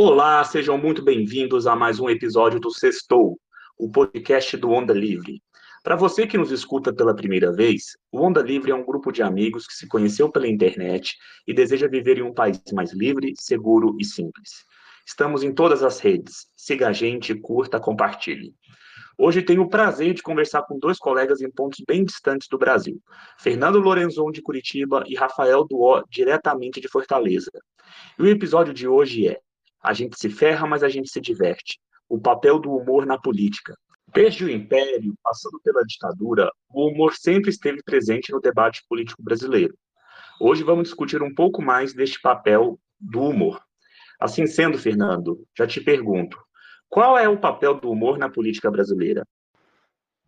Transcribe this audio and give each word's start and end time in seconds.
Olá, 0.00 0.44
sejam 0.44 0.78
muito 0.78 1.02
bem-vindos 1.02 1.66
a 1.66 1.74
mais 1.74 1.98
um 1.98 2.08
episódio 2.08 2.60
do 2.60 2.70
Sextou, 2.70 3.36
o 3.76 3.90
podcast 3.90 4.56
do 4.56 4.70
Onda 4.70 4.94
Livre. 4.94 5.42
Para 5.82 5.96
você 5.96 6.24
que 6.24 6.38
nos 6.38 6.52
escuta 6.52 6.92
pela 6.92 7.16
primeira 7.16 7.52
vez, 7.52 7.96
o 8.12 8.20
Onda 8.20 8.40
Livre 8.40 8.70
é 8.70 8.74
um 8.76 8.84
grupo 8.84 9.10
de 9.10 9.24
amigos 9.24 9.66
que 9.66 9.74
se 9.74 9.88
conheceu 9.88 10.30
pela 10.30 10.46
internet 10.46 11.16
e 11.48 11.52
deseja 11.52 11.88
viver 11.88 12.16
em 12.16 12.22
um 12.22 12.32
país 12.32 12.62
mais 12.72 12.92
livre, 12.92 13.34
seguro 13.36 13.96
e 13.98 14.04
simples. 14.04 14.64
Estamos 15.04 15.42
em 15.42 15.52
todas 15.52 15.82
as 15.82 15.98
redes. 15.98 16.46
Siga 16.56 16.90
a 16.90 16.92
gente, 16.92 17.34
curta, 17.34 17.80
compartilhe. 17.80 18.54
Hoje 19.18 19.42
tenho 19.42 19.62
o 19.62 19.68
prazer 19.68 20.14
de 20.14 20.22
conversar 20.22 20.62
com 20.62 20.78
dois 20.78 20.96
colegas 20.96 21.40
em 21.40 21.50
pontos 21.50 21.82
bem 21.84 22.04
distantes 22.04 22.46
do 22.48 22.56
Brasil. 22.56 23.02
Fernando 23.36 23.80
Lorenzon, 23.80 24.30
de 24.30 24.42
Curitiba, 24.42 25.02
e 25.08 25.16
Rafael 25.16 25.66
Duó, 25.68 26.04
diretamente 26.08 26.80
de 26.80 26.86
Fortaleza. 26.86 27.50
E 28.16 28.22
o 28.22 28.28
episódio 28.28 28.72
de 28.72 28.86
hoje 28.86 29.26
é 29.26 29.40
A 29.82 29.92
gente 29.92 30.18
se 30.18 30.28
ferra, 30.28 30.66
mas 30.66 30.82
a 30.82 30.88
gente 30.88 31.10
se 31.10 31.20
diverte. 31.20 31.78
O 32.08 32.20
papel 32.20 32.58
do 32.58 32.70
humor 32.70 33.06
na 33.06 33.18
política. 33.18 33.76
Desde 34.12 34.44
o 34.44 34.50
Império, 34.50 35.14
passando 35.22 35.60
pela 35.62 35.84
ditadura, 35.84 36.50
o 36.70 36.88
humor 36.88 37.14
sempre 37.14 37.50
esteve 37.50 37.82
presente 37.82 38.32
no 38.32 38.40
debate 38.40 38.82
político 38.88 39.22
brasileiro. 39.22 39.74
Hoje 40.40 40.62
vamos 40.62 40.84
discutir 40.84 41.22
um 41.22 41.34
pouco 41.34 41.60
mais 41.60 41.92
deste 41.92 42.20
papel 42.20 42.78
do 42.98 43.20
humor. 43.20 43.60
Assim 44.18 44.46
sendo, 44.46 44.78
Fernando, 44.78 45.44
já 45.56 45.66
te 45.66 45.80
pergunto, 45.80 46.38
qual 46.88 47.18
é 47.18 47.28
o 47.28 47.38
papel 47.38 47.74
do 47.74 47.90
humor 47.90 48.18
na 48.18 48.30
política 48.30 48.70
brasileira? 48.70 49.24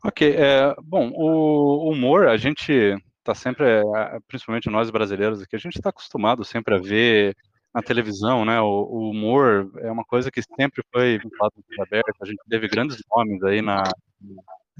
Ok, 0.05 0.35
é, 0.37 0.75
bom, 0.83 1.11
o 1.15 1.91
humor, 1.91 2.27
a 2.27 2.37
gente 2.37 2.73
está 3.19 3.35
sempre, 3.35 3.67
é, 3.67 4.19
principalmente 4.27 4.71
nós 4.71 4.91
brasileiros 4.91 5.43
aqui, 5.43 5.57
a 5.57 5.59
gente 5.59 5.77
está 5.77 5.91
acostumado 5.91 6.45
sempre 6.45 6.75
a 6.75 6.79
ver 6.79 7.37
na 7.75 7.83
televisão, 7.83 8.45
né? 8.45 8.61
O, 8.61 8.67
o, 8.67 9.11
humor 9.11 9.71
é 9.79 9.91
uma 9.91 10.05
coisa 10.05 10.31
que 10.31 10.43
sempre 10.43 10.83
foi 10.93 11.19
vinculado 11.19 11.55
aberto. 11.81 12.23
A 12.23 12.27
gente 12.27 12.41
teve 12.49 12.69
grandes 12.69 13.01
nomes 13.11 13.43
aí 13.45 13.63
na, 13.63 13.85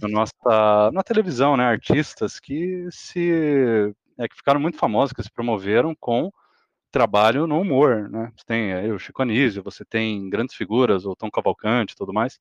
na 0.01 0.09
nossa 0.09 0.91
na 0.93 1.03
televisão, 1.03 1.57
né? 1.57 1.65
Artistas 1.65 2.41
que 2.41 2.89
se 2.91 3.93
é, 4.19 4.29
que 4.29 4.37
ficaram 4.37 4.61
muito 4.61 4.79
famosos, 4.79 5.13
que 5.13 5.23
se 5.23 5.31
promoveram 5.31 5.95
com 5.99 6.31
trabalho 6.91 7.47
no 7.47 7.61
humor, 7.61 8.09
né? 8.11 8.33
Você 8.37 8.45
tem 8.45 8.73
aí 8.75 8.91
o 8.91 8.99
Chico 8.99 9.23
Anísio, 9.23 9.63
você 9.63 9.85
tem 9.85 10.29
grandes 10.29 10.57
figuras, 10.57 11.07
o 11.07 11.15
Tom 11.15 11.31
Cavalcante, 11.31 11.95
tudo 11.97 12.13
mais. 12.13 12.41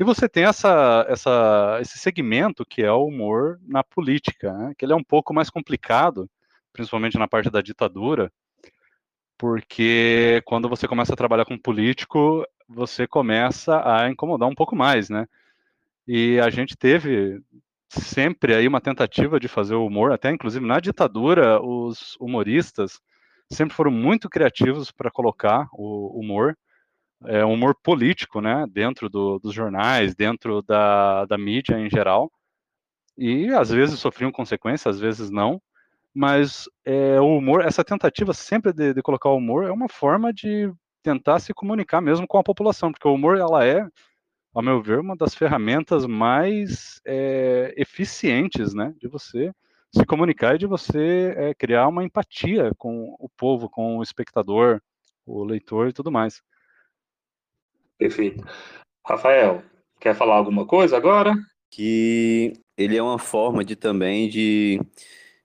E 0.00 0.04
você 0.04 0.28
tem 0.28 0.44
essa, 0.44 1.06
essa, 1.08 1.78
esse 1.80 1.98
segmento 1.98 2.64
que 2.64 2.82
é 2.82 2.92
o 2.92 3.06
humor 3.06 3.58
na 3.66 3.82
política, 3.84 4.52
né? 4.52 4.72
que 4.76 4.84
ele 4.84 4.92
é 4.92 4.96
um 4.96 5.04
pouco 5.04 5.32
mais 5.34 5.50
complicado, 5.50 6.28
principalmente 6.72 7.18
na 7.18 7.28
parte 7.28 7.50
da 7.50 7.60
ditadura, 7.60 8.32
porque 9.38 10.42
quando 10.44 10.68
você 10.68 10.88
começa 10.88 11.14
a 11.14 11.16
trabalhar 11.16 11.44
com 11.44 11.56
político, 11.56 12.44
você 12.68 13.06
começa 13.06 13.80
a 13.88 14.10
incomodar 14.10 14.48
um 14.48 14.54
pouco 14.54 14.74
mais, 14.76 15.08
né? 15.08 15.26
E 16.06 16.40
a 16.40 16.50
gente 16.50 16.76
teve 16.76 17.40
sempre 17.88 18.54
aí 18.54 18.66
uma 18.66 18.80
tentativa 18.80 19.38
de 19.40 19.48
fazer 19.48 19.74
o 19.74 19.86
humor, 19.86 20.12
até 20.12 20.30
inclusive 20.30 20.66
na 20.66 20.80
ditadura, 20.80 21.62
os 21.62 22.16
humoristas 22.20 23.00
sempre 23.50 23.74
foram 23.74 23.90
muito 23.90 24.28
criativos 24.28 24.90
para 24.90 25.10
colocar 25.10 25.68
o 25.72 26.18
humor, 26.20 26.56
é, 27.24 27.44
humor 27.44 27.74
político, 27.82 28.40
né, 28.40 28.66
dentro 28.70 29.08
do, 29.08 29.38
dos 29.38 29.54
jornais, 29.54 30.14
dentro 30.14 30.62
da, 30.62 31.24
da 31.24 31.38
mídia 31.38 31.78
em 31.78 31.88
geral, 31.88 32.30
e 33.16 33.48
às 33.48 33.70
vezes 33.70 33.98
sofriam 33.98 34.30
consequências, 34.30 34.96
às 34.96 35.00
vezes 35.00 35.30
não, 35.30 35.60
mas 36.18 36.68
é, 36.84 37.20
o 37.20 37.36
humor, 37.36 37.64
essa 37.64 37.84
tentativa 37.84 38.34
sempre 38.34 38.72
de, 38.72 38.92
de, 38.92 39.00
colocar 39.02 39.28
o 39.28 39.36
humor 39.36 39.64
é 39.64 39.70
uma 39.70 39.88
forma 39.88 40.32
de 40.32 40.68
tentar 41.00 41.38
se 41.38 41.54
comunicar 41.54 42.00
mesmo 42.00 42.26
com 42.26 42.38
a 42.38 42.42
população, 42.42 42.90
porque 42.90 43.06
o 43.06 43.14
humor 43.14 43.38
ela 43.38 43.64
é, 43.64 43.86
ao 44.52 44.60
meu 44.60 44.82
ver, 44.82 44.98
uma 44.98 45.14
das 45.14 45.32
ferramentas 45.32 46.06
mais 46.06 47.00
é, 47.06 47.72
eficientes, 47.76 48.74
né, 48.74 48.92
de 49.00 49.06
você 49.06 49.52
se 49.94 50.04
comunicar 50.04 50.56
e 50.56 50.58
de 50.58 50.66
você 50.66 51.34
é, 51.36 51.54
criar 51.54 51.86
uma 51.86 52.02
empatia 52.02 52.72
com 52.76 53.14
o 53.16 53.28
povo, 53.36 53.70
com 53.70 53.98
o 53.98 54.02
espectador, 54.02 54.80
o 55.24 55.44
leitor 55.44 55.86
e 55.88 55.92
tudo 55.92 56.10
mais. 56.10 56.42
Perfeito. 57.96 58.44
Rafael, 59.06 59.62
quer 60.00 60.16
falar 60.16 60.34
alguma 60.34 60.66
coisa 60.66 60.96
agora? 60.96 61.32
Que 61.70 62.54
ele 62.76 62.96
é 62.96 63.02
uma 63.02 63.20
forma 63.20 63.64
de 63.64 63.76
também 63.76 64.28
de 64.28 64.80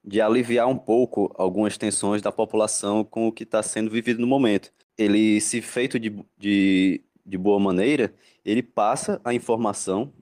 de 0.04 0.20
aliviar 0.20 0.68
um 0.68 0.76
pouco 0.76 1.34
algumas 1.36 1.78
tensões 1.78 2.20
da 2.20 2.30
população 2.30 3.02
com 3.02 3.26
o 3.26 3.32
que 3.32 3.44
está 3.44 3.62
sendo 3.62 3.90
vivido 3.90 4.20
no 4.20 4.26
momento. 4.26 4.70
Ele, 4.98 5.40
se 5.40 5.62
feito 5.62 5.98
de, 5.98 6.14
de, 6.36 7.02
de 7.24 7.38
boa 7.38 7.58
maneira, 7.58 8.14
ele 8.44 8.62
passa 8.62 9.20
a 9.24 9.32
informação, 9.32 10.12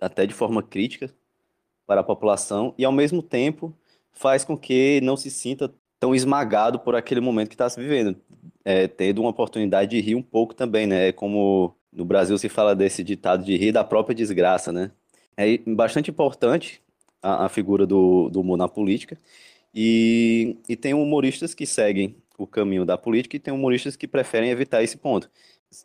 até 0.00 0.24
de 0.24 0.32
forma 0.32 0.62
crítica, 0.62 1.12
para 1.86 2.00
a 2.00 2.04
população 2.04 2.74
e, 2.78 2.84
ao 2.84 2.92
mesmo 2.92 3.22
tempo, 3.22 3.76
faz 4.12 4.44
com 4.44 4.56
que 4.56 5.00
não 5.02 5.16
se 5.16 5.30
sinta 5.30 5.74
tão 5.98 6.14
esmagado 6.14 6.78
por 6.78 6.94
aquele 6.94 7.20
momento 7.20 7.48
que 7.48 7.54
está 7.54 7.68
se 7.68 7.80
vivendo, 7.80 8.16
é, 8.64 8.86
tendo 8.86 9.20
uma 9.20 9.30
oportunidade 9.30 9.90
de 9.90 10.00
rir 10.00 10.14
um 10.14 10.22
pouco 10.22 10.54
também, 10.54 10.86
né? 10.86 11.08
É 11.08 11.12
como 11.12 11.74
no 11.92 12.04
Brasil 12.04 12.38
se 12.38 12.48
fala 12.48 12.74
desse 12.74 13.02
ditado 13.02 13.44
de 13.44 13.56
rir 13.56 13.72
da 13.72 13.84
própria 13.84 14.14
desgraça, 14.14 14.72
né? 14.72 14.90
É 15.36 15.58
bastante 15.66 16.10
importante 16.10 16.83
a, 17.24 17.46
a 17.46 17.48
figura 17.48 17.86
do, 17.86 18.28
do 18.28 18.40
humor 18.42 18.58
na 18.58 18.68
política. 18.68 19.18
E, 19.74 20.58
e 20.68 20.76
tem 20.76 20.92
humoristas 20.94 21.54
que 21.54 21.66
seguem 21.66 22.16
o 22.36 22.46
caminho 22.46 22.84
da 22.84 22.98
política 22.98 23.36
e 23.36 23.40
tem 23.40 23.54
humoristas 23.54 23.96
que 23.96 24.06
preferem 24.06 24.50
evitar 24.50 24.82
esse 24.82 24.98
ponto. 24.98 25.30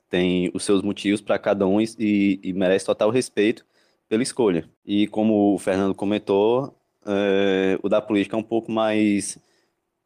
Tem 0.09 0.51
os 0.53 0.63
seus 0.63 0.83
motivos 0.83 1.22
para 1.22 1.39
cada 1.39 1.66
um 1.66 1.81
e, 1.81 2.39
e, 2.44 2.53
merece 2.53 2.85
total 2.85 3.09
respeito 3.09 3.66
pela 4.07 4.22
escolha. 4.22 4.69
E 4.85 5.07
como 5.07 5.55
o 5.55 5.57
Fernando 5.57 5.95
comentou, 5.95 6.75
é, 7.05 7.79
o 7.81 7.89
da 7.89 8.01
política 8.01 8.35
é 8.35 8.39
um 8.39 8.44
pouco 8.44 8.71
mais, 8.71 9.39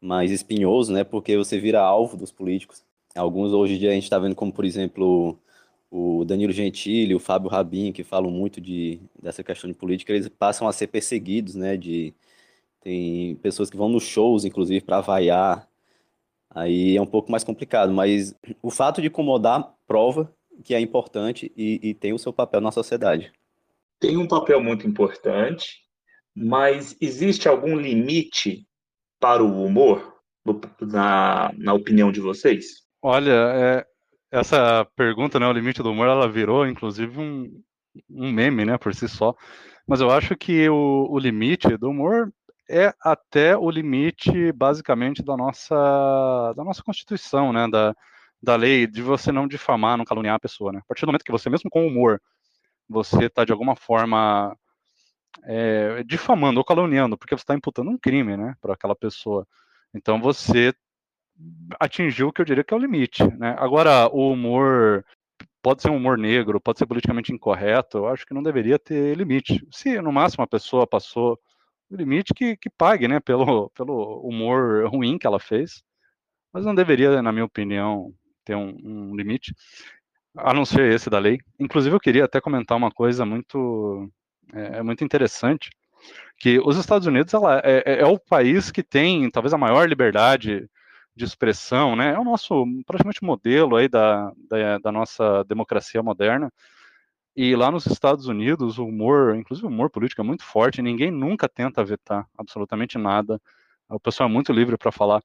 mais 0.00 0.30
espinhoso, 0.30 0.92
né? 0.92 1.04
Porque 1.04 1.36
você 1.36 1.58
vira 1.58 1.80
alvo 1.80 2.16
dos 2.16 2.32
políticos. 2.32 2.82
Alguns 3.14 3.52
hoje 3.52 3.74
em 3.74 3.78
dia 3.78 3.90
a 3.90 3.94
gente 3.94 4.04
está 4.04 4.18
vendo 4.18 4.34
como, 4.34 4.52
por 4.52 4.64
exemplo, 4.64 5.38
o 5.96 6.24
Danilo 6.24 6.52
Gentili, 6.52 7.14
o 7.14 7.20
Fábio 7.20 7.48
Rabin, 7.48 7.92
que 7.92 8.02
falam 8.02 8.28
muito 8.28 8.60
de, 8.60 9.00
dessa 9.22 9.44
questão 9.44 9.70
de 9.70 9.76
política, 9.76 10.12
eles 10.12 10.28
passam 10.28 10.66
a 10.66 10.72
ser 10.72 10.88
perseguidos, 10.88 11.54
né? 11.54 11.76
De, 11.76 12.12
tem 12.80 13.36
pessoas 13.36 13.70
que 13.70 13.76
vão 13.76 13.88
nos 13.88 14.02
shows, 14.02 14.44
inclusive, 14.44 14.80
para 14.80 15.00
vaiar. 15.00 15.68
Aí 16.50 16.96
é 16.96 17.00
um 17.00 17.06
pouco 17.06 17.30
mais 17.30 17.44
complicado, 17.44 17.92
mas 17.92 18.34
o 18.60 18.72
fato 18.72 19.00
de 19.00 19.06
incomodar 19.06 19.72
prova 19.86 20.34
que 20.64 20.74
é 20.74 20.80
importante 20.80 21.52
e, 21.56 21.78
e 21.80 21.94
tem 21.94 22.12
o 22.12 22.18
seu 22.18 22.32
papel 22.32 22.60
na 22.60 22.72
sociedade. 22.72 23.32
Tem 24.00 24.16
um 24.16 24.26
papel 24.26 24.60
muito 24.60 24.88
importante, 24.88 25.78
mas 26.34 26.96
existe 27.00 27.48
algum 27.48 27.76
limite 27.76 28.66
para 29.20 29.44
o 29.44 29.64
humor, 29.64 30.12
na, 30.80 31.52
na 31.56 31.72
opinião 31.72 32.10
de 32.10 32.20
vocês? 32.20 32.82
Olha, 33.00 33.32
é, 33.32 33.86
essa 34.34 34.84
pergunta, 34.96 35.38
né, 35.38 35.46
o 35.46 35.52
limite 35.52 35.82
do 35.82 35.92
humor, 35.92 36.08
ela 36.08 36.28
virou, 36.28 36.66
inclusive, 36.66 37.18
um, 37.20 37.62
um 38.10 38.32
meme, 38.32 38.64
né, 38.64 38.76
por 38.76 38.94
si 38.94 39.08
só. 39.08 39.34
Mas 39.86 40.00
eu 40.00 40.10
acho 40.10 40.36
que 40.36 40.68
o, 40.68 41.06
o 41.08 41.18
limite 41.18 41.76
do 41.76 41.90
humor 41.90 42.32
é 42.68 42.92
até 43.00 43.56
o 43.56 43.70
limite, 43.70 44.50
basicamente, 44.52 45.22
da 45.22 45.36
nossa, 45.36 46.52
da 46.56 46.64
nossa 46.64 46.82
Constituição, 46.82 47.52
né, 47.52 47.68
da, 47.68 47.94
da 48.42 48.56
lei 48.56 48.86
de 48.86 49.02
você 49.02 49.30
não 49.30 49.46
difamar, 49.46 49.96
não 49.96 50.04
caluniar 50.04 50.34
a 50.34 50.40
pessoa, 50.40 50.72
né. 50.72 50.80
A 50.80 50.86
partir 50.88 51.02
do 51.02 51.06
momento 51.08 51.24
que 51.24 51.32
você, 51.32 51.48
mesmo 51.48 51.70
com 51.70 51.86
humor, 51.86 52.20
você 52.88 53.26
está 53.26 53.44
de 53.44 53.52
alguma 53.52 53.76
forma 53.76 54.56
é, 55.44 56.02
difamando 56.04 56.58
ou 56.58 56.64
caluniando, 56.64 57.16
porque 57.16 57.36
você 57.36 57.42
está 57.42 57.54
imputando 57.54 57.90
um 57.90 57.98
crime, 57.98 58.36
né, 58.36 58.54
para 58.60 58.74
aquela 58.74 58.96
pessoa. 58.96 59.46
Então 59.94 60.20
você 60.20 60.74
atingiu 61.80 62.28
o 62.28 62.32
que 62.32 62.40
eu 62.40 62.44
diria 62.44 62.64
que 62.64 62.72
é 62.72 62.76
o 62.76 62.80
limite, 62.80 63.24
né? 63.38 63.54
Agora, 63.58 64.08
o 64.08 64.32
humor 64.32 65.04
pode 65.62 65.82
ser 65.82 65.90
um 65.90 65.96
humor 65.96 66.18
negro, 66.18 66.60
pode 66.60 66.78
ser 66.78 66.86
politicamente 66.86 67.32
incorreto, 67.32 67.98
eu 67.98 68.08
acho 68.08 68.26
que 68.26 68.34
não 68.34 68.42
deveria 68.42 68.78
ter 68.78 69.16
limite. 69.16 69.66
Se 69.70 70.00
no 70.00 70.12
máximo 70.12 70.44
a 70.44 70.46
pessoa 70.46 70.86
passou 70.86 71.38
o 71.90 71.96
limite, 71.96 72.34
que, 72.34 72.56
que 72.56 72.68
pague, 72.68 73.08
né, 73.08 73.18
pelo, 73.20 73.70
pelo 73.70 74.20
humor 74.20 74.86
ruim 74.88 75.18
que 75.18 75.26
ela 75.26 75.40
fez, 75.40 75.82
mas 76.52 76.64
não 76.64 76.74
deveria, 76.74 77.22
na 77.22 77.32
minha 77.32 77.44
opinião, 77.44 78.12
ter 78.44 78.54
um, 78.54 78.76
um 78.84 79.16
limite, 79.16 79.54
a 80.36 80.52
não 80.52 80.64
ser 80.64 80.92
esse 80.92 81.08
da 81.08 81.18
lei. 81.18 81.38
Inclusive, 81.58 81.94
eu 81.94 82.00
queria 82.00 82.24
até 82.24 82.40
comentar 82.40 82.76
uma 82.76 82.90
coisa 82.90 83.24
muito, 83.24 84.10
é, 84.52 84.78
é 84.78 84.82
muito 84.82 85.02
interessante, 85.02 85.70
que 86.38 86.58
os 86.60 86.76
Estados 86.76 87.06
Unidos 87.06 87.32
ela, 87.32 87.60
é, 87.64 87.82
é, 87.86 88.00
é 88.00 88.06
o 88.06 88.18
país 88.18 88.70
que 88.70 88.82
tem 88.82 89.30
talvez 89.30 89.54
a 89.54 89.58
maior 89.58 89.88
liberdade 89.88 90.68
de 91.16 91.24
expressão, 91.24 91.94
né? 91.94 92.14
É 92.14 92.18
o 92.18 92.24
nosso 92.24 92.64
praticamente 92.86 93.22
modelo 93.22 93.76
aí 93.76 93.88
da, 93.88 94.32
da, 94.48 94.78
da, 94.78 94.92
nossa 94.92 95.44
democracia 95.44 96.02
moderna. 96.02 96.52
E 97.36 97.54
lá 97.56 97.70
nos 97.70 97.86
Estados 97.86 98.26
Unidos, 98.26 98.78
o 98.78 98.86
humor, 98.86 99.36
inclusive 99.36 99.66
o 99.66 99.70
humor 99.70 99.90
político 99.90 100.20
é 100.20 100.24
muito 100.24 100.44
forte, 100.44 100.82
ninguém 100.82 101.10
nunca 101.10 101.48
tenta 101.48 101.84
vetar 101.84 102.26
absolutamente 102.36 102.98
nada. 102.98 103.40
O 103.88 104.00
pessoal 104.00 104.28
é 104.28 104.32
muito 104.32 104.52
livre 104.52 104.76
para 104.76 104.92
falar. 104.92 105.22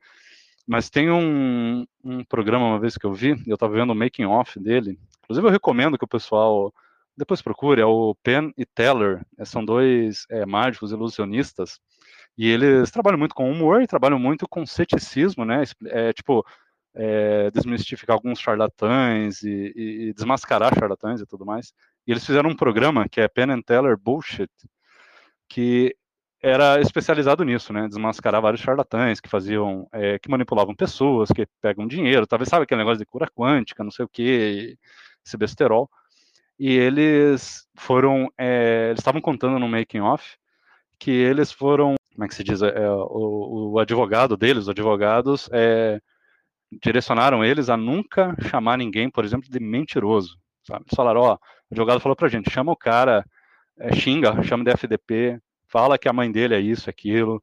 Mas 0.67 0.89
tem 0.89 1.09
um, 1.09 1.85
um 2.03 2.23
programa 2.23 2.67
uma 2.67 2.79
vez 2.79 2.97
que 2.97 3.05
eu 3.05 3.13
vi, 3.13 3.41
eu 3.47 3.55
estava 3.55 3.73
vendo 3.73 3.91
o 3.91 3.95
making 3.95 4.25
off 4.25 4.59
dele. 4.59 4.99
Inclusive 5.23 5.47
eu 5.47 5.51
recomendo 5.51 5.97
que 5.97 6.05
o 6.05 6.07
pessoal 6.07 6.73
depois 7.19 7.41
procure, 7.41 7.81
é 7.81 7.85
o 7.85 8.15
Penn 8.23 8.51
e 8.57 8.65
Teller, 8.65 9.25
são 9.43 9.63
dois 9.63 10.25
é, 10.29 10.45
mágicos 10.45 10.93
ilusionistas, 10.93 11.79
e 12.39 12.47
eles 12.47 12.89
trabalham 12.89 13.19
muito 13.19 13.35
com 13.35 13.51
humor 13.51 13.81
e 13.81 13.87
trabalham 13.87 14.17
muito 14.17 14.47
com 14.47 14.65
ceticismo, 14.65 15.43
né? 15.43 15.63
É, 15.87 16.13
tipo, 16.13 16.45
é, 16.95 17.51
desmistificar 17.51 18.15
alguns 18.15 18.39
charlatães 18.39 19.43
e, 19.43 19.73
e, 19.75 20.07
e, 20.07 20.13
desmascarar 20.13 20.73
charlatães 20.73 21.19
e 21.19 21.25
tudo 21.25 21.45
mais. 21.45 21.73
E 22.07 22.11
eles 22.11 22.25
fizeram 22.25 22.49
um 22.49 22.55
programa 22.55 23.09
que 23.09 23.19
é 23.19 23.27
Penn 23.27 23.51
and 23.51 23.61
Teller 23.61 23.97
Bullshit, 23.97 24.49
que 25.49 25.93
era 26.41 26.79
especializado 26.79 27.43
nisso, 27.43 27.73
né? 27.73 27.89
Desmascarar 27.89 28.41
vários 28.41 28.61
charlatães 28.61 29.19
que 29.19 29.27
faziam, 29.27 29.85
é, 29.91 30.17
que 30.17 30.31
manipulavam 30.31 30.73
pessoas, 30.73 31.27
que 31.35 31.45
pegam 31.61 31.85
dinheiro, 31.85 32.25
talvez 32.25 32.47
sabe 32.47 32.63
aquele 32.63 32.79
negócio 32.79 32.99
de 32.99 33.05
cura 33.05 33.29
quântica, 33.29 33.83
não 33.83 33.91
sei 33.91 34.05
o 34.05 34.09
que, 34.09 34.77
esse 35.25 35.35
besterol. 35.35 35.89
E 36.57 36.73
eles 36.73 37.67
foram, 37.77 38.31
é, 38.37 38.87
eles 38.91 38.99
estavam 38.99 39.19
contando 39.19 39.59
no 39.59 39.67
making 39.67 39.99
off 39.99 40.37
que 40.99 41.11
eles 41.11 41.51
foram, 41.51 41.95
como 42.19 42.25
é 42.25 42.27
que 42.27 42.35
se 42.35 42.43
diz, 42.43 42.61
é, 42.61 42.89
o, 42.91 43.71
o, 43.71 43.79
advogado 43.79 44.35
deles, 44.35 44.63
os 44.63 44.69
advogados, 44.69 45.49
é, 45.53 46.01
direcionaram 46.69 47.45
eles 47.45 47.69
a 47.69 47.77
nunca 47.77 48.35
chamar 48.49 48.77
ninguém, 48.77 49.09
por 49.09 49.23
exemplo, 49.23 49.49
de 49.49 49.57
mentiroso. 49.57 50.37
Sabe? 50.67 50.81
Eles 50.81 50.95
falaram, 50.97 51.21
ó, 51.21 51.35
o 51.35 51.39
advogado 51.71 52.01
falou 52.01 52.17
pra 52.17 52.27
gente, 52.27 52.51
chama 52.51 52.73
o 52.73 52.75
cara, 52.75 53.25
é, 53.79 53.95
xinga, 53.95 54.43
chama 54.43 54.65
de 54.65 54.71
FDP, 54.71 55.39
fala 55.65 55.97
que 55.97 56.09
a 56.09 56.13
mãe 56.13 56.29
dele 56.29 56.55
é 56.55 56.59
isso, 56.59 56.89
aquilo, 56.89 57.41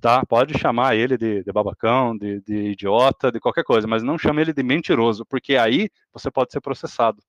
tá? 0.00 0.24
Pode 0.24 0.56
chamar 0.56 0.94
ele 0.94 1.18
de, 1.18 1.42
de 1.42 1.52
babacão, 1.52 2.16
de, 2.16 2.40
de, 2.42 2.54
idiota, 2.70 3.32
de 3.32 3.40
qualquer 3.40 3.64
coisa, 3.64 3.88
mas 3.88 4.04
não 4.04 4.16
chame 4.16 4.40
ele 4.40 4.52
de 4.52 4.62
mentiroso, 4.62 5.26
porque 5.26 5.56
aí 5.56 5.90
você 6.12 6.30
pode 6.30 6.52
ser 6.52 6.60
processado. 6.60 7.20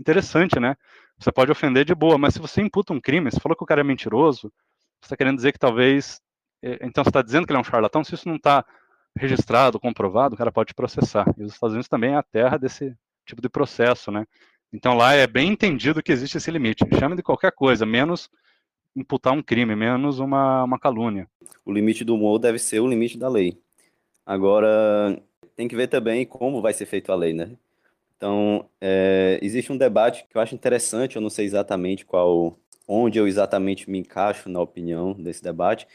Interessante, 0.00 0.58
né? 0.58 0.74
Você 1.16 1.30
pode 1.30 1.52
ofender 1.52 1.84
de 1.84 1.94
boa, 1.94 2.18
mas 2.18 2.34
se 2.34 2.40
você 2.40 2.60
imputa 2.60 2.92
um 2.92 3.00
crime, 3.00 3.30
você 3.30 3.38
falou 3.38 3.56
que 3.56 3.62
o 3.62 3.66
cara 3.66 3.82
é 3.82 3.84
mentiroso, 3.84 4.52
você 5.00 5.06
está 5.06 5.16
querendo 5.16 5.36
dizer 5.36 5.52
que 5.52 5.58
talvez. 5.58 6.20
É, 6.62 6.78
então 6.86 7.02
você 7.02 7.10
está 7.10 7.22
dizendo 7.22 7.46
que 7.46 7.52
ele 7.52 7.58
é 7.58 7.60
um 7.60 7.64
charlatão, 7.64 8.04
se 8.04 8.14
isso 8.14 8.28
não 8.28 8.36
está 8.36 8.64
registrado, 9.16 9.80
comprovado, 9.80 10.34
o 10.34 10.38
cara 10.38 10.52
pode 10.52 10.74
processar. 10.74 11.26
E 11.36 11.42
os 11.42 11.52
Estados 11.52 11.74
Unidos 11.74 11.88
também 11.88 12.12
é 12.12 12.16
a 12.16 12.22
terra 12.22 12.56
desse 12.56 12.94
tipo 13.26 13.42
de 13.42 13.48
processo, 13.48 14.10
né? 14.10 14.26
Então 14.72 14.94
lá 14.94 15.14
é 15.14 15.26
bem 15.26 15.48
entendido 15.48 16.02
que 16.02 16.12
existe 16.12 16.36
esse 16.36 16.50
limite. 16.50 16.84
Chame 16.98 17.16
de 17.16 17.22
qualquer 17.22 17.52
coisa, 17.52 17.84
menos 17.84 18.30
imputar 18.94 19.32
um 19.32 19.42
crime, 19.42 19.74
menos 19.74 20.18
uma, 20.18 20.64
uma 20.64 20.78
calúnia. 20.78 21.28
O 21.64 21.72
limite 21.72 22.04
do 22.04 22.14
humor 22.14 22.38
deve 22.38 22.58
ser 22.58 22.80
o 22.80 22.88
limite 22.88 23.18
da 23.18 23.28
lei. 23.28 23.58
Agora, 24.24 25.20
tem 25.56 25.68
que 25.68 25.76
ver 25.76 25.88
também 25.88 26.24
como 26.24 26.62
vai 26.62 26.72
ser 26.72 26.86
feita 26.86 27.12
a 27.12 27.16
lei, 27.16 27.32
né? 27.32 27.50
Então, 28.16 28.68
é, 28.80 29.38
existe 29.42 29.72
um 29.72 29.76
debate 29.76 30.26
que 30.28 30.36
eu 30.36 30.40
acho 30.40 30.54
interessante, 30.54 31.16
eu 31.16 31.22
não 31.22 31.30
sei 31.30 31.46
exatamente 31.46 32.04
qual, 32.04 32.58
onde 32.86 33.18
eu 33.18 33.26
exatamente 33.26 33.90
me 33.90 33.98
encaixo 33.98 34.48
na 34.48 34.60
opinião 34.60 35.14
desse 35.14 35.42
debate, 35.42 35.86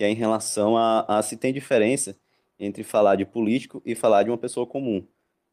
que 0.00 0.04
é 0.04 0.08
em 0.08 0.14
relação 0.14 0.78
a, 0.78 1.04
a 1.18 1.22
se 1.22 1.36
tem 1.36 1.52
diferença 1.52 2.16
entre 2.58 2.82
falar 2.82 3.16
de 3.16 3.26
político 3.26 3.82
e 3.84 3.94
falar 3.94 4.22
de 4.22 4.30
uma 4.30 4.38
pessoa 4.38 4.66
comum. 4.66 5.06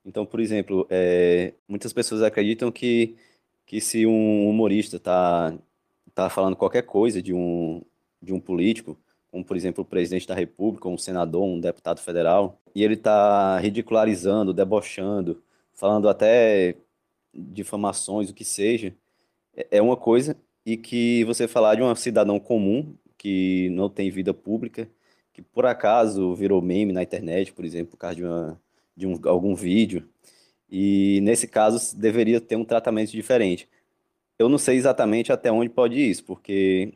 Então, 0.06 0.26
por 0.26 0.40
exemplo, 0.40 0.88
é, 0.90 1.52
muitas 1.68 1.92
pessoas 1.92 2.22
acreditam 2.24 2.72
que, 2.72 3.18
que 3.66 3.82
se 3.82 4.06
um 4.06 4.48
humorista 4.48 4.96
está 4.96 5.54
tá 6.16 6.30
falando 6.30 6.56
qualquer 6.56 6.84
coisa 6.84 7.22
de 7.22 7.34
um, 7.34 7.82
de 8.22 8.32
um 8.32 8.40
político, 8.40 8.98
como 9.30 9.44
por 9.44 9.58
exemplo 9.58 9.82
o 9.82 9.86
presidente 9.86 10.26
da 10.26 10.34
República, 10.34 10.88
um 10.88 10.98
senador, 10.98 11.44
um 11.44 11.60
deputado 11.60 12.00
federal, 12.00 12.58
e 12.74 12.86
ele 12.86 12.94
está 12.94 13.60
ridicularizando, 13.60 14.54
debochando, 14.54 15.44
falando 15.74 16.08
até 16.08 16.78
difamações, 17.34 18.30
o 18.30 18.34
que 18.34 18.46
seja, 18.46 18.96
é, 19.58 19.68
é 19.72 19.82
uma 19.82 19.98
coisa, 19.98 20.38
e 20.66 20.78
que 20.78 21.26
você 21.26 21.50
falar 21.50 21.76
de 21.76 21.84
um 21.84 21.94
cidadão 21.96 22.40
comum 22.40 22.96
que 23.18 23.70
não 23.72 23.90
tem 23.90 24.10
vida 24.10 24.34
pública, 24.34 24.90
que 25.34 25.42
por 25.42 25.66
acaso 25.66 26.36
virou 26.36 26.62
meme 26.62 26.94
na 26.94 27.04
internet, 27.04 27.54
por 27.54 27.66
exemplo, 27.66 27.92
por 27.92 27.98
causa 27.98 28.16
de, 28.16 28.24
uma, 28.24 28.62
de 28.96 29.08
um, 29.08 29.20
algum 29.26 29.56
vídeo, 29.56 30.08
e 30.70 31.20
nesse 31.22 31.48
caso 31.48 31.96
deveria 31.98 32.42
ter 32.42 32.56
um 32.56 32.66
tratamento 32.66 33.12
diferente. 33.12 33.68
Eu 34.38 34.50
não 34.50 34.58
sei 34.58 34.78
exatamente 34.78 35.32
até 35.32 35.52
onde 35.52 35.70
pode 35.70 35.96
ir 35.96 36.10
isso, 36.10 36.24
porque, 36.26 36.94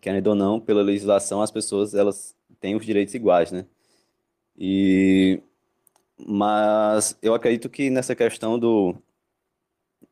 querendo 0.00 0.28
ou 0.28 0.34
não, 0.34 0.60
pela 0.60 0.82
legislação, 0.82 1.42
as 1.42 1.50
pessoas 1.50 1.94
elas 1.94 2.34
têm 2.60 2.76
os 2.76 2.84
direitos 2.86 3.14
iguais, 3.14 3.50
né? 3.52 3.66
E, 4.56 5.40
mas 6.16 7.18
eu 7.22 7.34
acredito 7.34 7.68
que 7.68 7.90
nessa 7.90 8.14
questão 8.14 8.58
do, 8.58 8.94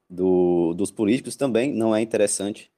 do, 0.09 0.75
dos 0.75 0.91
políticos 0.91 1.37
também 1.37 1.73
não 1.73 1.95
é 1.95 2.01
interessante 2.01 2.71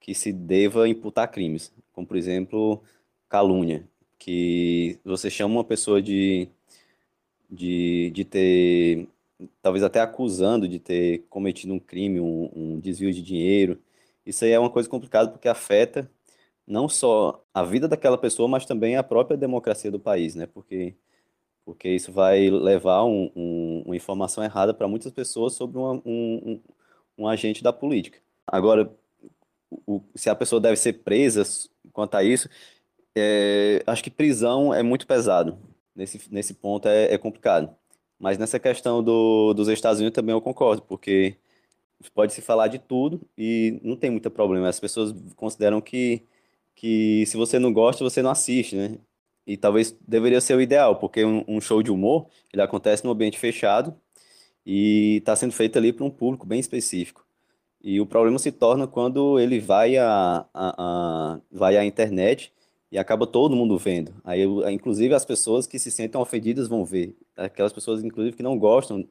que 0.00 0.14
se 0.14 0.32
deva 0.32 0.88
imputar 0.88 1.30
crimes, 1.30 1.72
como 1.92 2.06
por 2.06 2.16
exemplo 2.16 2.82
calúnia 3.28 3.88
que 4.20 5.00
você 5.04 5.30
chama 5.30 5.54
uma 5.54 5.64
pessoa 5.64 6.02
de, 6.02 6.48
de, 7.50 8.10
de 8.14 8.24
ter, 8.24 9.08
talvez 9.62 9.82
até 9.82 10.00
acusando 10.00 10.68
de 10.68 10.78
ter 10.78 11.26
cometido 11.30 11.72
um 11.74 11.80
crime, 11.80 12.20
um, 12.20 12.50
um 12.54 12.80
desvio 12.80 13.12
de 13.12 13.22
dinheiro. 13.22 13.80
Isso 14.24 14.44
aí 14.44 14.52
é 14.52 14.58
uma 14.60 14.70
coisa 14.70 14.88
complicada 14.88 15.30
porque 15.30 15.48
afeta 15.48 16.10
não 16.66 16.88
só 16.88 17.44
a 17.52 17.64
vida 17.64 17.88
daquela 17.88 18.18
pessoa, 18.18 18.48
mas 18.48 18.66
também 18.66 18.96
a 18.96 19.02
própria 19.02 19.36
democracia 19.36 19.90
do 19.90 19.98
país, 19.98 20.34
né? 20.34 20.46
Porque, 20.46 20.94
porque 21.64 21.88
isso 21.88 22.12
vai 22.12 22.50
levar 22.50 23.04
um, 23.04 23.30
um, 23.36 23.82
uma 23.86 23.96
informação 23.96 24.44
errada 24.44 24.74
para 24.74 24.88
muitas 24.88 25.12
pessoas 25.12 25.54
sobre 25.54 25.78
uma, 25.78 25.94
um, 26.06 26.60
um, 27.18 27.28
agente 27.28 27.62
da 27.62 27.72
política. 27.72 28.18
Agora, 28.46 28.94
o, 29.70 30.02
se 30.14 30.28
a 30.30 30.34
pessoa 30.34 30.60
deve 30.60 30.76
ser 30.76 30.94
presa 31.04 31.42
quanto 31.92 32.16
a 32.16 32.24
isso, 32.24 32.48
é, 33.16 33.82
acho 33.86 34.02
que 34.02 34.10
prisão 34.10 34.72
é 34.74 34.82
muito 34.82 35.06
pesado. 35.06 35.58
Nesse, 35.94 36.20
nesse 36.32 36.54
ponto 36.54 36.88
é, 36.88 37.12
é 37.12 37.18
complicado. 37.18 37.74
Mas 38.18 38.38
nessa 38.38 38.58
questão 38.58 39.02
do, 39.02 39.54
dos 39.54 39.68
Estados 39.68 40.00
Unidos 40.00 40.14
também 40.14 40.34
eu 40.34 40.40
concordo, 40.40 40.82
porque 40.82 41.36
pode 42.14 42.32
se 42.32 42.40
falar 42.40 42.68
de 42.68 42.78
tudo 42.78 43.20
e 43.36 43.78
não 43.82 43.96
tem 43.96 44.10
muito 44.10 44.30
problema. 44.30 44.68
As 44.68 44.80
pessoas 44.80 45.14
consideram 45.36 45.80
que, 45.80 46.22
que 46.74 47.24
se 47.26 47.36
você 47.36 47.58
não 47.58 47.72
gosta, 47.72 48.04
você 48.04 48.22
não 48.22 48.30
assiste, 48.30 48.76
né? 48.76 48.98
E 49.46 49.56
talvez 49.56 49.96
deveria 50.06 50.40
ser 50.40 50.54
o 50.54 50.60
ideal, 50.60 50.96
porque 50.96 51.24
um, 51.24 51.44
um 51.48 51.60
show 51.60 51.82
de 51.82 51.90
humor 51.90 52.28
ele 52.52 52.62
acontece 52.62 53.04
num 53.04 53.10
ambiente 53.10 53.38
fechado 53.38 53.94
e 54.64 55.16
está 55.18 55.34
sendo 55.36 55.52
feito 55.52 55.78
ali 55.78 55.92
para 55.92 56.04
um 56.04 56.10
público 56.10 56.46
bem 56.46 56.60
específico. 56.60 57.26
E 57.82 58.00
o 58.00 58.06
problema 58.06 58.38
se 58.38 58.52
torna 58.52 58.86
quando 58.86 59.38
ele 59.38 59.58
vai 59.58 59.96
à, 59.96 60.46
a, 60.52 61.40
vai 61.50 61.76
à 61.76 61.84
internet 61.84 62.52
e 62.92 62.98
acaba 62.98 63.26
todo 63.26 63.56
mundo 63.56 63.78
vendo. 63.78 64.12
Aí, 64.24 64.42
inclusive, 64.72 65.14
as 65.14 65.24
pessoas 65.24 65.66
que 65.66 65.78
se 65.78 65.90
sentem 65.90 66.20
ofendidas 66.20 66.68
vão 66.68 66.84
ver. 66.84 67.16
Aquelas 67.36 67.72
pessoas, 67.72 68.02
inclusive, 68.04 68.36
que 68.36 68.42
não 68.42 68.58
gostam 68.58 69.06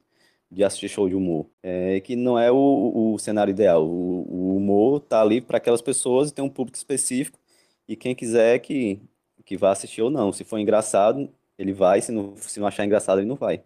de 0.51 0.63
assistir 0.63 0.89
show 0.89 1.07
de 1.09 1.15
humor. 1.15 1.47
É 1.63 1.99
que 1.99 2.15
não 2.15 2.37
é 2.37 2.51
o, 2.51 3.13
o 3.13 3.19
cenário 3.19 3.51
ideal. 3.51 3.85
O, 3.85 4.25
o 4.29 4.57
humor 4.57 4.99
tá 4.99 5.21
ali 5.21 5.41
para 5.41 5.57
aquelas 5.57 5.81
pessoas 5.81 6.29
e 6.29 6.33
tem 6.33 6.43
um 6.43 6.49
público 6.49 6.77
específico. 6.77 7.39
E 7.87 7.95
quem 7.95 8.15
quiser 8.15 8.59
que, 8.59 8.99
que 9.45 9.57
vá 9.57 9.71
assistir 9.71 10.01
ou 10.01 10.09
não. 10.09 10.31
Se 10.31 10.43
for 10.43 10.59
engraçado, 10.59 11.29
ele 11.57 11.73
vai. 11.73 12.01
Se 12.01 12.11
não, 12.11 12.35
se 12.37 12.59
não 12.59 12.67
achar 12.67 12.85
engraçado, 12.85 13.19
ele 13.19 13.27
não 13.27 13.35
vai. 13.35 13.63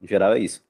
Em 0.00 0.06
geral, 0.06 0.34
é 0.34 0.38
isso. 0.40 0.64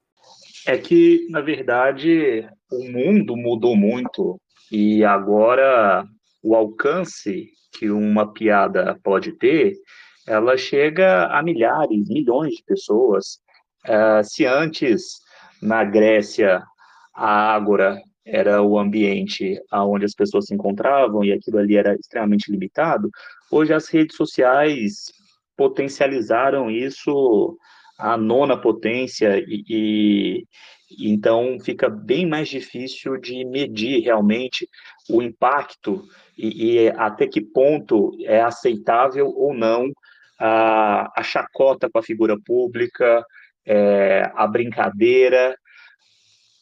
É 0.67 0.77
que, 0.77 1.27
na 1.31 1.41
verdade, 1.41 2.49
o 2.71 2.85
mundo 2.91 3.37
mudou 3.37 3.77
muito 3.77 4.41
e 4.71 5.05
agora 5.05 6.05
o 6.43 6.55
alcance 6.55 7.49
que 7.73 7.91
uma 7.91 8.33
piada 8.33 8.99
pode 9.03 9.33
ter, 9.33 9.75
ela 10.27 10.57
chega 10.57 11.27
a 11.27 11.43
milhares, 11.43 12.09
milhões 12.09 12.55
de 12.55 12.65
pessoas. 12.65 13.41
Uh, 13.87 14.23
se 14.23 14.45
antes, 14.45 15.21
na 15.63 15.83
Grécia, 15.85 16.63
a 17.15 17.55
ágora 17.55 18.01
era 18.25 18.63
o 18.63 18.79
ambiente 18.79 19.59
onde 19.73 20.05
as 20.05 20.15
pessoas 20.15 20.47
se 20.47 20.55
encontravam 20.55 21.25
e 21.25 21.33
aquilo 21.33 21.59
ali 21.59 21.77
era 21.77 21.95
extremamente 21.95 22.51
limitado, 22.51 23.11
hoje 23.51 23.73
as 23.73 23.89
redes 23.89 24.17
sociais 24.17 25.13
potencializaram 25.57 26.71
isso 26.71 27.59
à 28.01 28.17
nona 28.17 28.57
potência 28.57 29.39
e, 29.47 29.65
e 29.69 30.47
então 30.99 31.59
fica 31.61 31.89
bem 31.89 32.27
mais 32.27 32.49
difícil 32.49 33.17
de 33.17 33.45
medir 33.45 34.01
realmente 34.01 34.69
o 35.09 35.23
impacto 35.23 36.03
e, 36.37 36.73
e 36.85 36.89
até 36.91 37.27
que 37.27 37.41
ponto 37.41 38.17
é 38.23 38.41
aceitável 38.41 39.29
ou 39.29 39.55
não 39.55 39.91
a, 40.39 41.13
a 41.15 41.23
chacota 41.23 41.89
com 41.91 41.99
a 41.99 42.03
figura 42.03 42.37
pública, 42.45 43.25
é, 43.67 44.31
a 44.35 44.47
brincadeira. 44.47 45.55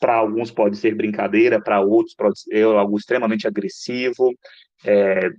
Para 0.00 0.16
alguns 0.16 0.50
pode 0.50 0.76
ser 0.76 0.95
brincadeira, 0.95 1.61
para 1.61 1.80
outros 1.80 2.14
pode 2.14 2.40
ser 2.40 2.64
algo 2.64 2.97
extremamente 2.97 3.47
agressivo. 3.47 4.33
É, 4.85 5.30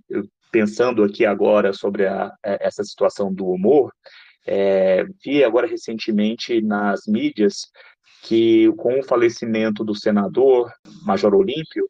pensando 0.52 1.04
aqui 1.04 1.26
agora 1.26 1.74
sobre 1.74 2.08
a, 2.08 2.32
essa 2.44 2.84
situação 2.84 3.34
do 3.34 3.46
humor, 3.48 3.92
É, 4.52 5.06
vi 5.24 5.44
agora 5.44 5.68
recentemente 5.68 6.60
nas 6.60 7.06
mídias 7.06 7.68
que, 8.24 8.68
com 8.78 9.00
o 9.00 9.04
falecimento 9.04 9.84
do 9.84 9.94
senador 9.94 10.72
Major 11.06 11.36
Olímpio, 11.36 11.88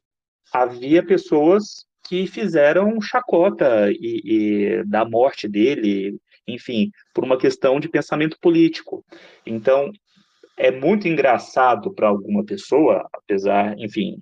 havia 0.54 1.02
pessoas 1.02 1.86
que 2.06 2.28
fizeram 2.28 3.00
chacota 3.00 3.90
e, 3.92 4.22
e, 4.26 4.84
da 4.84 5.06
morte 5.06 5.48
dele, 5.48 6.20
enfim, 6.46 6.92
por 7.14 7.24
uma 7.24 7.38
questão 7.38 7.80
de 7.80 7.88
pensamento 7.88 8.38
político. 8.42 9.06
Então, 9.46 9.90
é 10.58 10.70
muito 10.70 11.08
engraçado 11.08 11.94
para 11.94 12.10
alguma 12.10 12.44
pessoa, 12.44 13.08
apesar, 13.14 13.74
enfim, 13.80 14.18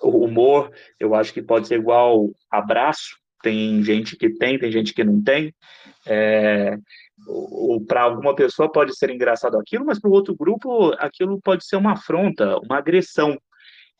o 0.00 0.24
humor, 0.24 0.70
eu 1.00 1.12
acho 1.12 1.34
que 1.34 1.42
pode 1.42 1.66
ser 1.66 1.80
igual 1.80 2.30
abraço, 2.48 3.16
tem 3.42 3.82
gente 3.82 4.16
que 4.16 4.30
tem, 4.30 4.56
tem 4.56 4.70
gente 4.70 4.94
que 4.94 5.02
não 5.02 5.20
tem. 5.20 5.52
É, 6.06 6.78
para 7.86 8.02
alguma 8.02 8.34
pessoa 8.34 8.70
pode 8.70 8.96
ser 8.96 9.10
engraçado 9.10 9.58
aquilo, 9.58 9.84
mas 9.84 10.00
para 10.00 10.10
o 10.10 10.12
outro 10.12 10.34
grupo 10.34 10.92
aquilo 10.98 11.40
pode 11.40 11.66
ser 11.66 11.76
uma 11.76 11.92
afronta, 11.92 12.58
uma 12.58 12.78
agressão. 12.78 13.38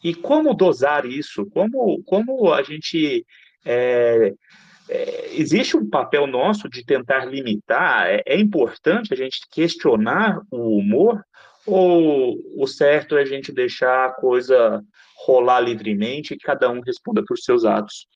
E 0.02 0.14
como 0.14 0.54
dosar 0.54 1.06
isso? 1.06 1.46
Como, 1.46 2.02
como 2.04 2.52
a 2.52 2.62
gente. 2.62 3.24
É, 3.64 4.32
é, 4.88 5.30
existe 5.38 5.76
um 5.76 5.88
papel 5.88 6.26
nosso 6.26 6.68
de 6.68 6.84
tentar 6.84 7.24
limitar? 7.24 8.08
É, 8.08 8.22
é, 8.26 8.38
importante 8.38 9.14
a 9.14 9.16
gente 9.16 9.40
questionar 9.50 10.40
o 10.50 10.78
humor? 10.78 11.22
Ou 11.64 12.36
o 12.56 12.66
certo 12.66 13.16
é 13.16 13.22
a 13.22 13.24
gente 13.24 13.52
deixar 13.52 14.06
a 14.06 14.12
coisa 14.12 14.82
rolar 15.24 15.60
livremente 15.60 16.34
e 16.34 16.38
cada 16.38 16.68
um 16.68 16.80
responda 16.80 17.22
por 17.24 17.38
seus 17.38 17.64
atos? 17.64 18.08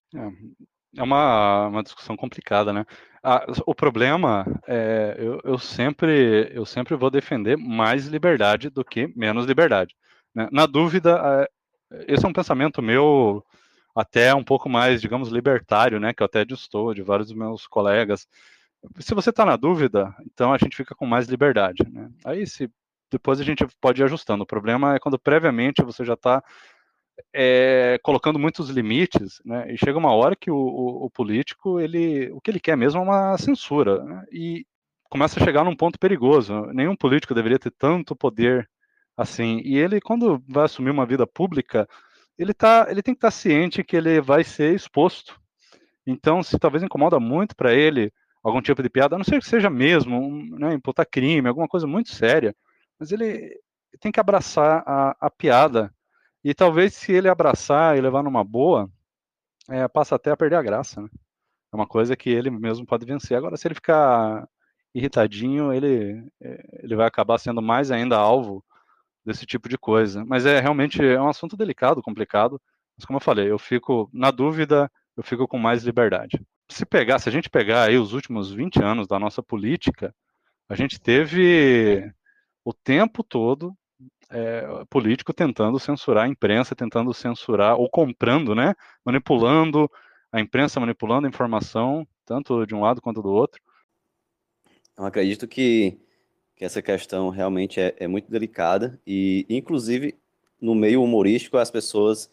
É, 0.95 1.01
é 1.01 1.03
uma, 1.03 1.69
uma 1.69 1.83
discussão 1.83 2.17
complicada, 2.17 2.73
né? 2.73 2.85
Ah, 3.23 3.45
o 3.67 3.75
problema 3.75 4.47
é 4.69 5.17
eu, 5.19 5.41
eu, 5.43 5.59
sempre 5.59 6.51
eu 6.55 6.65
sempre 6.65 6.95
vou 6.95 7.11
defender 7.11 7.57
mais 7.57 8.07
liberdade 8.07 8.71
do 8.71 8.85
que 8.85 9.13
menos 9.17 9.47
liberdade. 9.47 9.97
Né? 10.35 10.49
Na 10.53 10.67
dúvida, 10.67 11.49
esse 12.07 12.25
é 12.25 12.29
um 12.29 12.33
pensamento 12.33 12.81
meu 12.81 13.45
até 13.95 14.35
um 14.35 14.45
pouco 14.45 14.69
mais, 14.69 15.01
digamos, 15.01 15.31
libertário, 15.31 15.99
né, 15.99 16.13
que 16.13 16.23
eu 16.23 16.27
até 16.27 16.45
distou 16.45 16.93
de 16.93 17.01
vários 17.03 17.29
dos 17.29 17.37
meus 17.37 17.67
colegas. 17.67 18.29
Se 19.01 19.15
você 19.15 19.31
está 19.31 19.45
na 19.45 19.57
dúvida, 19.57 20.15
então 20.21 20.53
a 20.53 20.59
gente 20.59 20.77
fica 20.77 20.95
com 20.95 21.07
mais 21.07 21.27
liberdade, 21.27 21.83
né? 21.91 22.11
Aí 22.25 22.47
se 22.47 22.71
depois 23.11 23.41
a 23.41 23.45
gente 23.45 23.67
pode 23.81 24.03
ir 24.03 24.05
ajustando. 24.05 24.45
O 24.45 24.47
problema 24.47 24.95
é 24.95 24.99
quando 24.99 25.19
previamente 25.19 25.83
você 25.83 26.05
já 26.05 26.15
está 26.15 26.43
é, 27.33 27.99
colocando 28.03 28.39
muitos 28.39 28.71
limites, 28.71 29.41
né? 29.45 29.73
E 29.73 29.77
chega 29.77 29.99
uma 29.99 30.15
hora 30.15 30.37
que 30.37 30.51
o, 30.51 30.57
o, 30.57 31.07
o, 31.07 31.11
político, 31.11 31.81
ele, 31.81 32.31
o 32.33 32.41
que 32.41 32.51
ele 32.51 32.61
quer 32.61 32.77
mesmo 32.77 33.01
é 33.01 33.03
uma 33.03 33.39
censura, 33.39 34.03
né? 34.05 34.25
e 34.33 34.67
começa 35.11 35.41
a 35.41 35.45
chegar 35.45 35.65
num 35.65 35.77
ponto 35.77 35.99
perigoso. 35.99 36.67
Nenhum 36.73 36.97
político 36.97 37.35
deveria 37.35 37.59
ter 37.59 37.71
tanto 37.71 38.17
poder 38.17 38.69
assim. 39.17 39.61
E 39.65 39.77
ele, 39.77 40.01
quando 40.01 40.43
vai 40.49 40.65
assumir 40.65 40.91
uma 40.91 41.07
vida 41.07 41.27
pública, 41.27 41.89
ele, 42.39 42.53
tá, 42.53 42.87
ele 42.91 43.03
tem 43.03 43.15
que 43.15 43.19
estar 43.19 43.31
ciente 43.31 43.85
que 43.85 43.97
ele 43.97 44.21
vai 44.21 44.45
ser 44.45 44.75
exposto. 44.75 45.41
Então, 46.07 46.43
se 46.43 46.59
talvez 46.59 46.83
incomoda 46.83 47.19
muito 47.19 47.57
para 47.57 47.75
ele 47.75 48.13
algum 48.43 48.61
tipo 48.61 48.83
de 48.83 48.89
piada, 48.89 49.17
a 49.17 49.19
não 49.19 49.25
ser 49.25 49.41
que 49.41 49.49
seja 49.49 49.69
mesmo, 49.69 50.19
um, 50.19 50.57
né, 50.59 50.75
imputar 50.75 51.07
crime, 51.07 51.49
alguma 51.49 51.67
coisa 51.67 51.87
muito 51.87 52.11
séria, 52.11 52.55
mas 52.99 53.11
ele 53.11 53.59
tem 53.99 54.13
que 54.13 54.21
abraçar 54.21 54.85
a, 54.87 55.17
a 55.21 55.31
piada. 55.31 55.93
E 56.47 56.55
talvez 56.55 56.95
se 56.95 57.11
ele 57.13 57.29
abraçar 57.29 57.99
e 57.99 58.01
levar 58.01 58.23
numa 58.23 58.45
boa, 58.45 58.89
é, 59.69 59.89
passa 59.89 60.15
até 60.15 60.31
a 60.31 60.37
perder 60.37 60.55
a 60.55 60.63
graça. 60.63 61.03
Né? 61.03 61.09
É 61.73 61.77
uma 61.77 61.89
coisa 61.89 62.17
que 62.17 62.31
ele 62.31 62.51
mesmo 62.51 62.87
pode 62.87 63.05
vencer. 63.05 63.37
Agora, 63.37 63.57
se 63.57 63.67
ele 63.67 63.75
ficar 63.75 64.49
irritadinho, 64.95 65.73
ele, 65.73 66.25
é, 66.41 66.85
ele 66.85 66.95
vai 66.95 67.05
acabar 67.05 67.37
sendo 67.39 67.61
mais 67.61 67.91
ainda 67.91 68.17
alvo 68.17 68.65
desse 69.25 69.45
tipo 69.45 69.69
de 69.69 69.77
coisa. 69.77 70.25
Mas 70.25 70.47
é 70.47 70.61
realmente 70.61 71.05
é 71.05 71.21
um 71.21 71.29
assunto 71.29 71.57
delicado, 71.57 72.01
complicado. 72.01 72.63
Mas 72.97 73.05
como 73.05 73.17
eu 73.17 73.21
falei, 73.21 73.51
eu 73.51 73.59
fico 73.59 74.09
na 74.13 74.31
dúvida, 74.31 74.89
eu 75.17 75.25
fico 75.25 75.49
com 75.49 75.59
mais 75.59 75.83
liberdade. 75.83 76.41
Se 76.71 76.87
pegar, 76.87 77.19
se 77.19 77.29
a 77.29 77.33
gente 77.33 77.51
pegar 77.51 77.83
aí 77.83 77.99
os 77.99 78.13
últimos 78.13 78.53
20 78.53 78.81
anos 78.81 79.09
da 79.09 79.19
nossa 79.19 79.43
política, 79.43 80.15
a 80.69 80.77
gente 80.77 81.01
teve 81.01 82.09
o 82.65 82.73
tempo 82.73 83.25
todo 83.25 83.77
é, 84.31 84.85
político 84.91 85.33
tentando 85.33 85.79
censurar 85.79 86.25
a 86.25 86.29
imprensa, 86.29 86.75
tentando 86.75 87.13
censurar, 87.15 87.77
ou 87.77 87.89
comprando, 87.89 88.55
né? 88.55 88.75
Manipulando 89.05 89.91
a 90.33 90.41
imprensa, 90.41 90.81
manipulando 90.81 91.27
a 91.27 91.31
informação, 91.31 92.07
tanto 92.25 92.67
de 92.67 92.75
um 92.75 92.81
lado 92.81 93.01
quanto 93.01 93.23
do 93.23 93.31
outro. 93.31 93.61
Eu 94.97 95.05
acredito 95.05 95.47
que 95.47 95.99
que 96.57 96.65
essa 96.65 96.81
questão 96.81 97.29
realmente 97.29 97.79
é, 97.79 97.95
é 97.99 98.09
muito 98.09 98.31
delicada 98.31 98.99
e, 99.07 99.45
inclusive, 99.49 100.19
no 100.59 100.75
meio 100.75 101.03
humorístico, 101.03 101.59
as 101.59 101.71
pessoas 101.71 102.31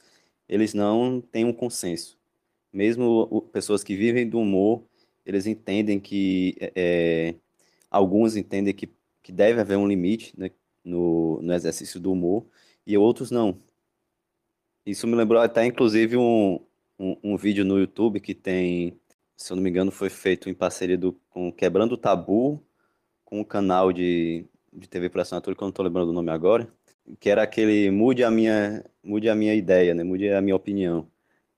eles 0.47 0.73
não 0.73 1.19
têm 1.19 1.43
um 1.43 1.53
consenso. 1.53 2.17
Mesmo 2.71 3.41
pessoas 3.51 3.83
que 3.83 3.95
vivem 3.95 4.27
do 4.27 4.39
humor, 4.39 4.83
eles 5.25 5.45
entendem 5.45 5.99
que 5.99 6.55
é, 6.59 6.71
é, 6.75 7.35
alguns 7.91 8.35
entendem 8.35 8.73
que, 8.73 8.89
que 9.21 9.31
deve 9.31 9.59
haver 9.59 9.77
um 9.77 9.87
limite 9.87 10.33
né, 10.37 10.49
no, 10.83 11.41
no 11.41 11.53
exercício 11.53 11.99
do 11.99 12.11
humor 12.11 12.45
e 12.85 12.97
outros 12.97 13.31
não. 13.31 13.57
Isso 14.85 15.07
me 15.07 15.15
lembrou 15.15 15.41
até, 15.41 15.65
inclusive, 15.65 16.17
um, 16.17 16.59
um, 16.99 17.17
um, 17.23 17.37
vídeo 17.37 17.63
no 17.63 17.79
YouTube 17.79 18.19
que 18.19 18.33
tem, 18.33 18.99
se 19.37 19.51
eu 19.51 19.55
não 19.55 19.63
me 19.63 19.69
engano, 19.69 19.91
foi 19.91 20.09
feito 20.09 20.49
em 20.49 20.53
parceria 20.53 20.97
do, 20.97 21.13
com 21.29 21.51
Quebrando 21.51 21.93
o 21.93 21.97
Tabu 21.97 22.61
com 23.23 23.39
um 23.39 23.43
canal 23.43 23.93
de, 23.93 24.45
de 24.71 24.87
TV 24.87 25.09
por 25.09 25.21
assinatura, 25.21 25.55
que 25.55 25.63
eu 25.63 25.65
não 25.65 25.69
estou 25.69 25.85
lembrando 25.85 26.09
o 26.09 26.13
nome 26.13 26.31
agora, 26.31 26.67
que 27.19 27.29
era 27.29 27.43
aquele 27.43 27.89
mude 27.89 28.23
a 28.23 28.29
minha, 28.29 28.83
mude 29.03 29.29
a 29.29 29.35
minha 29.35 29.55
ideia, 29.55 29.93
né? 29.93 30.03
mude 30.03 30.29
a 30.29 30.41
minha 30.41 30.55
opinião. 30.55 31.07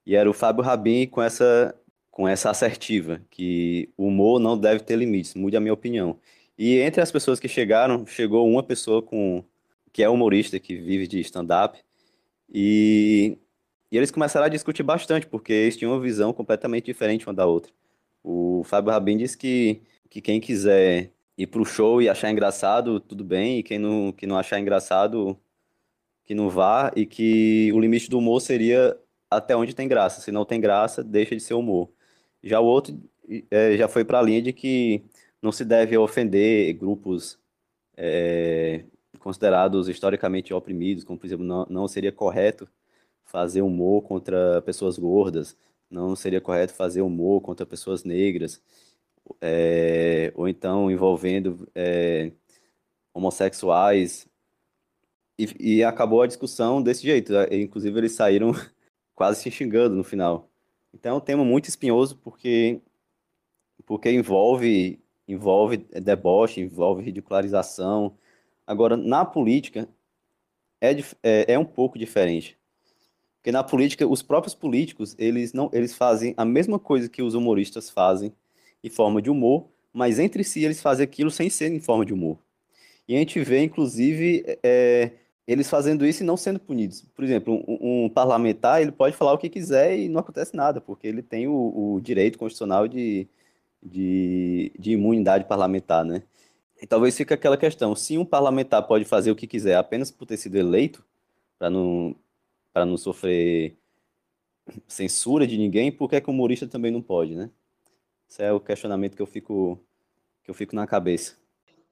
E 0.05 0.15
era 0.15 0.29
o 0.29 0.33
Fábio 0.33 0.63
Rabin 0.63 1.07
com 1.07 1.21
essa, 1.21 1.75
com 2.11 2.27
essa 2.27 2.49
assertiva, 2.49 3.21
que 3.29 3.89
o 3.97 4.07
humor 4.07 4.39
não 4.39 4.57
deve 4.57 4.81
ter 4.81 4.95
limites, 4.95 5.33
mude 5.33 5.57
a 5.57 5.59
minha 5.59 5.73
opinião. 5.73 6.19
E 6.57 6.79
entre 6.79 7.01
as 7.01 7.11
pessoas 7.11 7.39
que 7.39 7.47
chegaram, 7.47 8.05
chegou 8.05 8.47
uma 8.47 8.63
pessoa 8.63 9.01
com 9.01 9.43
que 9.91 10.03
é 10.03 10.09
humorista, 10.09 10.59
que 10.59 10.75
vive 10.75 11.07
de 11.07 11.19
stand-up, 11.21 11.79
e, 12.53 13.37
e 13.91 13.97
eles 13.97 14.11
começaram 14.11 14.45
a 14.45 14.49
discutir 14.49 14.83
bastante, 14.83 15.25
porque 15.27 15.53
eles 15.53 15.77
tinham 15.77 15.93
uma 15.93 16.01
visão 16.01 16.33
completamente 16.33 16.85
diferente 16.85 17.25
uma 17.27 17.33
da 17.33 17.45
outra. 17.45 17.71
O 18.23 18.63
Fábio 18.65 18.91
Rabin 18.91 19.17
disse 19.17 19.37
que, 19.37 19.81
que 20.09 20.21
quem 20.21 20.39
quiser 20.41 21.11
ir 21.37 21.47
pro 21.47 21.65
show 21.65 22.01
e 22.01 22.09
achar 22.09 22.31
engraçado, 22.31 22.99
tudo 22.99 23.23
bem, 23.23 23.59
e 23.59 23.63
quem 23.63 23.79
não, 23.79 24.11
que 24.11 24.27
não 24.27 24.37
achar 24.37 24.59
engraçado, 24.59 25.37
que 26.25 26.33
não 26.35 26.49
vá, 26.49 26.91
e 26.95 27.05
que 27.05 27.71
o 27.73 27.79
limite 27.79 28.09
do 28.09 28.17
humor 28.17 28.41
seria 28.41 28.97
até 29.29 29.55
onde 29.55 29.75
tem 29.75 29.87
graça. 29.87 30.21
Se 30.21 30.31
não 30.31 30.45
tem 30.45 30.59
graça, 30.59 31.03
deixa 31.03 31.35
de 31.35 31.41
ser 31.41 31.53
humor. 31.53 31.89
Já 32.43 32.59
o 32.59 32.65
outro 32.65 32.99
é, 33.51 33.77
já 33.77 33.87
foi 33.87 34.05
para 34.05 34.19
a 34.19 34.21
linha 34.21 34.41
de 34.41 34.53
que 34.53 35.03
não 35.45 35.51
se 35.51 35.63
deve 35.63 35.95
ofender 35.95 36.73
grupos 36.73 37.39
é, 37.95 38.83
considerados 39.19 39.87
historicamente 39.87 40.53
oprimidos, 40.53 41.03
como, 41.03 41.19
por 41.19 41.27
exemplo, 41.27 41.45
não, 41.45 41.65
não 41.69 41.87
seria 41.87 42.11
correto 42.11 42.67
fazer 43.23 43.61
humor 43.61 44.01
contra 44.01 44.61
pessoas 44.63 44.97
gordas, 44.97 45.55
não 45.89 46.15
seria 46.15 46.41
correto 46.41 46.73
fazer 46.73 47.01
humor 47.01 47.41
contra 47.41 47.65
pessoas 47.65 48.03
negras 48.03 48.61
é, 49.39 50.31
ou 50.35 50.47
então 50.47 50.89
envolvendo 50.89 51.67
é, 51.75 52.31
homossexuais. 53.13 54.27
E, 55.37 55.77
e, 55.77 55.83
acabou 55.83 56.21
a 56.21 56.27
discussão 56.27 56.81
desse 56.81 57.03
jeito. 57.03 57.33
Inclusive, 57.51 57.99
eles 57.99 58.13
saíram 58.13 58.51
quase 59.13 59.41
se 59.43 59.51
xingando 59.51 59.95
no 59.95 60.03
final. 60.03 60.49
Então, 60.93 61.15
é 61.15 61.17
um 61.17 61.21
tema 61.21 61.43
muito 61.43 61.67
espinhoso 61.67 62.17
porque, 62.17 62.81
porque 63.85 64.09
envolve, 64.11 64.99
envolve 65.27 65.77
deboche, 65.77 66.61
envolve 66.61 67.03
ridicularização. 67.03 68.15
Agora, 68.65 68.95
na 68.95 69.25
política, 69.25 69.87
é, 70.81 70.91
é, 71.23 71.53
é 71.53 71.59
um 71.59 71.65
pouco 71.65 71.97
diferente. 71.97 72.57
Porque 73.37 73.51
na 73.51 73.63
política, 73.63 74.07
os 74.07 74.21
próprios 74.21 74.55
políticos, 74.55 75.15
eles 75.19 75.53
não 75.53 75.69
eles 75.71 75.93
fazem 75.93 76.33
a 76.35 76.43
mesma 76.43 76.79
coisa 76.79 77.07
que 77.07 77.21
os 77.21 77.35
humoristas 77.35 77.89
fazem 77.89 78.33
em 78.83 78.89
forma 78.89 79.21
de 79.21 79.29
humor, 79.29 79.67
mas 79.93 80.19
entre 80.19 80.43
si 80.43 80.63
eles 80.63 80.81
fazem 80.81 81.03
aquilo 81.03 81.29
sem 81.29 81.49
ser 81.49 81.71
em 81.71 81.79
forma 81.79 82.05
de 82.05 82.13
humor. 82.13 82.39
E 83.07 83.15
a 83.15 83.19
gente 83.19 83.39
vê, 83.41 83.63
inclusive, 83.63 84.43
é, 84.63 85.11
eles 85.47 85.69
fazendo 85.69 86.05
isso 86.05 86.23
e 86.23 86.25
não 86.25 86.35
sendo 86.35 86.59
punidos. 86.59 87.03
Por 87.15 87.23
exemplo, 87.23 87.63
um, 87.67 88.05
um, 88.05 88.09
parlamentar 88.09 88.81
ele 88.81 88.91
pode 88.91 89.15
falar 89.15 89.33
o 89.33 89.37
que 89.37 89.49
quiser 89.49 89.97
e 89.97 90.09
não 90.09 90.21
acontece 90.21 90.55
nada, 90.55 90.81
porque 90.81 91.07
ele 91.07 91.21
tem 91.21 91.47
o, 91.47 91.95
o 91.95 92.01
direito 92.01 92.39
constitucional 92.39 92.87
de, 92.87 93.27
de, 93.85 94.71
de, 94.79 94.93
imunidade 94.93 95.45
parlamentar, 95.45 96.03
né? 96.03 96.23
E 96.81 96.87
talvez 96.87 97.15
fique 97.15 97.33
aquela 97.33 97.57
questão: 97.57 97.95
se 97.95 98.17
um 98.17 98.25
parlamentar 98.25 98.85
pode 98.87 99.05
fazer 99.05 99.31
o 99.31 99.35
que 99.35 99.47
quiser 99.47 99.75
apenas 99.75 100.09
por 100.09 100.25
ter 100.25 100.37
sido 100.37 100.55
eleito, 100.55 101.05
para 101.59 101.69
não, 101.69 102.15
não 102.75 102.97
sofrer 102.97 103.77
censura 104.87 105.45
de 105.45 105.57
ninguém, 105.57 105.91
por 105.91 106.09
que, 106.09 106.15
é 106.15 106.21
que 106.21 106.29
o 106.29 106.33
humorista 106.33 106.67
também 106.67 106.91
não 106.91 107.01
pode, 107.01 107.35
né? 107.35 107.51
Esse 108.27 108.43
é 108.43 108.51
o 108.51 108.59
questionamento 108.59 109.15
que 109.15 109.21
eu 109.21 109.27
fico 109.27 109.79
que 110.43 110.51
eu 110.51 110.55
fico 110.55 110.75
na 110.75 110.85
cabeça. 110.85 111.37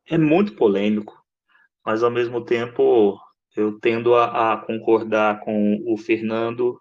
É 0.07 0.17
muito 0.17 0.55
polêmico, 0.55 1.23
mas 1.85 2.03
ao 2.03 2.11
mesmo 2.11 2.43
tempo 2.43 3.17
eu 3.55 3.79
tendo 3.79 4.15
a, 4.15 4.53
a 4.53 4.57
concordar 4.57 5.39
com 5.41 5.81
o 5.87 5.97
Fernando 5.97 6.79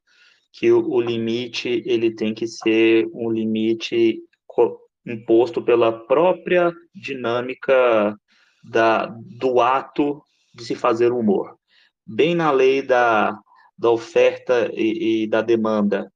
que 0.52 0.70
o, 0.70 0.86
o, 0.86 1.00
limite 1.00 1.82
ele 1.86 2.14
tem 2.14 2.34
que 2.34 2.46
ser 2.46 3.08
um 3.12 3.30
limite 3.30 4.22
imposto 5.06 5.62
pela 5.62 5.92
própria 6.06 6.72
dinâmica 6.94 8.16
da, 8.62 9.06
do 9.38 9.60
ato 9.60 10.22
de 10.54 10.64
se 10.64 10.74
fazer 10.74 11.12
humor. 11.12 11.56
Bem 12.06 12.34
na 12.34 12.50
lei 12.50 12.82
da, 12.82 13.36
da 13.76 13.90
oferta 13.90 14.70
e, 14.72 15.24
e 15.24 15.26
da 15.26 15.42
demanda. 15.42 16.10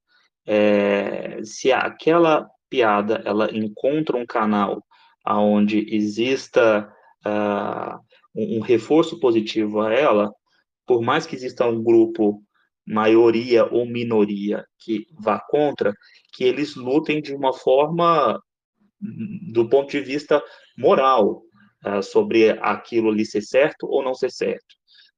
É, 0.45 1.39
se 1.43 1.71
aquela 1.71 2.47
piada 2.69 3.21
ela 3.25 3.49
encontra 3.51 4.17
um 4.17 4.25
canal 4.25 4.81
onde 5.25 5.93
exista 5.93 6.89
uh, 7.25 7.99
um 8.33 8.61
reforço 8.61 9.19
positivo 9.19 9.81
a 9.81 9.93
ela, 9.93 10.31
por 10.85 11.01
mais 11.01 11.25
que 11.25 11.35
exista 11.35 11.65
um 11.65 11.83
grupo 11.83 12.41
maioria 12.85 13.65
ou 13.65 13.85
minoria 13.85 14.65
que 14.79 15.05
vá 15.19 15.37
contra, 15.49 15.93
que 16.33 16.45
eles 16.45 16.75
lutem 16.75 17.21
de 17.21 17.35
uma 17.35 17.51
forma 17.51 18.41
do 18.99 19.67
ponto 19.69 19.91
de 19.91 19.99
vista 19.99 20.41
moral 20.77 21.41
uh, 21.85 22.01
sobre 22.01 22.51
aquilo 22.61 23.09
ali 23.09 23.25
ser 23.25 23.41
certo 23.41 23.87
ou 23.87 24.03
não 24.03 24.13
ser 24.13 24.31
certo. 24.31 24.75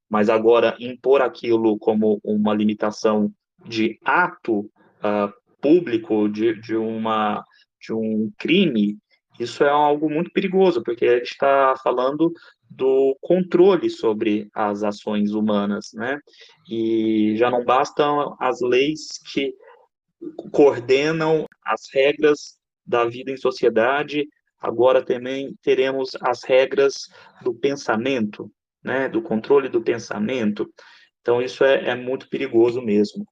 Mas 0.08 0.28
agora 0.28 0.76
impor 0.80 1.22
aquilo 1.22 1.78
como 1.78 2.20
uma 2.24 2.52
limitação 2.52 3.32
de 3.66 3.98
ato 4.04 4.60
uh, 4.60 5.32
público 5.60 6.28
de, 6.28 6.60
de 6.60 6.76
uma 6.76 7.44
de 7.80 7.94
um 7.94 8.30
crime, 8.38 8.98
isso 9.38 9.64
é 9.64 9.70
algo 9.70 10.10
muito 10.10 10.30
perigoso, 10.32 10.82
porque 10.82 11.06
a 11.06 11.16
gente 11.16 11.30
está 11.30 11.74
falando 11.82 12.30
do 12.68 13.16
controle 13.22 13.88
sobre 13.88 14.48
as 14.54 14.82
ações 14.82 15.32
humanas, 15.32 15.90
né? 15.94 16.20
E 16.68 17.34
já 17.36 17.50
não 17.50 17.64
bastam 17.64 18.36
as 18.38 18.60
leis 18.60 19.18
que 19.32 19.54
coordenam 20.52 21.46
as 21.64 21.88
regras 21.92 22.59
da 22.84 23.04
vida 23.04 23.30
em 23.30 23.36
sociedade, 23.36 24.28
agora 24.60 25.02
também 25.02 25.54
teremos 25.62 26.10
as 26.20 26.44
regras 26.44 27.08
do 27.42 27.54
pensamento, 27.54 28.50
né? 28.82 29.08
Do 29.08 29.22
controle 29.22 29.68
do 29.68 29.82
pensamento. 29.82 30.68
Então 31.20 31.40
isso 31.40 31.64
é, 31.64 31.90
é 31.90 31.94
muito 31.94 32.28
perigoso 32.28 32.80
mesmo. 32.82 33.24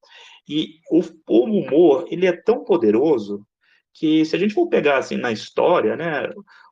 E 0.48 0.80
o, 0.90 1.02
o 1.28 1.44
humor 1.44 2.06
ele 2.10 2.26
é 2.26 2.32
tão 2.32 2.64
poderoso 2.64 3.46
que 3.92 4.24
se 4.24 4.36
a 4.36 4.38
gente 4.38 4.54
for 4.54 4.68
pegar 4.68 4.98
assim 4.98 5.16
na 5.16 5.32
história, 5.32 5.96
né? 5.96 6.30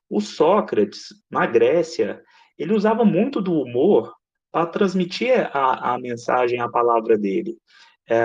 O 0.09 0.21
Sócrates 0.21 1.07
na 1.29 1.45
Grécia 1.45 2.21
ele 2.57 2.73
usava 2.73 3.05
muito 3.05 3.41
do 3.41 3.53
humor 3.53 4.13
para 4.51 4.65
transmitir 4.65 5.49
a, 5.53 5.93
a 5.93 5.99
mensagem, 5.99 6.59
a 6.59 6.69
palavra 6.69 7.17
dele. 7.17 7.55
É, 8.09 8.17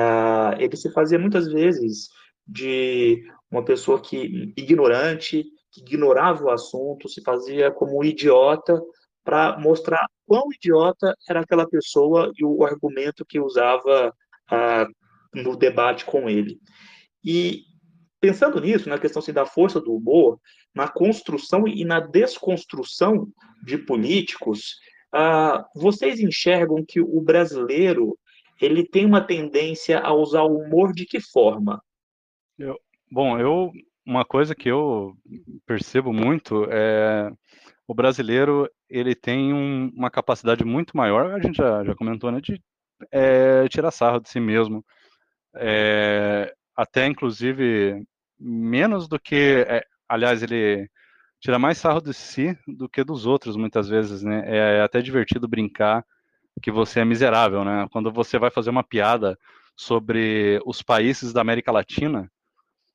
ele 0.59 0.77
se 0.77 0.91
fazia 0.93 1.19
muitas 1.19 1.53
vezes 1.53 2.09
de 2.53 3.25
uma 3.51 3.65
pessoa 3.65 4.01
que 4.01 4.53
ignorante, 4.57 5.45
que 5.73 5.81
ignorava 5.81 6.45
o 6.45 6.51
assunto, 6.51 7.09
se 7.09 7.23
fazia 7.23 7.71
como 7.71 7.99
um 7.99 8.05
idiota 8.05 8.81
para 9.25 9.59
mostrar 9.59 10.07
quão 10.27 10.53
idiota 10.53 11.15
era 11.29 11.41
aquela 11.41 11.69
pessoa 11.69 12.31
e 12.37 12.45
o 12.45 12.65
argumento 12.65 13.25
que 13.25 13.41
usava 13.41 14.15
ah, 14.51 14.87
no 15.35 15.57
debate 15.57 16.05
com 16.05 16.29
ele. 16.29 16.59
E 17.25 17.63
pensando 18.21 18.61
nisso, 18.61 18.89
na 18.89 18.99
questão 18.99 19.21
assim, 19.21 19.33
da 19.33 19.47
força 19.47 19.81
do 19.81 19.95
humor, 19.95 20.39
na 20.75 20.89
construção 20.89 21.67
e 21.67 21.85
na 21.85 22.01
desconstrução 22.01 23.29
de 23.65 23.79
políticos, 23.79 24.77
uh, 25.15 25.65
vocês 25.75 26.21
enxergam 26.21 26.85
que 26.87 27.01
o 27.01 27.21
brasileiro 27.21 28.19
ele 28.61 28.87
tem 28.87 29.05
uma 29.05 29.21
tendência 29.21 30.01
a 30.01 30.15
usar 30.15 30.43
o 30.43 30.59
humor 30.59 30.93
de 30.93 31.05
que 31.05 31.21
forma? 31.21 31.83
Eu, 32.63 32.79
bom, 33.11 33.39
eu 33.41 33.73
uma 34.07 34.25
coisa 34.25 34.55
que 34.55 34.69
eu 34.69 35.17
percebo 35.67 36.13
muito 36.13 36.65
é 36.71 37.29
o 37.89 37.95
brasileiro 37.95 38.71
ele 38.89 39.17
tem 39.17 39.53
um, 39.53 39.91
uma 39.97 40.11
capacidade 40.11 40.65
muito 40.65 40.97
maior, 40.97 41.33
a 41.33 41.41
gente 41.41 41.57
já, 41.57 41.83
já 41.85 41.95
comentou, 41.95 42.31
né, 42.31 42.41
de 42.41 42.63
é, 43.11 43.69
tirar 43.69 43.91
sarro 43.91 44.21
de 44.21 44.29
si 44.29 44.39
mesmo. 44.39 44.85
É, 45.57 46.55
até 46.77 47.07
inclusive 47.07 48.05
menos 48.39 49.09
do 49.09 49.19
que, 49.19 49.65
é, 49.69 49.85
aliás, 50.09 50.41
ele 50.43 50.89
tira 51.41 51.59
mais 51.59 51.79
sarro 51.79 52.01
de 52.01 52.15
si 52.15 52.57
do 52.67 52.89
que 52.89 53.03
dos 53.03 53.27
outros, 53.27 53.57
muitas 53.57 53.89
vezes, 53.89 54.23
né? 54.23 54.45
É, 54.47 54.79
é 54.79 54.83
até 54.83 55.03
divertido 55.03 55.49
brincar 55.49 56.05
que 56.63 56.71
você 56.71 57.01
é 57.01 57.05
miserável, 57.05 57.65
né? 57.65 57.89
Quando 57.91 58.13
você 58.13 58.39
vai 58.39 58.51
fazer 58.51 58.71
uma 58.71 58.85
piada 58.85 59.37
sobre 59.77 60.61
os 60.65 60.81
países 60.81 61.33
da 61.33 61.41
América 61.41 61.73
Latina, 61.73 62.31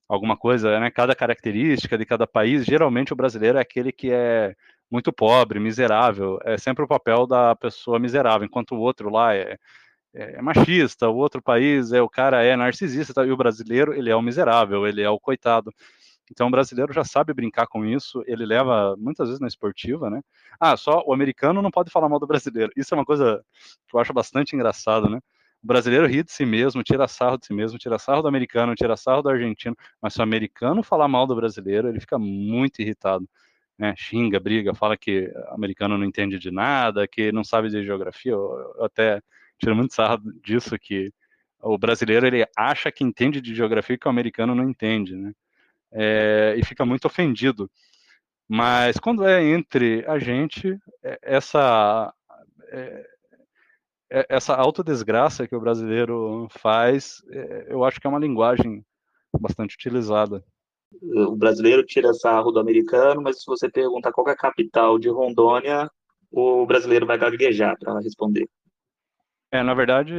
alguma 0.08 0.38
coisa, 0.38 0.80
né? 0.80 0.90
Cada 0.92 1.16
característica 1.16 1.98
de 1.98 2.06
cada 2.06 2.26
país, 2.28 2.66
geralmente 2.66 3.14
o 3.14 3.16
brasileiro 3.16 3.58
é 3.58 3.62
aquele 3.62 3.92
que 3.92 4.12
é 4.12 4.56
muito 4.90 5.12
pobre, 5.12 5.60
miserável, 5.60 6.40
é 6.44 6.58
sempre 6.58 6.84
o 6.86 6.88
papel 6.88 7.28
da 7.28 7.56
pessoa 7.56 8.00
miserável, 8.00 8.46
enquanto 8.46 8.74
o 8.74 8.80
outro 8.80 9.10
lá 9.10 9.36
é, 9.36 9.58
é 10.14 10.42
machista, 10.42 11.10
o 11.10 11.16
outro 11.18 11.42
país 11.42 11.92
é 11.92 12.02
o 12.02 12.10
cara 12.10 12.44
é 12.44 12.56
narcisista, 12.56 13.26
e 13.26 13.32
o 13.32 13.38
brasileiro 13.38 13.94
ele 13.94 14.10
é 14.10 14.16
o 14.16 14.22
miserável, 14.22 14.88
ele 14.88 15.02
é 15.02 15.10
o 15.10 15.20
coitado. 15.20 15.74
Então 16.32 16.48
o 16.48 16.52
brasileiro 16.52 16.94
já 16.94 17.04
sabe 17.04 17.34
brincar 17.34 17.68
com 17.68 17.86
isso, 17.86 18.24
ele 18.28 18.46
leva 18.46 18.96
muitas 18.98 19.28
vezes 19.28 19.42
na 19.42 19.48
esportiva, 19.48 20.10
né? 20.10 20.22
Ah, 20.60 20.76
só 20.76 21.04
o 21.06 21.14
americano 21.14 21.62
não 21.62 21.72
pode 21.72 21.92
falar 21.92 22.10
mal 22.10 22.20
do 22.20 22.28
brasileiro. 22.28 22.72
Isso 22.76 22.94
é 22.94 22.98
uma 22.98 23.06
coisa 23.06 23.44
que 23.88 23.96
eu 23.96 24.00
acho 24.00 24.14
bastante 24.14 24.56
engraçado, 24.56 25.10
né? 25.10 25.20
O 25.64 25.68
brasileiro 25.68 26.08
ri 26.08 26.24
de 26.24 26.32
si 26.32 26.46
mesmo, 26.46 26.84
tira 26.84 27.08
sarro 27.08 27.38
de 27.38 27.48
si 27.48 27.54
mesmo, 27.54 27.78
tira 27.78 27.98
sarro 28.00 28.22
do 28.22 28.28
americano, 28.28 28.76
tira 28.76 28.96
sarro 28.96 29.22
do 29.22 29.30
argentino, 29.30 29.76
mas 30.02 30.14
se 30.14 30.20
o 30.20 30.24
americano 30.24 30.84
falar 30.84 31.08
mal 31.08 31.28
do 31.28 31.36
brasileiro, 31.36 31.90
ele 31.90 32.00
fica 32.00 32.18
muito 32.18 32.82
irritado. 32.82 33.28
Né, 33.78 33.94
xinga, 33.96 34.40
briga, 34.40 34.74
fala 34.74 34.98
que 34.98 35.32
o 35.52 35.54
americano 35.54 35.98
não 36.00 36.06
entende 36.06 36.40
de 36.40 36.50
nada, 36.50 37.08
que 37.08 37.32
não 37.32 37.44
sabe 37.44 37.70
de 37.70 37.84
geografia, 37.84 38.32
eu, 38.32 38.84
até 38.84 39.22
tiro 39.60 39.76
muito 39.76 39.94
sarro 39.94 40.20
disso, 40.44 40.78
que 40.80 41.12
o 41.62 41.78
brasileiro 41.78 42.26
ele 42.26 42.44
acha 42.58 42.92
que 42.92 43.04
entende 43.04 43.40
de 43.40 43.54
geografia 43.54 43.98
que 43.98 44.08
o 44.08 44.10
americano 44.10 44.56
não 44.56 44.68
entende, 44.68 45.16
né? 45.16 45.32
é, 45.92 46.56
e 46.58 46.66
fica 46.66 46.86
muito 46.86 47.06
ofendido. 47.06 47.70
Mas 48.48 48.98
quando 48.98 49.26
é 49.26 49.44
entre 49.44 50.06
a 50.08 50.20
gente, 50.20 50.78
é, 51.04 51.20
essa 51.22 52.14
é, 52.72 53.06
essa 54.10 54.56
autodesgraça 54.56 55.48
que 55.48 55.56
o 55.56 55.60
brasileiro 55.60 56.48
faz, 56.52 57.22
é, 57.32 57.68
eu 57.70 57.84
acho 57.84 58.00
que 58.00 58.08
é 58.08 58.10
uma 58.10 58.20
linguagem 58.20 58.84
bastante 59.40 59.76
utilizada. 59.76 60.44
O 61.02 61.36
brasileiro 61.36 61.86
tira 61.86 62.14
sarro 62.14 62.52
do 62.52 62.60
americano, 62.60 63.22
mas 63.22 63.42
se 63.42 63.46
você 63.46 63.70
perguntar 63.70 64.12
qual 64.12 64.28
é 64.30 64.32
a 64.32 64.38
capital 64.38 64.98
de 64.98 65.10
Rondônia, 65.10 65.90
o 66.32 66.66
brasileiro 66.66 67.06
vai 67.06 67.18
gaguejar 67.18 67.78
para 67.78 68.00
responder. 68.00 68.48
É, 69.52 69.62
na 69.62 69.74
verdade, 69.74 70.14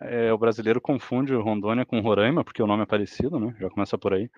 é, 0.00 0.32
o 0.32 0.38
brasileiro 0.38 0.80
confunde 0.80 1.34
Rondônia 1.34 1.84
com 1.84 2.00
Roraima, 2.00 2.42
porque 2.42 2.62
o 2.62 2.66
nome 2.66 2.82
é 2.82 2.86
parecido, 2.86 3.38
né? 3.38 3.54
Já 3.60 3.68
começa 3.68 3.98
por 3.98 4.14
aí 4.14 4.30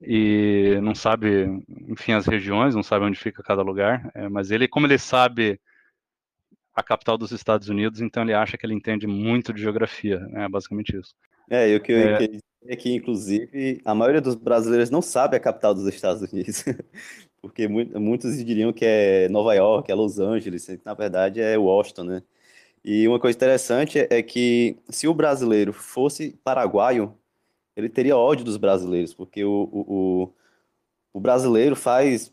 e 0.00 0.78
não 0.82 0.94
sabe, 0.94 1.46
enfim, 1.88 2.12
as 2.12 2.26
regiões, 2.26 2.74
não 2.74 2.82
sabe 2.82 3.04
onde 3.04 3.18
fica 3.18 3.42
cada 3.42 3.62
lugar, 3.62 4.10
é, 4.14 4.28
mas 4.28 4.50
ele, 4.50 4.68
como 4.68 4.86
ele 4.86 4.98
sabe 4.98 5.60
a 6.74 6.82
capital 6.82 7.16
dos 7.16 7.30
Estados 7.30 7.68
Unidos, 7.68 8.00
então 8.00 8.22
ele 8.22 8.34
acha 8.34 8.58
que 8.58 8.66
ele 8.66 8.74
entende 8.74 9.06
muito 9.06 9.52
de 9.52 9.62
geografia, 9.62 10.26
é 10.34 10.48
basicamente 10.48 10.96
isso. 10.96 11.14
É, 11.48 11.70
e 11.70 11.76
o 11.76 11.80
que 11.80 11.92
eu 11.92 11.98
é... 11.98 12.18
queria 12.18 12.28
dizer 12.28 12.42
é 12.66 12.76
que, 12.76 12.94
inclusive, 12.94 13.80
a 13.84 13.94
maioria 13.94 14.20
dos 14.20 14.34
brasileiros 14.34 14.90
não 14.90 15.02
sabe 15.02 15.36
a 15.36 15.40
capital 15.40 15.74
dos 15.74 15.86
Estados 15.86 16.22
Unidos, 16.32 16.64
porque 17.40 17.68
muitos 17.68 18.42
diriam 18.44 18.72
que 18.72 18.84
é 18.84 19.28
Nova 19.28 19.54
York, 19.54 19.90
é 19.90 19.94
Los 19.94 20.18
Angeles, 20.18 20.66
na 20.84 20.94
verdade 20.94 21.40
é 21.40 21.56
Washington, 21.58 22.04
né? 22.04 22.22
E 22.84 23.08
uma 23.08 23.18
coisa 23.18 23.36
interessante 23.36 24.06
é 24.10 24.22
que 24.22 24.76
se 24.90 25.08
o 25.08 25.14
brasileiro 25.14 25.72
fosse 25.72 26.38
paraguaio, 26.44 27.16
ele 27.74 27.88
teria 27.88 28.16
ódio 28.16 28.44
dos 28.44 28.58
brasileiros, 28.58 29.14
porque 29.14 29.42
o, 29.42 29.68
o, 29.72 30.34
o, 31.14 31.20
brasileiro 31.20 31.74
faz 31.74 32.32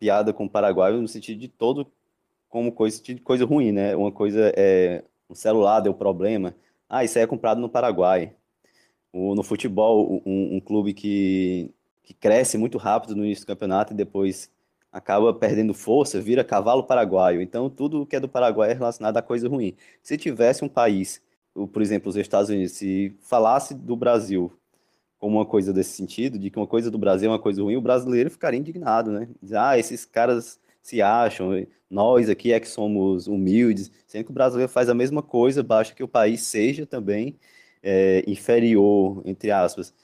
piada 0.00 0.32
com 0.32 0.46
o 0.46 0.50
paraguaio 0.50 1.00
no 1.00 1.06
sentido 1.06 1.38
de 1.38 1.48
todo 1.48 1.86
como 2.52 2.70
coisa, 2.70 3.02
de 3.02 3.16
coisa 3.16 3.46
ruim, 3.46 3.72
né? 3.72 3.96
Uma 3.96 4.12
coisa 4.12 4.52
é 4.54 5.02
um 5.28 5.34
celular 5.34 5.80
deu 5.80 5.94
problema, 5.94 6.54
ah, 6.86 7.02
isso 7.02 7.16
aí 7.16 7.24
é 7.24 7.26
comprado 7.26 7.58
no 7.58 7.68
Paraguai. 7.70 8.34
O, 9.10 9.34
no 9.34 9.42
futebol, 9.42 10.22
um, 10.26 10.56
um 10.56 10.60
clube 10.60 10.92
que, 10.92 11.70
que 12.02 12.12
cresce 12.12 12.58
muito 12.58 12.76
rápido 12.76 13.16
no 13.16 13.24
início 13.24 13.44
do 13.44 13.48
campeonato 13.48 13.94
e 13.94 13.96
depois 13.96 14.50
acaba 14.92 15.32
perdendo 15.32 15.72
força, 15.72 16.20
vira 16.20 16.44
cavalo 16.44 16.84
paraguaio. 16.84 17.40
Então, 17.40 17.70
tudo 17.70 18.04
que 18.04 18.16
é 18.16 18.20
do 18.20 18.28
Paraguai 18.28 18.72
é 18.72 18.74
relacionado 18.74 19.16
a 19.16 19.22
coisa 19.22 19.48
ruim. 19.48 19.74
Se 20.02 20.18
tivesse 20.18 20.62
um 20.62 20.68
país, 20.68 21.22
por 21.54 21.80
exemplo, 21.80 22.10
os 22.10 22.16
Estados 22.16 22.50
Unidos, 22.50 22.72
se 22.72 23.16
falasse 23.22 23.74
do 23.74 23.96
Brasil 23.96 24.52
como 25.18 25.38
uma 25.38 25.46
coisa 25.46 25.72
desse 25.72 25.92
sentido, 25.92 26.38
de 26.38 26.50
que 26.50 26.58
uma 26.58 26.66
coisa 26.66 26.90
do 26.90 26.98
Brasil 26.98 27.30
é 27.30 27.32
uma 27.32 27.38
coisa 27.38 27.62
ruim, 27.62 27.76
o 27.76 27.80
brasileiro 27.80 28.30
ficaria 28.30 28.60
indignado, 28.60 29.10
né? 29.10 29.28
Ah, 29.54 29.78
esses 29.78 30.04
caras 30.04 30.60
se 30.82 31.00
acham, 31.00 31.54
nós 31.92 32.30
aqui 32.30 32.52
é 32.52 32.58
que 32.58 32.68
somos 32.68 33.26
humildes, 33.26 33.92
sendo 34.06 34.24
que 34.24 34.30
o 34.30 34.34
brasileiro 34.34 34.72
faz 34.72 34.88
a 34.88 34.94
mesma 34.94 35.22
coisa, 35.22 35.62
basta 35.62 35.94
que 35.94 36.02
o 36.02 36.08
país 36.08 36.42
seja 36.42 36.86
também 36.86 37.38
é, 37.82 38.24
inferior, 38.26 39.20
entre 39.26 39.50
aspas, 39.50 39.94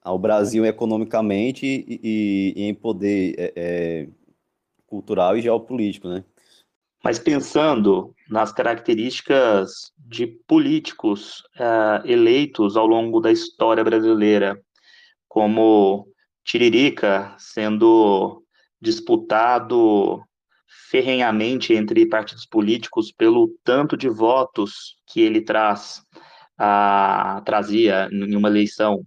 ao 0.00 0.16
Brasil 0.20 0.64
economicamente 0.64 1.66
e, 1.66 2.00
e, 2.00 2.54
e 2.56 2.62
em 2.68 2.72
poder 2.74 3.34
é, 3.36 3.52
é, 3.56 4.08
cultural 4.86 5.36
e 5.36 5.42
geopolítico, 5.42 6.08
né? 6.08 6.22
Mas 7.02 7.18
pensando 7.18 8.14
nas 8.30 8.52
características 8.52 9.92
de 9.98 10.26
políticos 10.26 11.40
uh, 11.56 12.06
eleitos 12.06 12.76
ao 12.76 12.86
longo 12.86 13.20
da 13.20 13.30
história 13.32 13.84
brasileira, 13.84 14.60
como 15.28 16.08
Tiririca 16.44 17.34
sendo 17.38 18.42
disputado 18.80 20.24
ferrenhamente 20.90 21.74
entre 21.74 22.06
partidos 22.06 22.46
políticos 22.46 23.12
pelo 23.12 23.48
tanto 23.64 23.96
de 23.96 24.08
votos 24.08 24.96
que 25.06 25.20
ele 25.20 25.40
traz, 25.40 26.02
uh, 26.60 27.42
trazia 27.44 28.08
em 28.12 28.36
uma 28.36 28.48
eleição. 28.48 29.04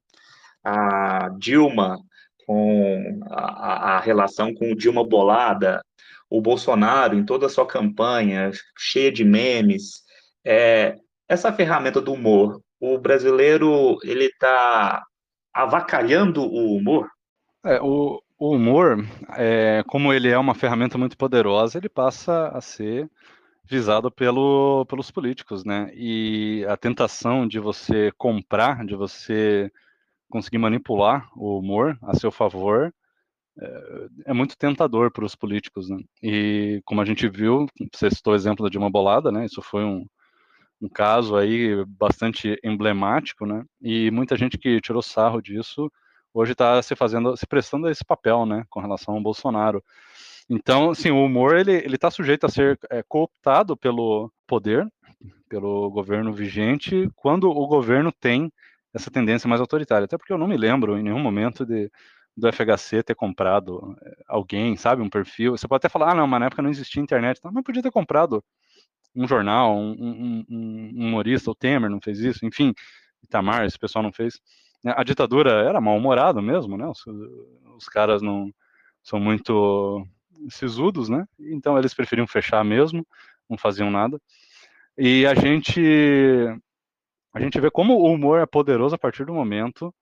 A 0.63 1.29
Dilma, 1.37 1.97
com 2.45 3.19
a, 3.31 3.95
a 3.95 3.99
relação 3.99 4.53
com 4.53 4.75
Dilma 4.75 5.03
Bolada, 5.03 5.81
o 6.29 6.41
Bolsonaro 6.41 7.15
em 7.15 7.25
toda 7.25 7.47
a 7.47 7.49
sua 7.49 7.65
campanha, 7.65 8.51
cheia 8.77 9.11
de 9.11 9.23
memes, 9.23 10.03
é, 10.45 10.95
essa 11.27 11.51
ferramenta 11.51 12.01
do 12.01 12.13
humor, 12.13 12.61
o 12.79 12.97
brasileiro 12.97 13.97
ele 14.03 14.25
está 14.25 15.03
avacalhando 15.53 16.41
o 16.41 16.75
humor? 16.75 17.09
É, 17.65 17.79
o, 17.81 18.21
o, 18.39 18.55
humor, 18.55 19.05
é, 19.37 19.83
como 19.87 20.13
ele 20.13 20.29
é 20.29 20.37
uma 20.37 20.55
ferramenta 20.55 20.97
muito 20.97 21.17
poderosa, 21.17 21.77
ele 21.77 21.89
passa 21.89 22.47
a 22.49 22.61
ser 22.61 23.09
visado 23.65 24.09
pelo, 24.09 24.85
pelos 24.87 25.11
políticos, 25.11 25.63
né? 25.65 25.91
E 25.93 26.65
a 26.67 26.75
tentação 26.77 27.47
de 27.47 27.59
você 27.59 28.11
comprar, 28.17 28.85
de 28.85 28.95
você 28.95 29.71
conseguir 30.29 30.57
manipular 30.57 31.29
o 31.35 31.59
humor 31.59 31.97
a 32.01 32.15
seu 32.15 32.31
favor, 32.31 32.93
é, 33.59 34.07
é 34.27 34.33
muito 34.33 34.57
tentador 34.57 35.11
para 35.11 35.25
os 35.25 35.35
políticos, 35.35 35.89
né? 35.89 35.99
E 36.23 36.81
como 36.85 37.01
a 37.01 37.05
gente 37.05 37.27
viu, 37.27 37.67
você 37.93 38.09
citou 38.09 38.33
o 38.33 38.35
exemplo 38.35 38.69
de 38.69 38.77
uma 38.77 38.89
bolada, 38.89 39.31
né? 39.31 39.45
Isso 39.45 39.61
foi 39.61 39.83
um, 39.83 40.05
um 40.81 40.89
caso 40.89 41.35
aí 41.35 41.83
bastante 41.85 42.59
emblemático, 42.63 43.45
né? 43.45 43.63
E 43.81 44.09
muita 44.11 44.37
gente 44.37 44.57
que 44.57 44.81
tirou 44.81 45.01
sarro 45.01 45.41
disso 45.41 45.91
hoje 46.33 46.53
está 46.53 46.81
se 46.81 46.95
fazendo, 46.95 47.35
se 47.37 47.45
prestando 47.47 47.87
a 47.87 47.91
esse 47.91 48.05
papel, 48.05 48.45
né? 48.45 48.63
Com 48.69 48.79
relação 48.79 49.15
ao 49.15 49.21
Bolsonaro. 49.21 49.83
Então, 50.49 50.91
assim, 50.91 51.11
o 51.11 51.23
humor 51.23 51.57
ele 51.57 51.73
ele 51.73 51.95
está 51.95 52.09
sujeito 52.11 52.45
a 52.45 52.49
ser 52.49 52.79
é, 52.89 53.03
cooptado 53.03 53.77
pelo 53.77 54.31
poder, 54.47 54.87
pelo 55.47 55.89
governo 55.91 56.33
vigente, 56.33 57.09
quando 57.15 57.49
o 57.49 57.67
governo 57.67 58.11
tem 58.11 58.51
essa 58.93 59.11
tendência 59.11 59.47
mais 59.47 59.61
autoritária. 59.61 60.05
Até 60.05 60.17
porque 60.17 60.33
eu 60.33 60.37
não 60.37 60.47
me 60.47 60.57
lembro 60.57 60.97
em 60.97 61.03
nenhum 61.03 61.19
momento 61.19 61.65
de 61.65 61.91
do 62.39 62.51
FHC 62.51 63.03
ter 63.03 63.15
comprado 63.15 63.95
eh, 64.01 64.23
alguém, 64.27 64.75
sabe, 64.77 65.01
um 65.01 65.09
perfil. 65.09 65.57
Você 65.57 65.67
pode 65.67 65.79
até 65.79 65.89
falar, 65.89 66.11
ah, 66.11 66.15
não, 66.15 66.27
mas 66.27 66.39
na 66.39 66.45
época 66.47 66.61
não 66.61 66.69
existia 66.69 67.01
internet, 67.01 67.39
mas 67.43 67.63
podia 67.63 67.83
ter 67.83 67.91
comprado 67.91 68.43
um 69.15 69.27
jornal, 69.27 69.75
um, 69.75 69.91
um, 69.91 70.45
um, 70.49 70.89
humorista, 70.95 71.51
o 71.51 71.55
Temer 71.55 71.89
não 71.89 71.99
fez 72.01 72.19
isso, 72.19 72.45
enfim, 72.45 72.73
Itamar, 73.23 73.65
esse 73.65 73.77
pessoal 73.77 74.03
não 74.03 74.13
fez. 74.13 74.39
A 74.85 75.03
ditadura 75.03 75.51
era 75.67 75.81
mal-humorado 75.81 76.41
mesmo, 76.41 76.77
né? 76.77 76.87
Os, 76.87 77.05
os, 77.75 77.89
caras 77.89 78.21
não 78.21 78.53
são 79.03 79.19
muito 79.19 80.05
sisudos, 80.49 81.09
né? 81.09 81.25
Então 81.39 81.77
eles 81.77 81.93
preferiam 81.93 82.27
fechar 82.27 82.63
mesmo, 82.63 83.05
não 83.49 83.57
faziam 83.57 83.91
nada. 83.91 84.19
E 84.97 85.25
a 85.25 85.35
gente 85.35 85.81
a 87.33 87.39
gente 87.39 87.59
vê 87.59 87.69
como 87.69 87.95
o 87.95 88.11
humor 88.11 88.39
é 88.39 88.45
poderoso 88.45 88.95
a 88.95 88.97
partir 88.97 89.25
do 89.25 89.33
momento 89.33 89.93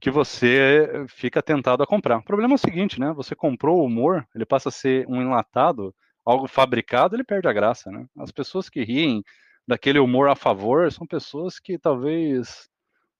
que 0.00 0.10
você 0.10 1.06
fica 1.08 1.42
tentado 1.42 1.82
a 1.82 1.86
comprar. 1.86 2.18
O 2.18 2.24
problema 2.24 2.54
é 2.54 2.56
o 2.56 2.58
seguinte, 2.58 3.00
né? 3.00 3.12
Você 3.14 3.34
comprou 3.34 3.80
o 3.80 3.84
humor, 3.84 4.26
ele 4.34 4.46
passa 4.46 4.68
a 4.68 4.72
ser 4.72 5.06
um 5.08 5.20
enlatado, 5.20 5.94
algo 6.24 6.46
fabricado, 6.46 7.16
ele 7.16 7.24
perde 7.24 7.48
a 7.48 7.52
graça, 7.52 7.90
né? 7.90 8.06
As 8.16 8.30
pessoas 8.30 8.68
que 8.68 8.84
riem 8.84 9.22
daquele 9.66 9.98
humor 9.98 10.28
a 10.28 10.36
favor 10.36 10.90
são 10.92 11.06
pessoas 11.06 11.58
que 11.58 11.78
talvez 11.78 12.68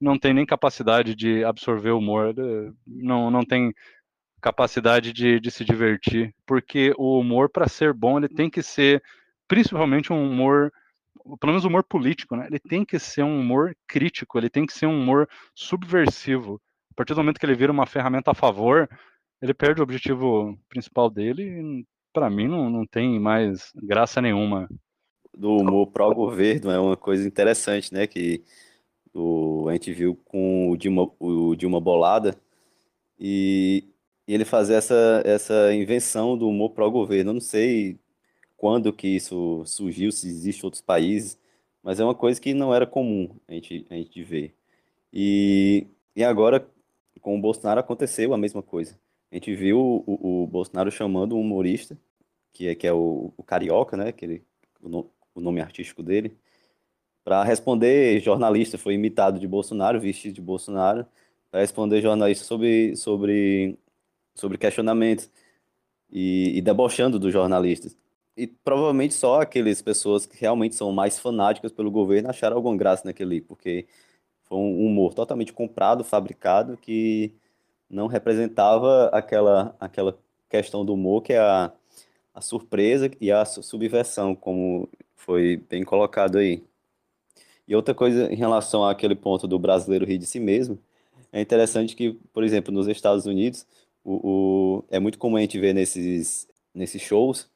não 0.00 0.18
têm 0.18 0.34
nem 0.34 0.46
capacidade 0.46 1.14
de 1.14 1.44
absorver 1.44 1.90
humor, 1.90 2.34
eh, 2.38 2.72
não, 2.87 3.30
não 3.30 3.42
tem 3.44 3.74
capacidade 4.40 5.12
de, 5.12 5.40
de 5.40 5.50
se 5.50 5.64
divertir, 5.64 6.34
porque 6.46 6.94
o 6.96 7.18
humor, 7.18 7.48
para 7.50 7.68
ser 7.68 7.92
bom, 7.92 8.18
ele 8.18 8.28
tem 8.28 8.48
que 8.48 8.62
ser 8.62 9.02
principalmente 9.48 10.12
um 10.12 10.30
humor 10.30 10.72
pelo 11.40 11.52
menos 11.52 11.64
humor 11.64 11.84
político, 11.84 12.37
né? 12.37 12.46
Ele 12.46 12.58
tem 12.58 12.84
que 12.87 12.98
ser 12.98 13.22
um 13.22 13.40
humor 13.40 13.76
crítico, 13.87 14.38
ele 14.38 14.48
tem 14.48 14.64
que 14.64 14.72
ser 14.72 14.87
um 14.87 14.98
humor 14.98 15.28
subversivo 15.54 16.58
partir 16.98 17.14
do 17.14 17.18
momento 17.18 17.38
que 17.38 17.46
ele 17.46 17.54
vira 17.54 17.70
uma 17.70 17.87
ferramenta 17.87 18.32
a 18.32 18.34
favor, 18.34 18.90
ele 19.40 19.54
perde 19.54 19.80
o 19.80 19.84
objetivo 19.84 20.58
principal 20.68 21.08
dele 21.08 21.44
e, 21.44 21.87
para 22.12 22.28
mim, 22.28 22.48
não, 22.48 22.68
não 22.68 22.84
tem 22.84 23.20
mais 23.20 23.70
graça 23.76 24.20
nenhuma. 24.20 24.68
Do 25.32 25.58
humor 25.58 25.92
pró-governo 25.92 26.72
é 26.72 26.78
uma 26.80 26.96
coisa 26.96 27.26
interessante, 27.26 27.94
né? 27.94 28.08
Que 28.08 28.42
o, 29.22 29.68
a 29.68 29.72
gente 29.72 29.92
viu 29.92 30.16
com 30.24 30.70
o 30.70 30.76
Dilma, 30.76 31.11
o 31.18 31.54
Dilma 31.57 31.81
Bolada 31.81 32.37
e, 33.18 33.85
e 34.26 34.35
ele 34.35 34.44
fazer 34.44 34.74
essa, 34.74 35.22
essa 35.24 35.74
invenção 35.74 36.37
do 36.37 36.48
humor 36.48 36.70
pró-governo. 36.70 37.33
Não 37.33 37.40
sei 37.40 37.98
quando 38.57 38.92
que 38.92 39.09
isso 39.09 39.62
surgiu, 39.66 40.12
se 40.12 40.28
existe 40.28 40.64
outros 40.64 40.83
países, 40.83 41.38
mas 41.83 42.00
é 42.00 42.04
uma 42.04 42.14
coisa 42.14 42.40
que 42.40 42.54
não 42.54 42.74
era 42.74 42.87
comum 42.87 43.31
a 43.48 43.52
gente, 43.52 43.87
a 43.90 43.94
gente 43.94 44.22
ver. 44.22 44.54
E, 45.12 45.87
e 46.14 46.24
agora, 46.24 46.66
com 47.20 47.37
o 47.38 47.40
Bolsonaro 47.40 47.81
aconteceu 47.81 48.35
a 48.35 48.38
mesma 48.38 48.62
coisa. 48.62 48.98
A 49.31 49.37
gente 49.37 49.54
viu 49.54 49.78
o, 50.07 50.42
o 50.44 50.46
Bolsonaro 50.46 50.90
chamando 50.90 51.37
um 51.37 51.40
humorista, 51.40 51.98
que 52.52 52.68
é, 52.68 52.74
que 52.74 52.87
é 52.87 52.92
o, 52.92 53.33
o 53.37 53.42
Carioca, 53.42 53.96
né? 53.96 54.12
Que 54.12 54.24
ele, 54.24 54.42
o, 54.83 54.88
no, 54.88 55.11
o 55.35 55.40
nome 55.40 55.61
artístico 55.61 56.02
dele, 56.02 56.37
para 57.29 57.45
responder 57.45 58.21
jornalista. 58.21 58.79
Foi 58.79 58.95
imitado 58.95 59.38
de 59.38 59.47
Bolsonaro, 59.47 60.01
vestido 60.01 60.37
de 60.37 60.41
Bolsonaro, 60.41 61.05
para 61.51 61.61
responder 61.61 62.01
jornalista 62.01 62.43
sobre, 62.43 62.97
sobre, 62.97 63.79
sobre 64.35 64.57
questionamentos 64.57 65.31
e, 66.11 66.57
e 66.57 66.62
debochando 66.62 67.19
dos 67.19 67.31
jornalistas. 67.31 67.95
E 68.35 68.47
provavelmente 68.47 69.12
só 69.12 69.43
aquelas 69.43 69.83
pessoas 69.83 70.25
que 70.25 70.41
realmente 70.41 70.75
são 70.75 70.91
mais 70.91 71.19
fanáticas 71.19 71.71
pelo 71.71 71.91
governo 71.91 72.31
acharam 72.31 72.57
alguma 72.57 72.75
graça 72.79 73.03
naquele, 73.05 73.43
porque 73.43 73.87
foi 74.45 74.57
um 74.57 74.87
humor 74.87 75.12
totalmente 75.12 75.53
comprado, 75.53 76.03
fabricado, 76.05 76.79
que 76.79 77.35
não 77.91 78.07
representava 78.07 79.09
aquela, 79.09 79.77
aquela 79.79 80.19
questão 80.49 80.83
do 80.83 80.95
humor, 80.95 81.23
que 81.23 81.35
é 81.35 81.38
a, 81.41 81.71
a 82.35 82.41
surpresa 82.41 83.11
e 83.21 83.31
a 83.31 83.45
subversão, 83.45 84.35
como 84.35 84.88
foi 85.14 85.59
bem 85.69 85.85
colocado 85.85 86.38
aí. 86.38 86.62
E 87.68 87.76
outra 87.76 87.94
coisa 87.94 88.33
em 88.33 88.37
relação 88.37 88.85
àquele 88.85 89.14
ponto 89.14 89.46
do 89.46 89.59
brasileiro 89.59 90.07
rir 90.07 90.18
de 90.18 90.26
si 90.26 90.40
mesmo, 90.40 90.78
é 91.33 91.40
interessante 91.40 91.94
que, 91.96 92.12
por 92.33 92.42
exemplo, 92.44 92.72
nos 92.72 92.88
Estados 92.88 93.26
Unidos, 93.26 93.66
o, 94.04 94.78
o 94.81 94.85
é 94.90 94.98
muito 94.98 95.18
comum 95.18 95.37
a 95.37 95.40
gente 95.42 95.59
ver 95.61 95.74
nesses, 95.74 96.48
nesses 96.74 97.02
shows 97.02 97.48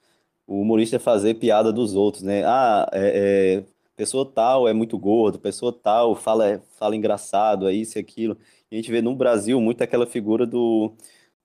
o 0.46 0.60
humorista 0.60 0.98
fazer 0.98 1.34
piada 1.34 1.72
dos 1.72 1.94
outros, 1.94 2.22
né? 2.22 2.44
Ah, 2.44 2.88
é, 2.92 3.58
é 3.60 3.64
pessoa 3.96 4.24
tal 4.26 4.68
é 4.68 4.72
muito 4.72 4.98
gordo, 4.98 5.38
pessoa 5.38 5.72
tal 5.72 6.14
fala, 6.16 6.62
fala 6.78 6.96
engraçado, 6.96 7.68
é 7.68 7.72
isso 7.74 7.98
e 7.98 8.00
aquilo. 8.00 8.36
E 8.70 8.76
a 8.76 8.78
gente 8.78 8.90
vê 8.90 9.02
no 9.02 9.14
Brasil 9.14 9.60
muito 9.60 9.82
aquela 9.82 10.06
figura 10.06 10.46
do, 10.46 10.92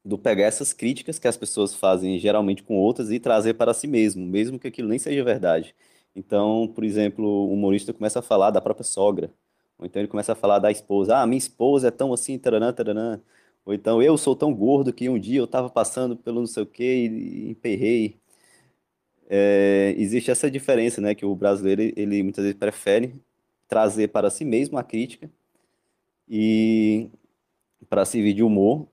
do 0.04 0.18
pegar 0.18 0.46
essas 0.46 0.74
críticas 0.74 1.20
que 1.20 1.28
as 1.28 1.38
pessoas 1.38 1.76
fazem 1.76 2.18
geralmente 2.20 2.64
com 2.64 2.78
outras 2.78 3.12
e 3.12 3.20
trazer 3.20 3.56
para 3.56 3.74
si 3.74 3.88
mesmo, 3.88 4.26
mesmo 4.26 4.60
que 4.60 4.68
aquilo 4.68 4.90
nem 4.90 5.00
seja 5.00 5.24
verdade. 5.24 5.76
Então, 6.18 6.68
por 6.74 6.84
exemplo, 6.84 7.26
o 7.26 7.54
humorista 7.54 7.94
começa 7.94 8.20
a 8.20 8.22
falar 8.24 8.50
da 8.52 8.60
própria 8.60 8.84
sogra, 8.84 9.32
ou 9.78 9.86
então 9.86 10.02
ele 10.02 10.10
começa 10.10 10.34
a 10.34 10.36
falar 10.36 10.60
da 10.60 10.72
esposa. 10.72 11.18
Ah, 11.18 11.28
minha 11.28 11.38
esposa 11.38 11.90
é 11.90 11.92
tão 11.92 12.12
assim, 12.14 12.40
taranã, 12.40 12.74
taranã. 12.74 13.22
Ou 13.66 13.74
então, 13.74 14.02
eu 14.02 14.18
sou 14.18 14.36
tão 14.36 14.54
gordo 14.54 14.94
que 14.94 15.10
um 15.10 15.20
dia 15.20 15.40
eu 15.40 15.46
estava 15.46 15.70
passando 15.70 16.18
pelo 16.18 16.40
não 16.40 16.48
sei 16.48 16.64
o 16.64 16.66
quê 16.66 17.08
e 17.08 17.50
emperrei 17.52 18.18
é, 19.30 19.94
existe 19.98 20.32
essa 20.32 20.50
diferença, 20.50 21.02
né, 21.02 21.14
que 21.14 21.26
o 21.26 21.36
brasileiro 21.36 21.82
ele 21.96 22.24
muitas 22.24 22.44
vezes 22.44 22.58
prefere 22.58 23.14
trazer 23.68 24.10
para 24.10 24.30
si 24.30 24.46
mesmo 24.46 24.78
a 24.78 24.84
crítica 24.84 25.30
e 26.30 27.10
para 27.90 28.06
servir 28.06 28.34
de 28.34 28.44
humor 28.44 28.88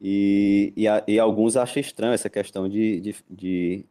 e, 0.00 0.72
e, 0.76 0.84
e, 1.12 1.18
alguns 1.18 1.56
acham 1.56 1.80
estranho 1.80 2.12
essa 2.14 2.30
questão 2.30 2.68
de, 2.68 3.00
de, 3.00 3.16
de, 3.28 3.86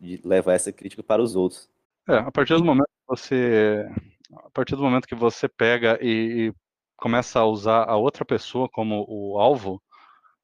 de, 0.00 0.20
levar 0.24 0.54
essa 0.54 0.72
crítica 0.72 1.02
para 1.02 1.22
os 1.22 1.36
outros. 1.36 1.68
É, 2.08 2.16
a 2.18 2.30
partir 2.30 2.54
do 2.56 2.64
momento 2.64 2.86
que 2.86 3.06
você 3.08 3.88
a 4.34 4.50
partir 4.50 4.76
do 4.76 4.82
momento 4.82 5.06
que 5.08 5.14
você 5.14 5.48
pega 5.48 5.98
e, 6.02 6.48
e 6.48 6.54
começa 6.96 7.40
a 7.40 7.46
usar 7.46 7.84
a 7.88 7.96
outra 7.96 8.24
pessoa 8.24 8.68
como 8.68 9.04
o 9.08 9.38
alvo, 9.38 9.82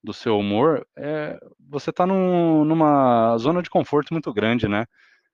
do 0.03 0.13
seu 0.13 0.39
humor, 0.39 0.87
é, 0.97 1.39
você 1.69 1.91
está 1.91 2.07
num, 2.07 2.65
numa 2.65 3.37
zona 3.39 3.63
de 3.63 3.71
conforto 3.71 4.13
muito 4.13 4.33
grande, 4.33 4.67
né? 4.69 4.87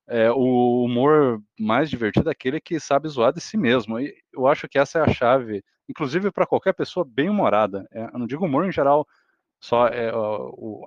É, 0.08 0.30
o 0.30 0.84
humor 0.84 1.40
mais 1.58 1.90
divertido 1.90 2.28
é 2.28 2.32
aquele 2.32 2.60
que 2.60 2.80
sabe 2.80 3.08
zoar 3.08 3.32
de 3.32 3.40
si 3.40 3.56
mesmo. 3.56 3.98
E 4.00 4.14
eu 4.34 4.46
acho 4.46 4.68
que 4.68 4.78
essa 4.78 4.98
é 5.00 5.02
a 5.02 5.12
chave, 5.12 5.62
inclusive 5.88 6.30
para 6.32 6.46
qualquer 6.46 6.74
pessoa 6.74 7.04
bem 7.08 7.28
humorada. 7.28 7.86
É, 7.92 8.04
eu 8.04 8.18
não 8.18 8.26
digo 8.26 8.46
humor 8.46 8.66
em 8.66 8.72
geral, 8.72 9.06
só 9.66 9.88
é, 9.88 10.12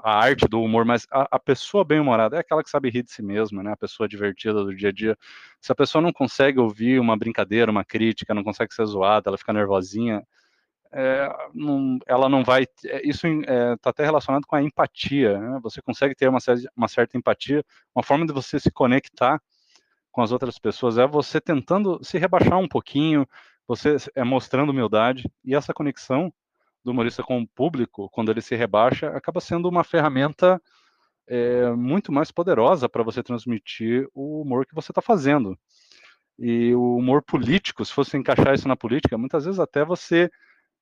a 0.03 0.17
arte 0.17 0.47
do 0.47 0.61
humor, 0.61 0.85
mas 0.85 1.05
a, 1.11 1.27
a, 1.35 1.39
pessoa 1.39 1.83
bem 1.83 1.99
humorada 1.99 2.37
é 2.37 2.39
aquela 2.39 2.63
que 2.63 2.69
sabe 2.69 2.89
rir 2.89 3.03
de 3.03 3.11
si 3.11 3.21
mesma, 3.21 3.61
né? 3.61 3.73
A 3.73 3.77
pessoa 3.77 4.07
divertida 4.07 4.63
do 4.63 4.73
dia 4.73 4.87
a 4.89 4.91
dia. 4.91 5.17
Se 5.59 5.71
a 5.71 5.75
pessoa 5.75 6.01
não 6.01 6.13
consegue 6.13 6.59
ouvir 6.59 6.99
uma 6.99 7.17
brincadeira, 7.17 7.69
uma 7.69 7.83
crítica, 7.83 8.33
não 8.33 8.43
consegue 8.43 8.73
ser 8.73 8.85
zoada, 8.85 9.29
ela 9.29 9.37
fica 9.37 9.51
nervosinha, 9.51 10.23
é, 10.93 11.29
não, 11.53 11.99
ela 12.07 12.29
não 12.29 12.41
vai. 12.41 12.65
É, 12.85 13.07
isso 13.07 13.27
está 13.27 13.53
é, 13.53 13.75
tá 13.77 13.89
até 13.89 14.05
relacionado 14.05 14.45
com 14.47 14.55
a 14.55 14.63
empatia. 14.63 15.37
Né? 15.37 15.59
Você 15.61 15.81
consegue 15.81 16.15
ter 16.15 16.29
uma, 16.29 16.39
uma 16.75 16.87
certa 16.87 17.17
empatia, 17.17 17.63
uma 17.93 18.03
forma 18.03 18.25
de 18.25 18.31
você 18.31 18.59
se 18.59 18.71
conectar 18.71 19.41
com 20.09 20.21
as 20.21 20.31
outras 20.31 20.57
pessoas 20.57 20.97
é 20.97 21.05
você 21.05 21.41
tentando 21.41 21.99
se 22.03 22.17
rebaixar 22.17 22.57
um 22.57 22.67
pouquinho, 22.67 23.27
você 23.67 23.97
é 24.15 24.23
mostrando 24.23 24.69
humildade 24.71 25.29
e 25.43 25.53
essa 25.53 25.73
conexão 25.73 26.33
do 26.83 26.91
humorista 26.91 27.23
com 27.23 27.41
o 27.41 27.47
público, 27.47 28.09
quando 28.09 28.31
ele 28.31 28.41
se 28.41 28.55
rebaixa, 28.55 29.09
acaba 29.09 29.41
sendo 29.41 29.67
uma 29.67 29.83
ferramenta 29.83 30.61
é, 31.27 31.69
muito 31.71 32.11
mais 32.11 32.31
poderosa 32.31 32.89
para 32.89 33.03
você 33.03 33.21
transmitir 33.21 34.07
o 34.13 34.41
humor 34.41 34.65
que 34.65 34.75
você 34.75 34.91
está 34.91 35.01
fazendo. 35.01 35.57
E 36.37 36.73
o 36.73 36.95
humor 36.95 37.21
político, 37.21 37.83
se 37.83 37.93
fosse 37.93 38.17
encaixar 38.17 38.55
isso 38.55 38.67
na 38.67 38.75
política, 38.75 39.17
muitas 39.17 39.45
vezes 39.45 39.59
até 39.59 39.83
você 39.83 40.29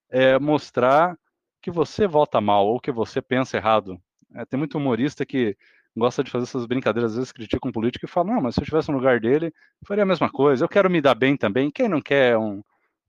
é, 0.09 0.37
mostrar 0.39 1.17
que 1.61 1.71
você 1.71 2.07
vota 2.07 2.39
mal 2.39 2.67
ou 2.67 2.79
que 2.79 2.91
você 2.91 3.21
pensa 3.21 3.57
errado. 3.57 3.99
É, 4.35 4.45
tem 4.45 4.57
muito 4.57 4.77
humorista 4.77 5.25
que 5.25 5.57
gosta 5.95 6.23
de 6.23 6.29
fazer 6.29 6.43
essas 6.43 6.65
brincadeiras, 6.65 7.11
às 7.11 7.17
vezes 7.17 7.31
critica 7.31 7.67
um 7.67 7.71
político 7.71 8.05
e 8.05 8.07
fala, 8.07 8.33
não, 8.33 8.41
mas 8.41 8.53
se 8.53 8.61
eu 8.61 8.63
estivesse 8.63 8.91
no 8.91 8.97
lugar 8.97 9.19
dele, 9.19 9.51
faria 9.85 10.03
a 10.03 10.07
mesma 10.07 10.29
coisa. 10.29 10.63
Eu 10.63 10.69
quero 10.69 10.89
me 10.89 11.01
dar 11.01 11.15
bem 11.15 11.35
também. 11.35 11.71
Quem 11.71 11.89
não 11.89 12.01
quer 12.01 12.37
um 12.37 12.61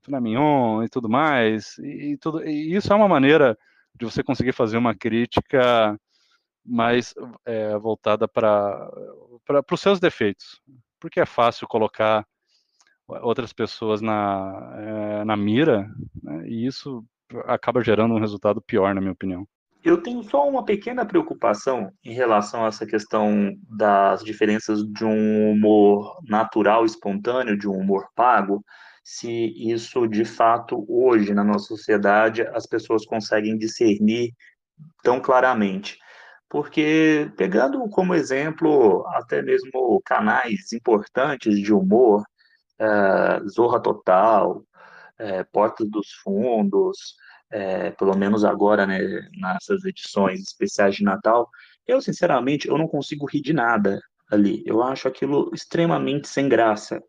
filé 0.09 0.19
mignon 0.19 0.83
e 0.83 0.89
tudo 0.89 1.07
mais? 1.07 1.77
E, 1.77 2.17
tudo, 2.17 2.43
e 2.43 2.75
isso 2.75 2.91
é 2.91 2.95
uma 2.95 3.07
maneira 3.07 3.57
de 3.95 4.05
você 4.05 4.23
conseguir 4.23 4.51
fazer 4.51 4.77
uma 4.77 4.95
crítica 4.95 5.97
mais 6.65 7.13
é, 7.45 7.77
voltada 7.77 8.27
para 8.27 8.89
os 9.71 9.79
seus 9.79 9.99
defeitos. 9.99 10.61
Porque 10.99 11.19
é 11.19 11.25
fácil 11.25 11.67
colocar 11.67 12.25
outras 13.07 13.53
pessoas 13.53 14.01
na, 14.01 14.75
é, 14.77 15.25
na 15.25 15.37
mira, 15.37 15.89
né, 16.21 16.47
e 16.47 16.65
isso 16.65 17.03
acaba 17.45 17.83
gerando 17.83 18.13
um 18.13 18.19
resultado 18.19 18.61
pior, 18.61 18.93
na 18.93 19.01
minha 19.01 19.13
opinião. 19.13 19.47
Eu 19.83 20.03
tenho 20.03 20.21
só 20.23 20.47
uma 20.47 20.65
pequena 20.65 21.05
preocupação 21.05 21.89
em 22.03 22.13
relação 22.13 22.65
a 22.65 22.67
essa 22.67 22.85
questão 22.85 23.55
das 23.69 24.23
diferenças 24.23 24.83
de 24.83 25.05
um 25.05 25.51
humor 25.51 26.19
natural, 26.27 26.85
espontâneo, 26.85 27.57
de 27.57 27.67
um 27.67 27.77
humor 27.77 28.07
pago, 28.13 28.61
se 29.03 29.29
isso 29.71 30.07
de 30.07 30.25
fato 30.25 30.85
hoje 30.87 31.33
na 31.33 31.43
nossa 31.43 31.67
sociedade 31.67 32.41
as 32.53 32.65
pessoas 32.65 33.05
conseguem 33.05 33.57
discernir 33.57 34.33
tão 35.03 35.19
claramente. 35.19 35.97
Porque, 36.49 37.31
pegando 37.37 37.87
como 37.89 38.15
exemplo 38.15 39.05
até 39.09 39.41
mesmo 39.41 40.01
canais 40.03 40.73
importantes 40.73 41.59
de 41.59 41.71
humor, 41.73 42.23
é, 42.79 43.41
Zorra 43.47 43.79
Total, 43.81 44.63
é, 45.19 45.43
Portas 45.43 45.87
dos 45.89 46.11
Fundos, 46.23 47.15
é, 47.51 47.91
pelo 47.91 48.15
menos 48.17 48.43
agora, 48.43 48.87
né, 48.87 48.99
nessas 49.39 49.83
edições 49.85 50.41
especiais 50.41 50.95
de 50.95 51.03
Natal, 51.03 51.49
eu, 51.87 52.01
sinceramente, 52.01 52.67
eu 52.67 52.77
não 52.77 52.87
consigo 52.87 53.25
rir 53.25 53.41
de 53.41 53.53
nada 53.53 53.99
ali. 54.31 54.63
Eu 54.65 54.83
acho 54.83 55.07
aquilo 55.07 55.51
extremamente 55.53 56.27
sem 56.27 56.47
graça. 56.47 57.01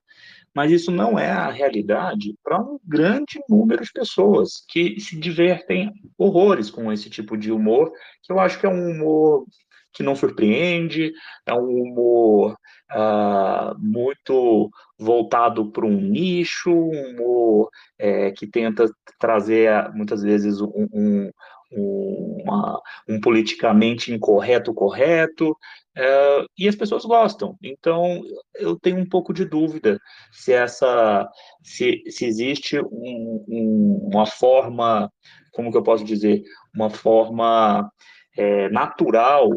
Mas 0.55 0.73
isso 0.73 0.91
não 0.91 1.19
é 1.19 1.31
a 1.31 1.51
realidade 1.51 2.35
para 2.43 2.61
um 2.61 2.79
grande 2.85 3.41
número 3.49 3.85
de 3.85 3.93
pessoas 3.93 4.65
que 4.69 4.99
se 5.01 5.19
divertem 5.19 5.93
horrores 6.19 6.71
com 6.71 6.93
esse 6.93 7.09
tipo 7.09 7.37
de 7.37 7.53
humor, 7.53 7.93
que 8.23 8.33
eu 8.33 8.41
acho 8.41 8.59
que 8.59 8.67
é 8.67 8.69
um 8.69 8.91
humor 8.91 9.45
que 9.93 10.03
não 10.03 10.15
surpreende, 10.15 11.13
é 11.47 11.55
um 11.55 11.67
humor 11.67 12.57
uh, 12.93 13.79
muito 13.79 14.71
voltado 14.99 15.71
para 15.71 15.87
um 15.87 16.01
nicho, 16.01 16.71
um 16.71 17.11
humor 17.11 17.71
é, 17.99 18.31
que 18.31 18.47
tenta 18.47 18.87
trazer 19.19 19.91
muitas 19.93 20.23
vezes 20.23 20.61
um, 20.61 20.89
um, 20.93 21.31
uma, 21.73 22.81
um 23.09 23.21
politicamente 23.21 24.13
incorreto 24.13 24.75
correto, 24.75 25.57
é, 25.97 26.45
e 26.59 26.69
as 26.69 26.77
pessoas 26.77 27.05
gostam. 27.05 27.57
Então, 27.63 28.23
eu 28.55 28.79
tenho 28.79 28.99
um 28.99 29.09
pouco 29.09 29.33
de 29.33 29.45
dúvida 29.45 29.99
se 30.33 30.53
essa, 30.53 31.29
se, 31.63 32.03
se 32.09 32.25
existe 32.25 32.81
um, 32.81 33.45
um, 33.49 34.09
uma 34.13 34.27
forma, 34.27 35.11
como 35.53 35.71
que 35.71 35.77
eu 35.77 35.83
posso 35.83 36.05
dizer, 36.05 36.43
uma 36.75 36.91
forma 36.91 37.91
é, 38.37 38.69
natural 38.71 39.51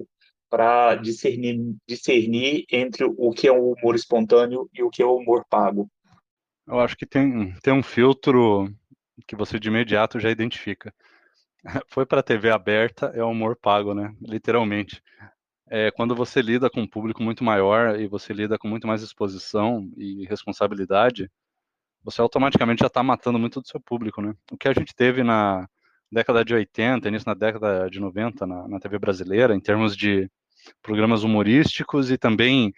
para 0.49 0.95
discernir, 0.95 1.59
discernir 1.87 2.65
entre 2.71 3.05
o 3.05 3.31
que 3.31 3.47
é 3.47 3.51
o 3.51 3.73
humor 3.73 3.95
espontâneo 3.95 4.69
e 4.73 4.83
o 4.83 4.89
que 4.89 5.01
é 5.01 5.05
o 5.05 5.15
humor 5.15 5.43
pago? 5.49 5.89
Eu 6.67 6.79
acho 6.79 6.95
que 6.95 7.05
tem, 7.05 7.53
tem 7.61 7.73
um 7.73 7.83
filtro 7.83 8.71
que 9.27 9.35
você 9.35 9.59
de 9.59 9.67
imediato 9.67 10.19
já 10.19 10.29
identifica. 10.29 10.93
Foi 11.87 12.05
para 12.05 12.19
a 12.19 12.23
TV 12.23 12.49
aberta, 12.49 13.11
é 13.15 13.23
o 13.23 13.29
humor 13.29 13.55
pago, 13.55 13.93
né? 13.93 14.13
Literalmente. 14.21 15.01
É, 15.69 15.91
quando 15.91 16.15
você 16.15 16.41
lida 16.41 16.69
com 16.69 16.81
um 16.81 16.87
público 16.87 17.23
muito 17.23 17.43
maior 17.43 17.99
e 17.99 18.07
você 18.07 18.33
lida 18.33 18.57
com 18.57 18.67
muito 18.67 18.87
mais 18.87 19.01
exposição 19.01 19.89
e 19.97 20.25
responsabilidade, 20.25 21.31
você 22.03 22.21
automaticamente 22.21 22.81
já 22.81 22.87
está 22.87 23.01
matando 23.01 23.39
muito 23.39 23.61
do 23.61 23.67
seu 23.67 23.79
público, 23.79 24.21
né? 24.21 24.35
O 24.51 24.57
que 24.57 24.67
a 24.67 24.73
gente 24.73 24.93
teve 24.93 25.23
na 25.23 25.67
década 26.11 26.45
de 26.45 26.53
80, 26.53 27.07
início 27.07 27.27
na 27.27 27.33
década 27.33 27.89
de 27.89 27.99
90 27.99 28.45
na, 28.45 28.67
na 28.67 28.79
TV 28.79 28.99
brasileira, 28.99 29.55
em 29.55 29.59
termos 29.59 29.95
de 29.97 30.29
programas 30.81 31.23
humorísticos 31.23 32.11
e 32.11 32.17
também 32.17 32.73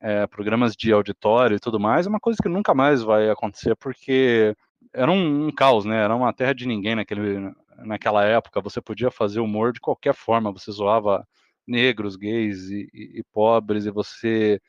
é, 0.00 0.26
programas 0.26 0.76
de 0.76 0.92
auditório 0.92 1.56
e 1.56 1.60
tudo 1.60 1.80
mais, 1.80 2.06
é 2.06 2.08
uma 2.08 2.20
coisa 2.20 2.38
que 2.42 2.48
nunca 2.48 2.74
mais 2.74 3.02
vai 3.02 3.30
acontecer, 3.30 3.74
porque 3.76 4.54
era 4.92 5.10
um, 5.10 5.46
um, 5.48 5.50
caos, 5.50 5.84
né? 5.84 5.96
Era 6.04 6.14
uma 6.14 6.32
terra 6.32 6.52
de 6.52 6.66
ninguém 6.66 6.94
naquele, 6.94 7.52
naquela 7.78 8.24
época. 8.24 8.60
Você 8.60 8.80
podia 8.80 9.10
fazer 9.10 9.40
humor 9.40 9.72
de 9.72 9.80
qualquer 9.80 10.14
forma, 10.14 10.52
você 10.52 10.70
zoava 10.72 11.26
negros, 11.66 12.16
gays 12.16 12.70
e, 12.70 12.88
e, 12.92 13.20
e 13.20 13.24
pobres, 13.32 13.86
e 13.86 13.90
você 13.90 14.60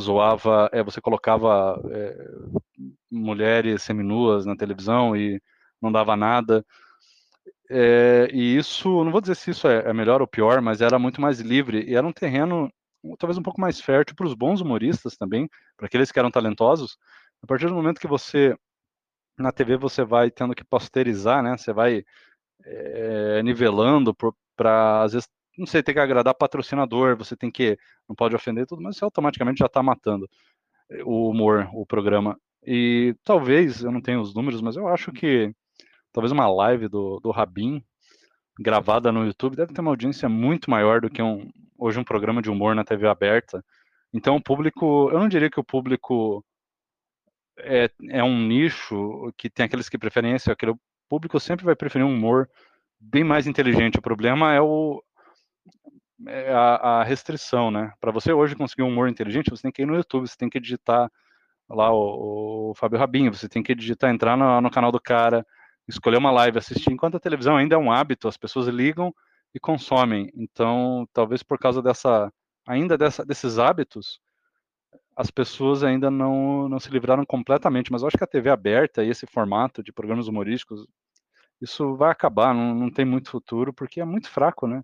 zoava, 0.00 0.68
é, 0.72 0.82
você 0.82 1.00
colocava 1.00 1.80
é, 1.90 2.16
mulheres 3.10 3.82
seminuas 3.82 4.46
na 4.46 4.56
televisão 4.56 5.16
e 5.16 5.40
não 5.80 5.92
dava 5.92 6.16
nada. 6.16 6.64
É, 7.70 8.28
e 8.32 8.56
isso, 8.56 9.04
não 9.04 9.10
vou 9.12 9.20
dizer 9.20 9.36
se 9.36 9.50
isso 9.50 9.66
é, 9.68 9.88
é, 9.88 9.92
melhor 9.92 10.20
ou 10.20 10.26
pior, 10.26 10.60
mas 10.60 10.80
era 10.80 10.98
muito 10.98 11.20
mais 11.20 11.40
livre 11.40 11.84
e 11.88 11.94
era 11.94 12.06
um 12.06 12.12
terreno 12.12 12.70
talvez 13.18 13.36
um 13.36 13.42
pouco 13.42 13.60
mais 13.60 13.80
fértil 13.80 14.16
para 14.16 14.26
os 14.26 14.34
bons 14.34 14.60
humoristas 14.60 15.16
também, 15.16 15.48
para 15.76 15.86
aqueles 15.86 16.10
que 16.10 16.18
eram 16.18 16.30
talentosos. 16.30 16.96
A 17.42 17.46
partir 17.46 17.66
do 17.66 17.74
momento 17.74 18.00
que 18.00 18.06
você 18.06 18.56
na 19.38 19.52
TV 19.52 19.76
você 19.76 20.04
vai 20.04 20.30
tendo 20.30 20.54
que 20.54 20.64
posterizar, 20.64 21.42
né? 21.42 21.56
Você 21.56 21.72
vai 21.72 22.04
é, 22.64 23.42
nivelando 23.42 24.14
para 24.56 25.02
às 25.02 25.12
vezes 25.12 25.28
não 25.56 25.66
sei, 25.66 25.82
ter 25.82 25.92
que 25.92 26.00
agradar 26.00 26.34
patrocinador, 26.34 27.16
você 27.16 27.36
tem 27.36 27.50
que 27.50 27.78
não 28.08 28.16
pode 28.16 28.34
ofender 28.34 28.66
tudo, 28.66 28.82
mas 28.82 28.96
você 28.96 29.04
automaticamente 29.04 29.60
já 29.60 29.66
está 29.66 29.82
matando 29.82 30.28
o 31.04 31.30
humor, 31.30 31.68
o 31.72 31.86
programa. 31.86 32.38
E 32.66 33.14
talvez, 33.24 33.82
eu 33.82 33.92
não 33.92 34.00
tenho 34.00 34.20
os 34.20 34.34
números, 34.34 34.60
mas 34.60 34.76
eu 34.76 34.88
acho 34.88 35.12
que 35.12 35.54
talvez 36.12 36.32
uma 36.32 36.48
live 36.48 36.88
do, 36.88 37.20
do 37.20 37.30
Rabin 37.30 37.82
gravada 38.58 39.12
no 39.12 39.26
YouTube 39.26 39.56
deve 39.56 39.72
ter 39.72 39.80
uma 39.80 39.90
audiência 39.90 40.28
muito 40.28 40.70
maior 40.70 41.00
do 41.00 41.10
que 41.10 41.22
um, 41.22 41.48
hoje 41.78 41.98
um 41.98 42.04
programa 42.04 42.40
de 42.40 42.50
humor 42.50 42.74
na 42.74 42.84
TV 42.84 43.06
aberta. 43.06 43.64
Então 44.12 44.36
o 44.36 44.42
público, 44.42 45.10
eu 45.10 45.18
não 45.18 45.28
diria 45.28 45.50
que 45.50 45.60
o 45.60 45.64
público 45.64 46.44
é, 47.58 47.90
é 48.10 48.22
um 48.22 48.46
nicho 48.46 49.32
que 49.36 49.50
tem 49.50 49.66
aqueles 49.66 49.88
que 49.88 49.98
preferem 49.98 50.34
esse, 50.34 50.50
aquele 50.50 50.74
público 51.08 51.38
sempre 51.40 51.64
vai 51.64 51.76
preferir 51.76 52.06
um 52.06 52.14
humor 52.14 52.48
bem 53.00 53.24
mais 53.24 53.46
inteligente. 53.46 53.98
O 53.98 54.02
problema 54.02 54.54
é 54.54 54.60
o 54.60 55.02
é 56.26 56.52
a, 56.52 57.00
a 57.00 57.04
restrição, 57.04 57.70
né? 57.70 57.92
Para 58.00 58.12
você 58.12 58.32
hoje 58.32 58.54
conseguir 58.54 58.82
um 58.82 58.88
humor 58.88 59.08
inteligente, 59.08 59.50
você 59.50 59.62
tem 59.62 59.72
que 59.72 59.82
ir 59.82 59.86
no 59.86 59.96
YouTube, 59.96 60.26
você 60.28 60.36
tem 60.36 60.48
que 60.48 60.60
digitar 60.60 61.10
lá 61.68 61.92
o, 61.92 62.70
o 62.70 62.74
Fábio 62.74 62.98
Rabinho, 62.98 63.32
você 63.34 63.48
tem 63.48 63.62
que 63.62 63.74
digitar, 63.74 64.10
entrar 64.10 64.36
no, 64.36 64.60
no 64.60 64.70
canal 64.70 64.92
do 64.92 65.00
cara, 65.00 65.44
escolher 65.88 66.16
uma 66.16 66.30
live, 66.30 66.58
assistir, 66.58 66.92
enquanto 66.92 67.16
a 67.16 67.20
televisão 67.20 67.56
ainda 67.56 67.74
é 67.74 67.78
um 67.78 67.92
hábito, 67.92 68.28
as 68.28 68.36
pessoas 68.36 68.68
ligam 68.68 69.12
e 69.54 69.60
consomem. 69.60 70.30
Então, 70.34 71.06
talvez 71.12 71.42
por 71.42 71.58
causa 71.58 71.82
dessa, 71.82 72.32
ainda 72.66 72.96
dessa, 72.96 73.24
desses 73.24 73.58
hábitos, 73.58 74.20
as 75.16 75.30
pessoas 75.30 75.82
ainda 75.82 76.10
não, 76.10 76.68
não 76.68 76.80
se 76.80 76.90
livraram 76.90 77.24
completamente. 77.24 77.92
Mas 77.92 78.02
eu 78.02 78.08
acho 78.08 78.18
que 78.18 78.24
a 78.24 78.28
TV 78.28 78.50
aberta 78.50 79.04
e 79.04 79.10
esse 79.10 79.26
formato 79.26 79.82
de 79.82 79.92
programas 79.92 80.28
humorísticos, 80.28 80.86
isso 81.60 81.96
vai 81.96 82.10
acabar, 82.10 82.54
não, 82.54 82.74
não 82.74 82.90
tem 82.90 83.04
muito 83.04 83.30
futuro, 83.30 83.72
porque 83.72 84.00
é 84.00 84.04
muito 84.04 84.28
fraco, 84.30 84.66
né? 84.66 84.82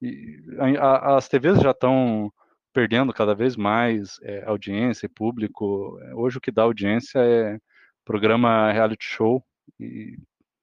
E 0.00 0.40
a, 0.78 1.16
as 1.16 1.28
TVs 1.28 1.60
já 1.60 1.70
estão 1.72 2.32
perdendo 2.72 3.12
cada 3.12 3.34
vez 3.34 3.56
mais 3.56 4.18
é, 4.22 4.44
audiência 4.46 5.06
e 5.06 5.08
público. 5.08 5.98
Hoje 6.14 6.38
o 6.38 6.40
que 6.40 6.50
dá 6.50 6.62
audiência 6.62 7.18
é 7.18 7.58
programa 8.04 8.72
reality 8.72 9.04
show 9.04 9.44
e, 9.78 10.18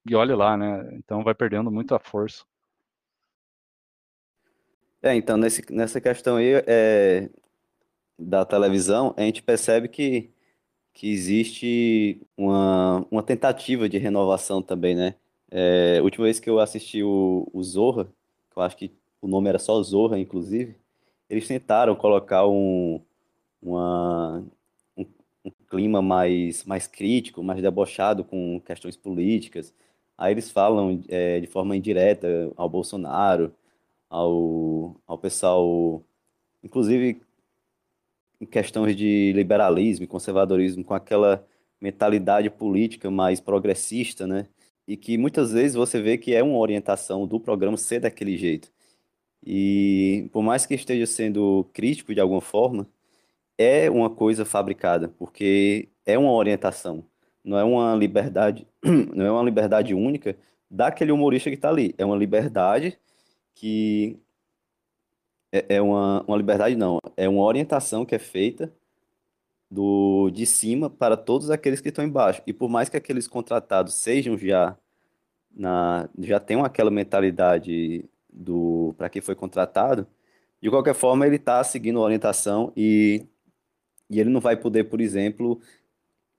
e 0.07 0.15
olhe 0.15 0.33
lá, 0.33 0.57
né? 0.57 0.89
Então 0.93 1.23
vai 1.23 1.33
perdendo 1.33 1.71
muito 1.71 1.93
a 1.93 1.99
força. 1.99 2.43
É, 5.01 5.15
então 5.15 5.37
nesse, 5.37 5.63
nessa 5.71 6.01
questão 6.01 6.35
aí 6.35 6.61
é, 6.67 7.29
da 8.19 8.45
televisão, 8.45 9.13
a 9.17 9.21
gente 9.21 9.41
percebe 9.41 9.87
que, 9.87 10.29
que 10.93 11.09
existe 11.11 12.21
uma, 12.37 13.05
uma 13.09 13.23
tentativa 13.23 13.87
de 13.87 13.97
renovação 13.97 14.61
também, 14.61 14.95
né? 14.95 15.15
É, 15.51 15.97
a 15.99 16.03
última 16.03 16.25
vez 16.25 16.39
que 16.39 16.49
eu 16.49 16.59
assisti 16.59 17.01
o, 17.03 17.49
o 17.53 17.63
Zorra, 17.63 18.05
que 18.51 18.57
eu 18.57 18.63
acho 18.63 18.77
que 18.77 18.91
o 19.21 19.27
nome 19.27 19.49
era 19.49 19.59
só 19.59 19.81
Zorra, 19.81 20.19
inclusive, 20.19 20.75
eles 21.29 21.47
tentaram 21.47 21.95
colocar 21.95 22.47
um, 22.47 23.01
uma, 23.61 24.43
um, 24.97 25.05
um, 25.45 25.51
clima 25.69 26.01
mais, 26.01 26.63
mais 26.65 26.87
crítico, 26.87 27.43
mais 27.43 27.61
debochado 27.61 28.23
com 28.23 28.61
questões 28.65 28.97
políticas. 28.97 29.73
Aí 30.17 30.33
eles 30.33 30.51
falam 30.51 31.01
é, 31.07 31.39
de 31.39 31.47
forma 31.47 31.75
indireta 31.75 32.51
ao 32.57 32.69
Bolsonaro, 32.69 33.53
ao, 34.09 34.95
ao 35.07 35.17
pessoal, 35.17 36.03
inclusive 36.63 37.21
em 38.39 38.45
questões 38.45 38.95
de 38.95 39.33
liberalismo 39.33 40.03
e 40.05 40.07
conservadorismo, 40.07 40.83
com 40.83 40.93
aquela 40.93 41.45
mentalidade 41.81 42.49
política 42.49 43.09
mais 43.11 43.39
progressista, 43.39 44.27
né? 44.27 44.47
E 44.87 44.97
que 44.97 45.17
muitas 45.17 45.51
vezes 45.51 45.75
você 45.75 46.01
vê 46.01 46.17
que 46.17 46.33
é 46.33 46.43
uma 46.43 46.57
orientação 46.57 47.27
do 47.27 47.39
programa 47.39 47.77
ser 47.77 47.99
daquele 48.01 48.37
jeito. 48.37 48.71
E 49.45 50.29
por 50.31 50.43
mais 50.43 50.65
que 50.65 50.73
esteja 50.73 51.05
sendo 51.05 51.65
crítico 51.73 52.13
de 52.13 52.19
alguma 52.19 52.41
forma, 52.41 52.87
é 53.57 53.89
uma 53.89 54.09
coisa 54.09 54.45
fabricada, 54.45 55.09
porque 55.17 55.89
é 56.05 56.17
uma 56.17 56.31
orientação, 56.31 57.03
não 57.43 57.57
é 57.57 57.63
uma 57.63 57.95
liberdade, 57.95 58.67
não 59.13 59.25
é 59.25 59.31
uma 59.31 59.43
liberdade 59.43 59.93
única 59.93 60.37
daquele 60.69 61.11
humorista 61.11 61.49
que 61.49 61.55
está 61.55 61.69
ali, 61.69 61.93
é 61.97 62.05
uma 62.05 62.15
liberdade 62.15 62.97
que 63.55 64.17
é, 65.51 65.75
é 65.77 65.81
uma, 65.81 66.23
uma 66.27 66.37
liberdade 66.37 66.75
não, 66.75 66.99
é 67.17 67.27
uma 67.27 67.43
orientação 67.43 68.05
que 68.05 68.15
é 68.15 68.19
feita 68.19 68.73
do 69.69 70.29
de 70.31 70.45
cima 70.45 70.89
para 70.89 71.15
todos 71.17 71.51
aqueles 71.51 71.81
que 71.81 71.89
estão 71.89 72.03
embaixo. 72.03 72.41
E 72.47 72.53
por 72.53 72.69
mais 72.69 72.89
que 72.89 72.97
aqueles 72.97 73.27
contratados 73.27 73.93
sejam 73.95 74.37
já 74.37 74.77
na 75.55 76.09
já 76.19 76.39
tenham 76.39 76.63
aquela 76.63 76.91
mentalidade 76.91 78.05
do 78.31 78.93
para 78.97 79.09
que 79.09 79.21
foi 79.21 79.35
contratado, 79.35 80.07
de 80.61 80.69
qualquer 80.69 80.95
forma 80.95 81.25
ele 81.25 81.37
está 81.37 81.63
seguindo 81.63 81.99
a 81.99 82.03
orientação 82.03 82.71
e, 82.75 83.25
e 84.09 84.19
ele 84.19 84.29
não 84.29 84.41
vai 84.41 84.57
poder, 84.57 84.85
por 84.85 85.01
exemplo, 85.01 85.61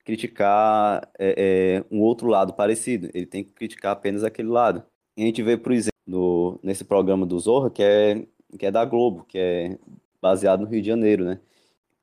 criticar 0.05 1.09
é, 1.19 1.83
é, 1.83 1.95
um 1.95 2.01
outro 2.01 2.29
lado 2.29 2.53
parecido. 2.55 3.11
Ele 3.15 3.27
tem 3.27 3.45
que 3.45 3.53
criticar 3.53 3.93
apenas 3.93 4.25
aquele 4.25 4.49
lado. 4.49 4.83
E 5.17 5.23
a 5.23 5.27
gente 5.27 5.43
vê, 5.43 5.57
por 5.57 5.73
exemplo, 5.73 5.91
no, 6.07 6.61
nesse 6.63 6.85
programa 6.85 7.27
do 7.27 7.39
Zorra, 7.39 7.71
que 7.71 7.83
é 7.83 8.27
que 8.59 8.67
é 8.67 8.71
da 8.71 8.85
Globo, 8.85 9.25
que 9.25 9.39
é 9.39 9.79
baseado 10.21 10.61
no 10.61 10.67
Rio 10.67 10.81
de 10.81 10.89
Janeiro, 10.89 11.25
né? 11.25 11.41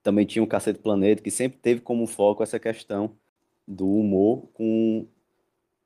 Também 0.03 0.25
tinha 0.25 0.43
o 0.43 0.47
Cacete 0.47 0.79
Planeta, 0.79 1.21
que 1.21 1.31
sempre 1.31 1.57
teve 1.59 1.81
como 1.81 2.07
foco 2.07 2.43
essa 2.43 2.59
questão 2.59 3.11
do 3.67 3.87
humor 3.87 4.47
com 4.53 5.05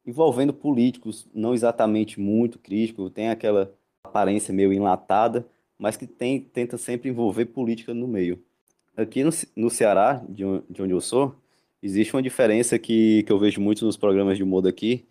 envolvendo 0.05 0.53
políticos, 0.53 1.27
não 1.33 1.53
exatamente 1.53 2.19
muito 2.19 2.59
crítico, 2.59 3.09
tem 3.09 3.29
aquela 3.29 3.73
aparência 4.03 4.53
meio 4.53 4.73
enlatada, 4.73 5.47
mas 5.77 5.95
que 5.95 6.07
tem, 6.07 6.39
tenta 6.39 6.77
sempre 6.77 7.09
envolver 7.09 7.45
política 7.45 7.93
no 7.93 8.07
meio. 8.07 8.43
Aqui 8.95 9.23
no, 9.23 9.29
no 9.55 9.69
Ceará, 9.69 10.23
de, 10.27 10.43
de 10.69 10.81
onde 10.81 10.93
eu 10.93 11.01
sou, 11.01 11.35
existe 11.81 12.15
uma 12.15 12.21
diferença 12.21 12.77
que, 12.77 13.23
que 13.23 13.31
eu 13.31 13.39
vejo 13.39 13.61
muito 13.61 13.85
nos 13.85 13.97
programas 13.97 14.37
de 14.37 14.43
humor 14.43 14.61
daqui, 14.61 15.05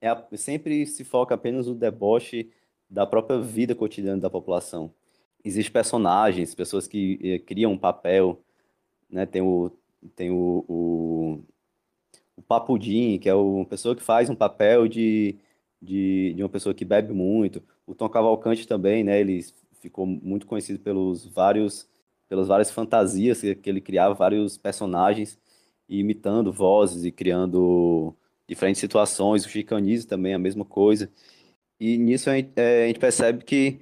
é 0.00 0.08
a, 0.08 0.24
sempre 0.34 0.86
se 0.86 1.04
foca 1.04 1.34
apenas 1.34 1.66
no 1.66 1.74
deboche 1.74 2.50
da 2.88 3.06
própria 3.06 3.40
vida 3.40 3.74
cotidiana 3.74 4.20
da 4.20 4.30
população. 4.30 4.92
Existem 5.44 5.72
personagens, 5.72 6.54
pessoas 6.54 6.86
que 6.88 7.18
eh, 7.22 7.38
criam 7.38 7.72
um 7.72 7.78
papel, 7.78 8.40
né? 9.10 9.26
Tem 9.26 9.42
o 9.42 9.72
tem 10.14 10.30
o, 10.30 10.64
o, 10.68 11.40
o 12.36 12.42
Papudim, 12.42 13.18
que 13.18 13.28
é 13.28 13.34
uma 13.34 13.64
pessoa 13.64 13.96
que 13.96 14.02
faz 14.02 14.30
um 14.30 14.36
papel 14.36 14.86
de, 14.88 15.36
de, 15.82 16.34
de 16.34 16.42
uma 16.42 16.48
pessoa 16.48 16.74
que 16.74 16.84
bebe 16.84 17.12
muito. 17.12 17.62
O 17.86 17.94
Tom 17.94 18.08
Cavalcante 18.08 18.66
também, 18.68 19.02
né? 19.04 19.20
Ele 19.20 19.44
ficou 19.80 20.06
muito 20.06 20.46
conhecido 20.46 20.78
pelos 20.80 21.26
vários 21.26 21.88
pelas 22.28 22.48
várias 22.48 22.70
fantasias 22.70 23.40
que, 23.40 23.54
que 23.54 23.70
ele 23.70 23.80
criava, 23.80 24.14
vários 24.14 24.58
personagens 24.58 25.38
imitando 25.88 26.52
vozes 26.52 27.04
e 27.04 27.12
criando 27.12 28.14
diferentes 28.48 28.80
situações. 28.80 29.44
O 29.44 29.48
Chicanise 29.48 30.06
também 30.06 30.34
a 30.34 30.38
mesma 30.38 30.64
coisa. 30.64 31.10
E 31.80 31.98
nisso 31.98 32.30
a 32.30 32.36
gente, 32.36 32.52
é, 32.56 32.84
a 32.84 32.86
gente 32.88 32.98
percebe 32.98 33.44
que, 33.44 33.80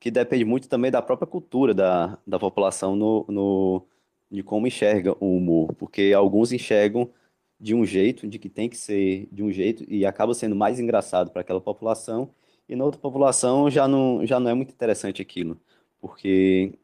que 0.00 0.10
depende 0.10 0.44
muito 0.44 0.68
também 0.68 0.90
da 0.90 1.02
própria 1.02 1.26
cultura 1.26 1.74
da, 1.74 2.18
da 2.26 2.38
população 2.38 2.96
no, 2.96 3.26
no, 3.28 3.86
de 4.30 4.42
como 4.42 4.66
enxerga 4.66 5.14
o 5.20 5.36
humor, 5.36 5.74
porque 5.74 6.12
alguns 6.16 6.52
enxergam 6.52 7.10
de 7.60 7.74
um 7.74 7.84
jeito, 7.84 8.26
de 8.26 8.38
que 8.38 8.48
tem 8.48 8.68
que 8.68 8.76
ser 8.76 9.28
de 9.32 9.42
um 9.42 9.50
jeito, 9.52 9.84
e 9.88 10.04
acaba 10.06 10.34
sendo 10.34 10.56
mais 10.56 10.80
engraçado 10.80 11.30
para 11.30 11.40
aquela 11.42 11.60
população, 11.60 12.30
e 12.68 12.74
na 12.76 12.84
outra 12.84 13.00
população 13.00 13.70
já 13.70 13.86
não, 13.88 14.26
já 14.26 14.40
não 14.40 14.50
é 14.50 14.54
muito 14.54 14.72
interessante 14.72 15.22
aquilo, 15.22 15.60
porque 16.00 16.78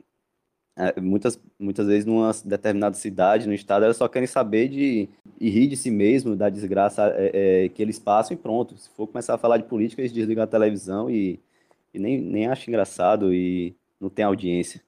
muitas, 1.00 1.40
muitas 1.58 1.86
vezes 1.86 2.06
numa 2.06 2.32
determinada 2.44 2.96
cidade, 2.96 3.46
no 3.46 3.54
estado, 3.54 3.84
elas 3.84 3.96
só 3.96 4.08
querem 4.08 4.26
saber 4.26 4.68
de 4.68 5.08
e 5.40 5.48
rir 5.48 5.68
de 5.68 5.76
si 5.76 5.90
mesmo, 5.90 6.36
da 6.36 6.50
desgraça 6.50 7.12
é, 7.16 7.64
é, 7.64 7.68
que 7.68 7.82
eles 7.82 7.98
passam 7.98 8.36
e 8.36 8.38
pronto. 8.38 8.76
Se 8.76 8.90
for 8.90 9.06
começar 9.06 9.34
a 9.34 9.38
falar 9.38 9.56
de 9.56 9.64
política, 9.64 10.02
eles 10.02 10.12
desligam 10.12 10.44
a 10.44 10.46
televisão 10.46 11.10
e, 11.10 11.40
e 11.94 11.98
nem, 11.98 12.20
nem 12.20 12.46
acham 12.46 12.66
engraçado 12.68 13.32
e 13.32 13.74
não 13.98 14.10
tem 14.10 14.24
audiência. 14.24 14.82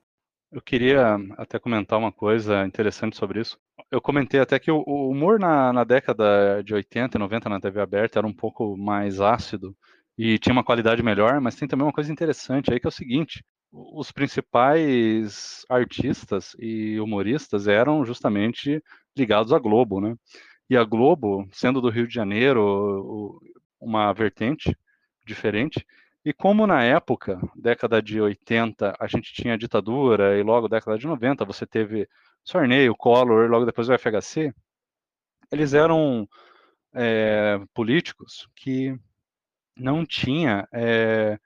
Eu 0.51 0.61
queria 0.61 1.17
até 1.39 1.59
comentar 1.59 1.99
uma 1.99 2.13
coisa 2.13 2.67
interessante 2.67 3.17
sobre 3.17 3.41
isso. 3.41 3.59
Eu 3.91 4.03
comentei 4.03 4.39
até 4.41 4.59
que 4.59 4.71
o, 4.71 4.85
o 4.87 5.09
humor 5.09 5.39
na, 5.39 5.73
na 5.73 5.85
década 5.85 6.63
de 6.63 6.75
80 6.75 7.17
e 7.17 7.21
90 7.21 7.49
na 7.49 7.61
TV 7.61 7.81
aberta 7.81 8.19
era 8.19 8.27
um 8.27 8.35
pouco 8.35 8.77
mais 8.77 9.19
ácido 9.21 9.75
e 10.17 10.39
tinha 10.39 10.53
uma 10.53 10.65
qualidade 10.65 11.03
melhor, 11.03 11.41
mas 11.41 11.55
tem 11.57 11.67
também 11.67 11.87
uma 11.87 11.93
coisa 11.93 12.13
interessante 12.13 12.71
aí 12.71 12.79
que 12.79 12.87
é 12.87 12.89
o 12.89 12.93
seguinte: 12.93 13.43
os 13.73 14.13
principais 14.13 15.65
artistas 15.69 16.55
e 16.59 17.01
humoristas 17.01 17.67
eram 17.67 18.05
justamente 18.05 18.83
ligados 19.17 19.53
à 19.53 19.59
Globo, 19.59 20.01
né? 20.01 20.15
E 20.69 20.77
a 20.77 20.85
Globo, 20.85 21.49
sendo 21.53 21.81
do 21.81 21.89
Rio 21.89 22.07
de 22.07 22.15
Janeiro, 22.15 23.41
uma 23.81 24.13
vertente 24.13 24.77
diferente, 25.27 25.85
e 26.25 26.33
como 26.33 26.67
na 26.67 26.85
época, 26.85 27.41
década 27.57 28.01
de 28.01 28.21
80, 28.21 28.95
a 28.99 29.07
gente 29.07 29.33
tinha 29.33 29.59
ditadura, 29.59 30.39
e 30.39 30.43
logo 30.43 30.69
década 30.69 30.99
de 30.99 31.07
90 31.07 31.45
você 31.45 31.67
teve 31.67 32.09
Sarney, 32.45 32.89
o 32.89 32.95
Collor, 32.95 33.51
logo 33.51 33.65
depois 33.65 33.89
o 33.89 33.99
FHC, 33.99 34.53
eles 35.51 35.75
eram 35.75 36.29
é, 36.95 37.61
políticos 37.75 38.49
que 38.55 38.97
não 39.77 40.07
tinha 40.07 40.69
é, 40.73 41.39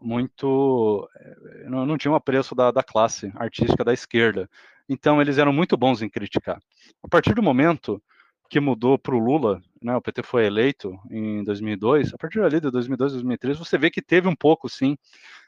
muito. 0.00 1.08
Eh, 1.16 1.68
não, 1.68 1.86
não 1.86 1.98
tinham 1.98 2.14
apreço 2.14 2.54
da, 2.54 2.70
da 2.70 2.82
classe 2.82 3.32
artística 3.36 3.84
da 3.84 3.92
esquerda. 3.92 4.48
Então, 4.88 5.20
eles 5.20 5.38
eram 5.38 5.52
muito 5.52 5.76
bons 5.76 6.02
em 6.02 6.08
criticar. 6.08 6.60
A 7.02 7.08
partir 7.08 7.34
do 7.34 7.42
momento 7.42 8.02
que 8.48 8.58
mudou 8.58 8.98
para 8.98 9.14
o 9.14 9.18
Lula, 9.18 9.62
né, 9.80 9.96
o 9.96 10.02
PT 10.02 10.24
foi 10.24 10.44
eleito 10.44 10.98
em 11.10 11.44
2002, 11.44 12.12
a 12.12 12.18
partir 12.18 12.40
ali 12.42 12.60
de 12.60 12.70
2002, 12.70 13.12
2003, 13.12 13.58
você 13.58 13.78
vê 13.78 13.90
que 13.90 14.02
teve 14.02 14.26
um 14.26 14.34
pouco, 14.34 14.68
sim, 14.68 14.96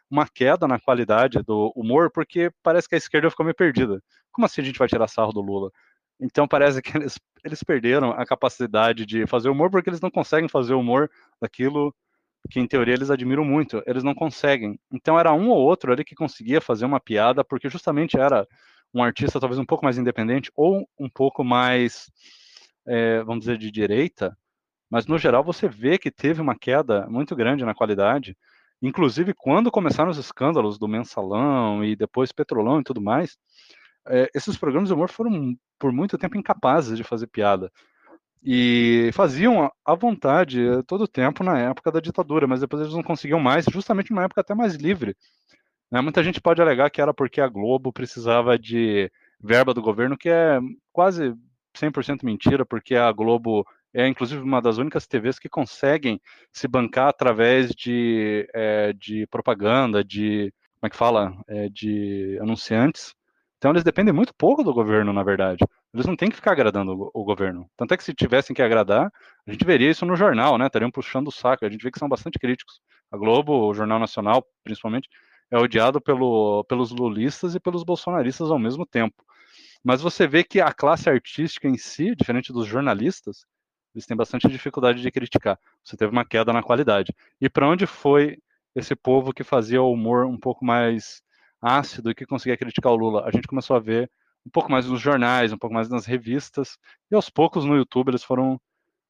uma 0.09 0.29
queda 0.29 0.69
na 0.69 0.79
qualidade 0.79 1.43
do 1.43 1.73
humor, 1.75 2.11
porque 2.13 2.53
parece 2.63 2.89
que 2.89 2.95
a 2.95 2.99
esquerda 2.99 3.31
ficou 3.31 3.45
meio 3.45 3.57
perdida. 3.57 4.01
Como 4.31 4.47
assim 4.47 4.61
a 4.61 4.65
gente 4.65 4.79
vai 4.79 4.87
tirar 4.87 5.09
sarro 5.09 5.33
do 5.33 5.41
Lula? 5.41 5.73
Então 6.21 6.47
parece 6.47 6.81
que 6.81 6.93
eles, 6.97 7.19
eles 7.45 7.63
perderam 7.65 8.13
a 8.13 8.25
capacidade 8.25 9.05
de 9.05 9.27
fazer 9.27 9.49
humor 9.49 9.71
porque 9.71 9.91
eles 9.91 10.01
não 10.01 10.11
conseguem 10.11 10.49
fazer 10.49 10.75
humor 10.75 11.11
daquilo 11.41 11.95
que 12.51 12.61
em 12.61 12.67
teoria 12.67 12.95
eles 12.95 13.11
admiram 13.11 13.45
muito, 13.45 13.83
eles 13.87 14.03
não 14.03 14.15
conseguem. 14.15 14.79
Então 14.93 15.19
era 15.19 15.33
um 15.33 15.49
ou 15.49 15.59
outro 15.59 15.93
ali 15.93 16.05
que 16.05 16.15
conseguia 16.15 16.61
fazer 16.61 16.85
uma 16.85 17.01
piada, 17.01 17.45
porque 17.45 17.69
justamente 17.69 18.19
era 18.19 18.47
um 18.93 19.03
artista 19.03 19.41
talvez 19.41 19.59
um 19.59 19.65
pouco 19.65 19.85
mais 19.85 19.97
independente 19.99 20.51
ou 20.55 20.87
um 20.99 21.09
pouco 21.09 21.43
mais, 21.43 22.11
é, 22.87 23.23
vamos 23.23 23.41
dizer, 23.41 23.59
de 23.59 23.71
direita, 23.71 24.37
mas 24.91 25.07
no 25.07 25.19
geral 25.19 25.43
você 25.43 25.69
vê 25.69 25.97
que 25.97 26.11
teve 26.11 26.41
uma 26.41 26.55
queda 26.55 27.07
muito 27.09 27.35
grande 27.35 27.65
na 27.65 27.75
qualidade. 27.75 28.37
Inclusive, 28.83 29.33
quando 29.33 29.71
começaram 29.71 30.11
os 30.11 30.19
escândalos 30.19 30.79
do 30.79 30.89
mensalão 30.89 31.85
e 31.85 31.97
depois 31.97 32.33
petrolão 32.33 32.81
e 32.81 32.85
tudo 32.85 33.01
mais, 33.01 33.39
é, 34.07 34.29
esses 34.35 34.57
programas 34.59 34.89
de 34.89 34.95
humor 34.95 35.09
foram 35.09 35.57
por 35.79 35.93
muito 35.93 36.19
tempo 36.19 36.37
incapazes 36.37 36.97
de 36.97 37.05
fazer 37.05 37.29
piada. 37.29 37.73
E 38.45 39.11
faziam 39.13 39.71
à 39.85 39.95
vontade 39.95 40.61
todo 40.87 41.03
o 41.05 41.09
tempo 41.09 41.45
na 41.45 41.59
época 41.59 41.93
da 41.93 42.01
ditadura, 42.01 42.47
mas 42.47 42.61
depois 42.61 42.83
eles 42.83 42.95
não 42.95 43.03
conseguiam 43.03 43.39
mais, 43.39 43.65
justamente 43.67 44.11
numa 44.11 44.25
época 44.25 44.41
até 44.41 44.55
mais 44.55 44.75
livre. 44.75 45.17
Né? 45.91 46.01
Muita 46.01 46.25
gente 46.25 46.41
pode 46.41 46.61
alegar 46.61 46.91
que 46.91 47.01
era 47.01 47.15
porque 47.15 47.41
a 47.41 47.49
Globo 47.49 47.93
precisava 47.93 48.59
de 48.59 49.11
verba 49.41 49.73
do 49.73 49.83
governo, 49.83 50.17
que 50.17 50.29
é 50.29 50.59
quase 50.93 51.35
100% 51.77 52.25
mentira, 52.25 52.65
porque 52.67 52.97
a 52.97 53.13
Globo 53.13 53.65
é 53.95 54.09
inclusive 54.09 54.43
uma 54.43 54.61
das 54.61 54.79
únicas 54.79 55.07
TVs 55.07 55.39
que 55.39 55.49
conseguem 55.49 56.21
se 56.51 56.67
bancar 56.67 57.09
através 57.09 57.71
de, 57.71 58.49
é, 58.55 58.93
de 58.95 59.27
propaganda, 59.27 60.03
de 60.03 60.53
como 60.81 60.89
é 60.89 60.91
que 60.91 60.97
fala, 60.97 61.37
é, 61.47 61.69
de 61.69 62.39
anunciantes. 62.41 63.15
Então 63.59 63.71
eles 63.71 63.85
dependem 63.85 64.15
muito 64.15 64.35
pouco 64.35 64.65
do 64.65 64.75
governo, 64.75 65.13
na 65.13 65.23
verdade. 65.23 65.65
Eles 65.95 66.07
não 66.07 66.17
têm 66.17 66.31
que 66.31 66.37
ficar 66.37 66.53
agradando 66.53 67.11
o, 67.13 67.25
governo. 67.25 67.69
Tanto 67.77 67.93
é 67.93 67.97
que 67.97 68.05
se 68.05 68.15
tivessem 68.15 68.57
que 68.57 68.63
agradar, 68.63 69.13
a 69.47 69.53
gente 69.53 69.65
veria 69.65 69.91
isso 69.91 70.07
no 70.07 70.17
jornal, 70.17 70.57
né? 70.57 70.67
Estariam 70.67 70.91
puxando 70.91 71.29
o 71.29 71.33
saco. 71.33 71.67
A 71.67 71.69
gente 71.69 71.83
vê 71.83 71.91
que 71.91 71.99
são 71.99 72.09
bastante 72.09 72.39
críticos. 72.39 72.81
A 73.11 73.17
Globo, 73.17 73.69
o 73.69 73.75
Jornal 73.75 73.99
Nacional, 73.99 74.47
principalmente, 74.65 75.09
é 75.51 75.59
odiado 75.59 76.01
pelo, 76.01 76.65
pelos 76.65 76.91
lulistas 76.91 77.55
e 77.55 77.61
pelos 77.61 77.85
bolsonaristas 77.85 78.51
ao 78.51 78.59
mesmo 78.59 78.87
tempo. 78.87 79.23
Mas 79.85 80.01
você 80.01 80.27
vê 80.27 80.43
que 80.43 80.61
a 80.61 80.73
classe 80.73 81.11
artística 81.11 81.69
em 81.69 81.77
si, 81.77 82.15
diferente 82.17 82.53
dos 82.53 82.67
jornalistas, 82.67 83.45
eles 83.95 84.07
têm 84.07 84.17
bastante 84.17 84.49
dificuldade 84.49 85.03
de 85.03 85.11
criticar. 85.11 85.59
Você 85.85 85.97
teve 85.97 86.11
uma 86.11 86.25
queda 86.25 86.53
na 86.55 86.63
qualidade. 86.63 87.15
E 87.39 87.51
para 87.51 87.69
onde 87.69 87.87
foi 87.87 88.39
esse 88.75 88.95
povo 88.95 89.33
que 89.35 89.45
fazia 89.45 89.83
o 89.83 89.93
humor 89.93 90.25
um 90.25 90.39
pouco 90.39 90.65
mais 90.65 91.23
ácido 91.61 92.11
e 92.11 92.15
que 92.15 92.25
conseguia 92.25 92.57
criticar 92.57 92.93
o 92.93 92.97
Lula? 92.97 93.25
A 93.27 93.31
gente 93.31 93.47
começou 93.47 93.77
a 93.77 93.81
ver 93.81 94.11
um 94.47 94.51
pouco 94.51 94.71
mais 94.71 94.87
nos 94.87 95.01
jornais, 95.01 95.53
um 95.53 95.59
pouco 95.59 95.75
mais 95.75 95.89
nas 95.89 96.07
revistas, 96.07 96.79
e 97.11 97.15
aos 97.15 97.31
poucos 97.31 97.65
no 97.65 97.77
YouTube 97.77 98.09
eles 98.09 98.25
foram 98.25 98.61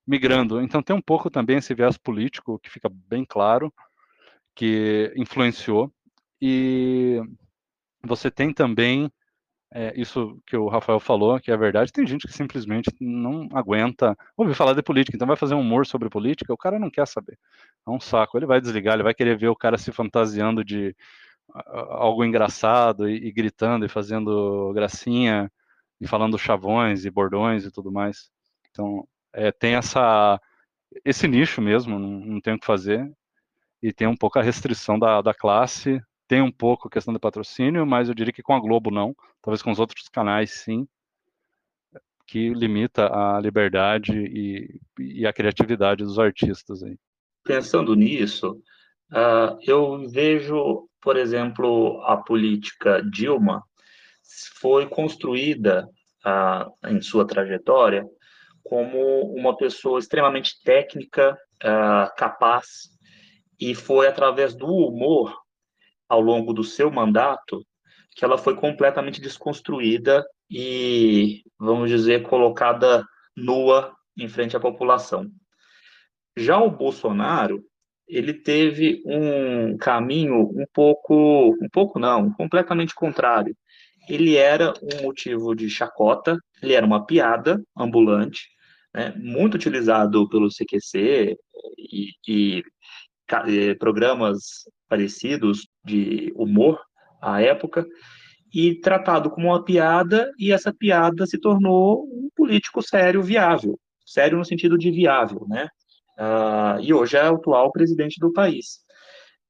migrando. 0.06 0.60
Então 0.60 0.82
tem 0.82 0.94
um 0.94 1.00
pouco 1.02 1.30
também 1.30 1.58
esse 1.58 1.74
viés 1.74 1.96
político 1.96 2.58
que 2.58 2.70
fica 2.70 2.88
bem 2.90 3.24
claro, 3.24 3.72
que 4.54 5.12
influenciou. 5.16 5.92
E 6.40 7.20
você 8.04 8.30
tem 8.30 8.52
também 8.52 9.10
é, 9.74 9.98
isso 9.98 10.38
que 10.46 10.56
o 10.56 10.68
Rafael 10.68 11.00
falou, 11.00 11.40
que 11.40 11.50
é 11.50 11.56
verdade, 11.56 11.92
tem 11.92 12.06
gente 12.06 12.26
que 12.26 12.32
simplesmente 12.32 12.90
não 13.00 13.48
aguenta 13.54 14.16
ouvir 14.36 14.54
falar 14.54 14.74
de 14.74 14.82
política, 14.82 15.16
então 15.16 15.26
vai 15.26 15.36
fazer 15.36 15.54
um 15.54 15.60
humor 15.60 15.86
sobre 15.86 16.10
política, 16.10 16.52
o 16.52 16.58
cara 16.58 16.78
não 16.78 16.90
quer 16.90 17.06
saber. 17.06 17.38
É 17.86 17.90
um 17.90 18.00
saco. 18.00 18.36
Ele 18.36 18.46
vai 18.46 18.60
desligar, 18.60 18.94
ele 18.94 19.02
vai 19.02 19.14
querer 19.14 19.38
ver 19.38 19.48
o 19.48 19.56
cara 19.56 19.78
se 19.78 19.90
fantasiando 19.90 20.64
de 20.64 20.94
algo 21.54 22.24
engraçado 22.24 23.08
e, 23.08 23.28
e 23.28 23.32
gritando 23.32 23.84
e 23.84 23.88
fazendo 23.88 24.72
gracinha 24.74 25.50
e 26.00 26.06
falando 26.06 26.38
chavões 26.38 27.04
e 27.04 27.10
bordões 27.10 27.64
e 27.64 27.70
tudo 27.70 27.92
mais. 27.92 28.30
Então, 28.70 29.06
é, 29.32 29.52
tem 29.52 29.74
essa 29.74 30.40
esse 31.04 31.26
nicho 31.26 31.62
mesmo, 31.62 31.98
não, 31.98 32.08
não 32.08 32.40
tem 32.40 32.54
o 32.54 32.58
que 32.58 32.66
fazer. 32.66 33.10
E 33.82 33.92
tem 33.92 34.06
um 34.06 34.16
pouco 34.16 34.38
a 34.38 34.42
restrição 34.42 34.98
da, 34.98 35.22
da 35.22 35.34
classe 35.34 36.00
tem 36.32 36.40
um 36.40 36.50
pouco 36.50 36.88
a 36.88 36.90
questão 36.90 37.12
do 37.12 37.20
patrocínio, 37.20 37.86
mas 37.86 38.08
eu 38.08 38.14
diria 38.14 38.32
que 38.32 38.42
com 38.42 38.54
a 38.54 38.58
Globo 38.58 38.90
não, 38.90 39.14
talvez 39.42 39.60
com 39.60 39.70
os 39.70 39.78
outros 39.78 40.08
canais 40.08 40.50
sim, 40.50 40.88
que 42.26 42.54
limita 42.54 43.12
a 43.12 43.38
liberdade 43.38 44.16
e, 44.16 44.80
e 44.98 45.26
a 45.26 45.32
criatividade 45.34 46.02
dos 46.02 46.18
artistas 46.18 46.82
aí. 46.82 46.96
Pensando 47.44 47.94
nisso, 47.94 48.62
uh, 49.12 49.58
eu 49.62 50.08
vejo, 50.08 50.88
por 51.00 51.16
exemplo, 51.16 52.02
a 52.04 52.16
política 52.16 53.02
Dilma 53.02 53.62
foi 54.60 54.86
construída 54.86 55.88
uh, 56.24 56.88
em 56.88 57.00
sua 57.00 57.26
trajetória 57.26 58.04
como 58.62 59.32
uma 59.34 59.56
pessoa 59.56 59.98
extremamente 59.98 60.62
técnica, 60.64 61.36
uh, 61.62 62.14
capaz, 62.16 62.90
e 63.60 63.74
foi 63.74 64.06
através 64.06 64.54
do 64.54 64.66
humor 64.66 65.36
ao 66.08 66.20
longo 66.20 66.52
do 66.52 66.64
seu 66.64 66.90
mandato 66.90 67.64
que 68.14 68.24
ela 68.24 68.36
foi 68.36 68.54
completamente 68.54 69.20
desconstruída 69.20 70.24
e, 70.50 71.42
vamos 71.58 71.88
dizer, 71.88 72.22
colocada 72.22 73.04
nua 73.36 73.94
em 74.16 74.28
frente 74.28 74.56
à 74.56 74.60
população. 74.60 75.30
Já 76.36 76.58
o 76.60 76.70
Bolsonaro, 76.70 77.64
ele 78.12 78.34
teve 78.34 79.02
um 79.06 79.76
caminho 79.78 80.42
um 80.42 80.66
pouco, 80.72 81.56
um 81.60 81.68
pouco 81.72 81.98
não, 81.98 82.30
completamente 82.34 82.94
contrário. 82.94 83.56
Ele 84.08 84.36
era 84.36 84.74
um 84.82 85.02
motivo 85.04 85.54
de 85.54 85.70
chacota, 85.70 86.36
ele 86.62 86.74
era 86.74 86.84
uma 86.84 87.06
piada 87.06 87.62
ambulante, 87.76 88.48
né, 88.94 89.14
muito 89.16 89.54
utilizado 89.54 90.28
pelo 90.28 90.50
CQC 90.50 91.36
e, 91.78 92.08
e 92.28 92.62
eh, 93.48 93.74
programas 93.76 94.64
parecidos 94.88 95.66
de 95.82 96.30
humor 96.36 96.78
à 97.20 97.40
época, 97.40 97.86
e 98.52 98.74
tratado 98.74 99.30
como 99.30 99.48
uma 99.48 99.64
piada, 99.64 100.30
e 100.38 100.52
essa 100.52 100.74
piada 100.74 101.24
se 101.24 101.38
tornou 101.38 102.04
um 102.04 102.28
político 102.36 102.82
sério, 102.82 103.22
viável. 103.22 103.78
Sério 104.04 104.36
no 104.36 104.44
sentido 104.44 104.76
de 104.76 104.90
viável, 104.90 105.46
né? 105.48 105.68
Uh, 106.22 106.80
e 106.80 106.94
hoje 106.94 107.16
é 107.16 107.28
o 107.28 107.34
atual 107.34 107.72
presidente 107.72 108.20
do 108.20 108.32
país. 108.32 108.78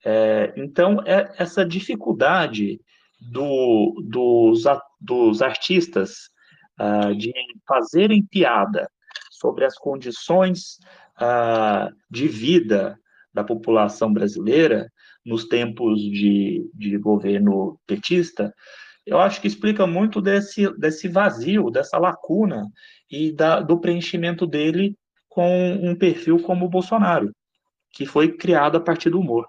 É, 0.04 0.54
então, 0.56 1.02
é 1.04 1.30
essa 1.36 1.66
dificuldade 1.66 2.80
do, 3.20 4.02
dos, 4.08 4.64
dos 4.98 5.42
artistas 5.42 6.30
uh, 6.80 7.14
de 7.14 7.30
fazerem 7.68 8.24
piada 8.24 8.90
sobre 9.30 9.66
as 9.66 9.76
condições 9.76 10.78
uh, 11.20 11.94
de 12.10 12.26
vida 12.26 12.98
da 13.34 13.44
população 13.44 14.10
brasileira 14.10 14.90
nos 15.24 15.44
tempos 15.44 16.00
de, 16.00 16.68
de 16.74 16.96
governo 16.96 17.78
petista, 17.86 18.52
eu 19.04 19.18
acho 19.18 19.40
que 19.40 19.48
explica 19.48 19.86
muito 19.86 20.20
desse, 20.20 20.70
desse 20.78 21.08
vazio, 21.08 21.70
dessa 21.70 21.98
lacuna 21.98 22.66
e 23.10 23.32
da, 23.32 23.60
do 23.60 23.78
preenchimento 23.78 24.46
dele 24.46 24.96
com 25.34 25.72
um 25.82 25.94
perfil 25.96 26.42
como 26.42 26.66
o 26.66 26.68
Bolsonaro, 26.68 27.34
que 27.90 28.04
foi 28.04 28.32
criado 28.32 28.76
a 28.76 28.80
partir 28.80 29.10
do 29.10 29.18
humor. 29.18 29.46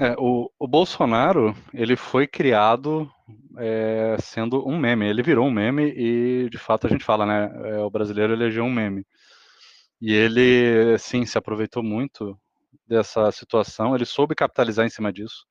É, 0.00 0.14
o, 0.18 0.50
o 0.58 0.66
Bolsonaro, 0.66 1.54
ele 1.72 1.96
foi 1.96 2.26
criado 2.26 3.08
é, 3.58 4.16
sendo 4.20 4.66
um 4.66 4.78
meme, 4.78 5.06
ele 5.06 5.22
virou 5.22 5.46
um 5.46 5.50
meme 5.50 5.92
e, 5.96 6.48
de 6.50 6.58
fato, 6.58 6.86
a 6.86 6.90
gente 6.90 7.04
fala, 7.04 7.24
né, 7.24 7.52
é, 7.70 7.78
o 7.78 7.90
brasileiro 7.90 8.32
elegeu 8.32 8.64
um 8.64 8.72
meme. 8.72 9.06
E 10.00 10.12
ele, 10.12 10.98
sim, 10.98 11.24
se 11.24 11.38
aproveitou 11.38 11.82
muito 11.82 12.36
dessa 12.86 13.30
situação, 13.30 13.94
ele 13.94 14.04
soube 14.04 14.34
capitalizar 14.34 14.84
em 14.84 14.90
cima 14.90 15.12
disso. 15.12 15.46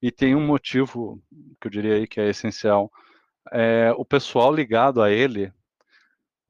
E 0.00 0.10
tem 0.10 0.34
um 0.34 0.44
motivo 0.44 1.22
que 1.60 1.68
eu 1.68 1.70
diria 1.70 1.94
aí 1.94 2.08
que 2.08 2.20
é 2.20 2.28
essencial. 2.28 2.90
É, 3.52 3.92
o 3.96 4.04
pessoal 4.04 4.52
ligado 4.52 5.00
a 5.00 5.12
ele 5.12 5.52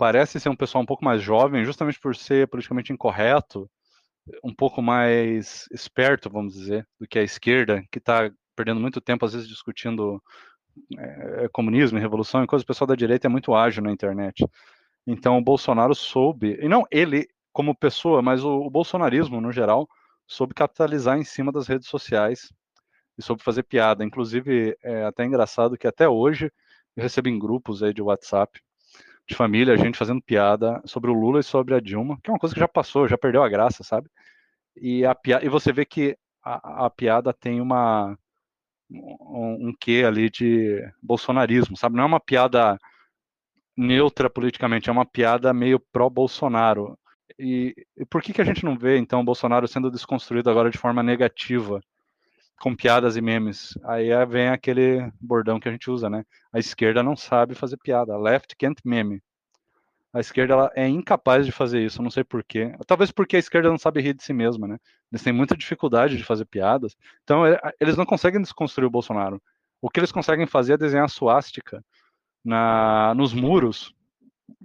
parece 0.03 0.41
ser 0.41 0.49
um 0.49 0.57
pessoal 0.57 0.83
um 0.83 0.87
pouco 0.87 1.05
mais 1.05 1.23
jovem, 1.23 1.65
justamente 1.65 2.01
por 2.01 2.17
ser 2.17 2.49
politicamente 2.49 2.93
incorreto, 2.93 3.71
um 4.43 4.53
pouco 4.53 4.83
mais 4.83 5.69
esperto, 5.71 6.29
vamos 6.29 6.55
dizer, 6.55 6.85
do 6.99 7.07
que 7.07 7.21
a 7.21 7.23
esquerda, 7.23 7.85
que 7.89 7.99
está 7.99 8.29
perdendo 8.57 8.81
muito 8.81 9.01
tempo, 9.01 9.25
às 9.25 9.33
vezes, 9.33 9.47
discutindo 9.47 10.21
é, 10.99 11.49
comunismo 11.53 11.99
e 11.99 12.01
revolução, 12.01 12.43
e 12.43 12.49
coisa, 12.49 12.65
o 12.65 12.67
pessoal 12.67 12.89
da 12.89 12.97
direita 12.97 13.29
é 13.29 13.31
muito 13.31 13.55
ágil 13.55 13.81
na 13.81 13.93
internet. 13.93 14.45
Então, 15.07 15.39
o 15.39 15.41
Bolsonaro 15.41 15.95
soube, 15.95 16.59
e 16.61 16.69
não 16.69 16.85
ele 16.91 17.29
como 17.53 17.73
pessoa, 17.73 18.21
mas 18.21 18.43
o, 18.43 18.51
o 18.59 18.71
bolsonarismo, 18.71 19.41
no 19.41 19.53
geral, 19.53 19.89
soube 20.27 20.53
capitalizar 20.53 21.17
em 21.17 21.23
cima 21.23 21.53
das 21.53 21.69
redes 21.69 21.87
sociais 21.87 22.53
e 23.17 23.23
soube 23.23 23.41
fazer 23.41 23.63
piada. 23.63 24.05
Inclusive, 24.05 24.77
é 24.83 25.05
até 25.05 25.25
engraçado 25.25 25.79
que 25.79 25.87
até 25.87 26.09
hoje 26.09 26.51
eu 26.97 27.05
recebo 27.05 27.29
em 27.29 27.39
grupos 27.39 27.85
aí 27.85 27.95
de 27.95 28.03
WhatsApp 28.03 28.61
de 29.29 29.35
família, 29.35 29.75
a 29.75 29.77
gente 29.77 29.99
fazendo 29.99 30.23
piada 30.23 30.83
sobre 30.85 31.11
o 31.11 31.15
Lula 31.15 31.41
e 31.41 31.45
sobre 31.45 31.75
a 31.75 31.81
Dilma, 31.81 32.19
que 32.23 32.31
é 32.31 32.33
uma 32.33 32.39
coisa 32.39 32.55
que 32.55 32.61
já 32.61 32.69
passou, 32.69 33.09
já 33.09 33.17
perdeu 33.17 33.43
a 33.43 33.49
graça, 33.49 33.83
sabe? 33.85 34.09
E, 34.77 35.05
a 35.05 35.15
piada, 35.15 35.45
e 35.45 35.49
você 35.49 35.73
vê 35.73 35.85
que 35.85 36.17
a, 36.43 36.87
a 36.87 36.91
piada 36.91 37.33
tem 37.33 37.61
uma 37.61 38.17
um, 38.91 39.69
um 39.69 39.75
quê 39.79 40.05
ali 40.07 40.29
de 40.31 40.83
bolsonarismo, 41.03 41.77
sabe? 41.77 41.97
Não 41.97 42.05
é 42.05 42.07
uma 42.07 42.21
piada 42.21 42.79
neutra 43.77 44.29
politicamente, 44.29 44.89
é 44.89 44.93
uma 44.93 45.07
piada 45.07 45.53
meio 45.53 45.81
pró-Bolsonaro. 45.81 46.99
E, 47.39 47.75
e, 47.97 48.05
por 48.05 48.23
que, 48.23 48.33
que 48.33 48.43
a 48.43 48.45
gente 48.45 48.65
não 48.65 48.77
vê, 48.77 48.99
então, 48.99 49.21
o 49.21 49.25
Bolsonaro 49.25 49.67
sendo 49.67 49.91
desconstruído 49.91 50.51
agora 50.51 50.71
de 50.71 50.79
forma 50.79 51.03
negativa, 51.03 51.81
com 52.63 52.77
piadas 52.77 53.17
e 53.17 53.21
memes? 53.21 53.77
Aí 53.83 54.11
é, 54.11 54.25
vem 54.25 54.49
aquele 54.49 55.11
bordão 55.21 55.59
que 55.59 55.69
a 55.69 55.73
gente 55.73 55.91
usa, 55.91 56.09
né? 56.09 56.25
A 56.53 56.61
esquerda 56.61 57.03
não 57.03 57.17
sabe 57.17 57.57
fazer 57.57 57.77
piada. 57.77 58.17
Left 58.17 58.55
can't 58.57 58.81
meme. 58.85 59.21
A 60.13 60.21
esquerda 60.21 60.53
ela 60.55 60.71
é 60.77 60.87
incapaz 60.87 61.45
de 61.45 61.51
fazer 61.51 61.85
isso, 61.85 62.01
não 62.01 62.11
sei 62.11 62.23
porquê. 62.23 62.73
Talvez 62.87 63.11
porque 63.11 63.35
a 63.35 63.39
esquerda 63.41 63.69
não 63.69 63.79
sabe 63.79 64.01
rir 64.01 64.15
de 64.15 64.23
si 64.23 64.33
mesma, 64.33 64.69
né? 64.69 64.79
Eles 65.11 65.25
têm 65.25 65.33
muita 65.33 65.57
dificuldade 65.57 66.17
de 66.17 66.23
fazer 66.23 66.45
piadas. 66.45 66.97
Então, 67.25 67.45
é, 67.45 67.59
eles 67.81 67.97
não 67.97 68.07
conseguem 68.07 68.41
desconstruir 68.41 68.87
o 68.87 68.91
Bolsonaro. 68.91 69.43
O 69.81 69.91
que 69.91 69.99
eles 69.99 70.13
conseguem 70.13 70.47
fazer 70.47 70.75
é 70.75 70.79
desenhar 70.79 71.11
suástica 71.11 71.85
na, 72.45 73.13
nos 73.17 73.35
muros 73.35 73.93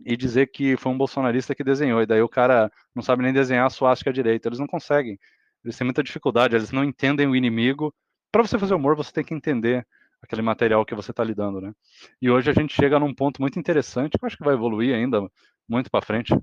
e 0.05 0.15
dizer 0.15 0.47
que 0.47 0.77
foi 0.77 0.91
um 0.91 0.97
bolsonarista 0.97 1.55
que 1.55 1.63
desenhou, 1.63 2.01
e 2.01 2.05
daí 2.05 2.21
o 2.21 2.29
cara 2.29 2.71
não 2.93 3.01
sabe 3.01 3.23
nem 3.23 3.33
desenhar 3.33 3.65
a 3.65 3.71
suástica 3.71 4.13
direita. 4.13 4.49
Eles 4.49 4.59
não 4.59 4.67
conseguem. 4.67 5.17
Eles 5.63 5.77
têm 5.77 5.85
muita 5.85 6.03
dificuldade, 6.03 6.55
eles 6.55 6.71
não 6.71 6.83
entendem 6.83 7.27
o 7.27 7.35
inimigo. 7.35 7.93
Para 8.31 8.43
você 8.43 8.57
fazer 8.57 8.73
humor, 8.73 8.95
você 8.95 9.11
tem 9.11 9.23
que 9.23 9.33
entender 9.33 9.85
aquele 10.21 10.41
material 10.41 10.85
que 10.85 10.95
você 10.95 11.11
está 11.11 11.23
lidando, 11.23 11.61
né? 11.61 11.73
E 12.21 12.29
hoje 12.29 12.49
a 12.49 12.53
gente 12.53 12.73
chega 12.73 12.99
num 12.99 13.13
ponto 13.13 13.41
muito 13.41 13.59
interessante, 13.59 14.17
que 14.17 14.23
eu 14.23 14.27
acho 14.27 14.37
que 14.37 14.43
vai 14.43 14.53
evoluir 14.53 14.95
ainda 14.95 15.21
muito 15.67 15.89
para 15.91 16.05
frente, 16.05 16.33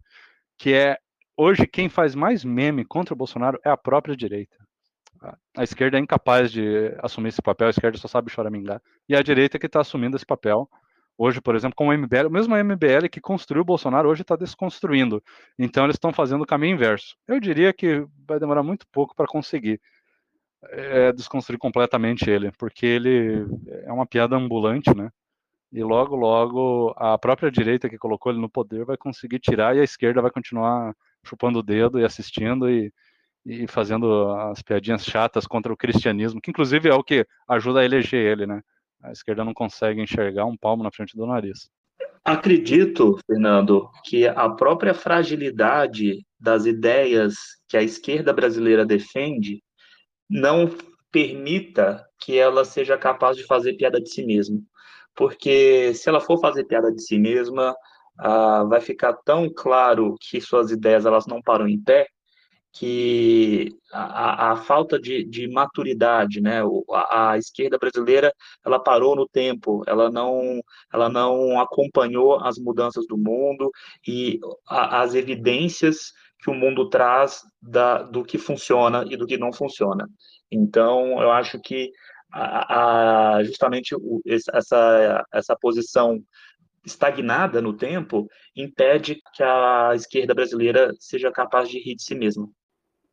que 0.59 0.73
é 0.73 0.97
hoje 1.37 1.67
quem 1.67 1.89
faz 1.89 2.15
mais 2.15 2.45
meme 2.45 2.85
contra 2.85 3.15
o 3.15 3.17
Bolsonaro 3.17 3.59
é 3.65 3.71
a 3.71 3.77
própria 3.77 4.17
direita. 4.17 4.57
A 5.57 5.63
esquerda 5.63 5.97
é 5.97 6.01
incapaz 6.01 6.53
de 6.53 6.95
assumir 7.03 7.29
esse 7.29 7.41
papel, 7.41 7.69
a 7.69 7.71
esquerda 7.71 7.97
só 7.97 8.09
sabe 8.09 8.31
choramingar. 8.31 8.83
E 9.09 9.17
a 9.17 9.23
direita 9.23 9.57
é 9.57 9.61
que 9.61 9.67
está 9.67 9.81
assumindo 9.81 10.17
esse 10.17 10.27
papel. 10.27 10.69
Hoje, 11.17 11.41
por 11.41 11.55
exemplo, 11.55 11.77
com 11.77 11.89
o 11.89 11.93
MBL, 11.93 12.27
o 12.27 12.31
mesmo 12.31 12.57
MBL 12.57 13.09
que 13.11 13.21
construiu 13.21 13.63
o 13.63 13.65
Bolsonaro, 13.65 14.09
hoje 14.09 14.23
está 14.23 14.35
desconstruindo. 14.35 15.23
Então, 15.59 15.85
eles 15.85 15.95
estão 15.95 16.13
fazendo 16.13 16.43
o 16.43 16.47
caminho 16.47 16.75
inverso. 16.75 17.17
Eu 17.27 17.39
diria 17.39 17.73
que 17.73 18.05
vai 18.27 18.41
demorar 18.41 18.65
muito 18.65 18.87
pouco 18.89 19.15
para 19.15 19.27
conseguir 19.27 19.81
é, 20.71 21.13
desconstruir 21.13 21.59
completamente 21.59 22.29
ele, 22.29 22.51
porque 22.53 22.87
ele 22.87 23.47
é 23.85 23.93
uma 23.93 24.07
piada 24.07 24.37
ambulante, 24.37 24.95
né? 24.97 25.11
E 25.73 25.83
logo, 25.83 26.15
logo, 26.17 26.95
a 26.97 27.19
própria 27.19 27.51
direita 27.51 27.89
que 27.89 27.99
colocou 27.99 28.31
ele 28.31 28.41
no 28.41 28.49
poder 28.49 28.85
vai 28.85 28.97
conseguir 28.97 29.41
tirar 29.41 29.77
e 29.77 29.81
a 29.81 29.85
esquerda 29.85 30.23
vai 30.23 30.31
continuar 30.31 30.95
chupando 31.25 31.59
o 31.59 31.63
dedo 31.63 31.99
e 31.99 32.05
assistindo 32.05 32.71
e, 32.71 32.93
e 33.45 33.67
fazendo 33.67 34.31
as 34.33 34.63
piadinhas 34.63 35.05
chatas 35.05 35.47
contra 35.47 35.73
o 35.73 35.77
cristianismo, 35.77 36.41
que 36.41 36.51
inclusive 36.51 36.89
é 36.89 36.95
o 36.95 37.03
que 37.03 37.27
ajuda 37.49 37.81
a 37.81 37.85
eleger 37.85 38.25
ele, 38.25 38.47
né? 38.47 38.63
A 39.05 39.13
esquerda 39.13 39.45
não 39.45 39.53
consegue 39.53 40.01
enxergar 40.01 40.47
um 40.47 40.57
palmo 40.57 40.83
na 40.83 40.91
frente 40.91 41.15
do 41.15 41.27
nariz. 41.27 41.71
Acredito, 42.25 43.19
Fernando, 43.27 43.91
que 44.03 44.27
a 44.27 44.49
própria 44.49 44.95
fragilidade 44.95 46.25
das 46.41 46.65
ideias 46.65 47.35
que 47.69 47.77
a 47.77 47.83
esquerda 47.83 48.33
brasileira 48.33 48.87
defende 48.87 49.63
não 50.29 50.71
permita 51.13 52.03
que 52.19 52.39
ela 52.39 52.65
seja 52.65 52.97
capaz 52.97 53.37
de 53.37 53.45
fazer 53.45 53.75
piada 53.75 54.01
de 54.01 54.09
si 54.09 54.25
mesma. 54.25 54.59
Porque 55.15 55.93
se 55.93 56.09
ela 56.09 56.21
for 56.21 56.41
fazer 56.41 56.65
piada 56.65 56.91
de 56.91 57.03
si 57.03 57.19
mesma, 57.19 57.77
ah, 58.19 58.65
vai 58.65 58.81
ficar 58.81 59.13
tão 59.25 59.53
claro 59.55 60.17
que 60.19 60.41
suas 60.41 60.71
ideias 60.71 61.05
elas 61.05 61.27
não 61.27 61.43
param 61.43 61.69
em 61.69 61.79
pé, 61.79 62.09
que 62.75 63.69
a, 63.93 64.53
a 64.53 64.57
falta 64.57 64.99
de, 64.99 65.25
de, 65.25 65.49
maturidade, 65.49 66.41
né? 66.41 66.61
A, 66.91 67.31
a, 67.31 67.39
esquerda 67.39 67.79
brasileira 67.79 68.35
ela 68.67 68.81
parou 68.81 69.15
no 69.15 69.29
tempo, 69.29 69.85
ela 69.87 70.11
não, 70.11 70.61
ela 70.93 71.09
não 71.09 71.61
acompanhou 71.61 72.41
as 72.41 72.59
mudanças 72.59 73.07
do 73.07 73.17
mundo 73.17 73.71
e 74.07 74.41
a, 74.69 75.03
as 75.03 75.15
evidências 75.15 76.13
que 76.41 76.51
o 76.51 76.55
mundo 76.55 76.89
traz 76.91 77.43
da, 77.63 78.03
do 78.03 78.25
que 78.25 78.39
funciona 78.39 79.05
e 79.09 79.17
do 79.17 79.27
que 79.27 79.39
não 79.39 79.53
funciona. 79.53 80.09
Então, 80.51 81.23
eu 81.23 81.31
acho 81.31 81.61
que 81.61 81.93
a, 82.33 83.37
a, 83.37 83.45
justamente 83.45 83.95
o, 83.95 84.21
essa, 84.27 85.25
essa 85.33 85.57
posição 85.57 86.21
estagnada 86.85 87.63
no 87.63 87.73
tempo 87.73 88.29
impede 88.55 89.23
que 89.33 89.43
a 89.45 89.93
esquerda 89.95 90.35
brasileira 90.35 90.93
seja 90.99 91.31
capaz 91.31 91.69
de 91.69 91.79
rir 91.79 91.95
de 91.95 92.03
si 92.03 92.17
mesma. 92.17 92.49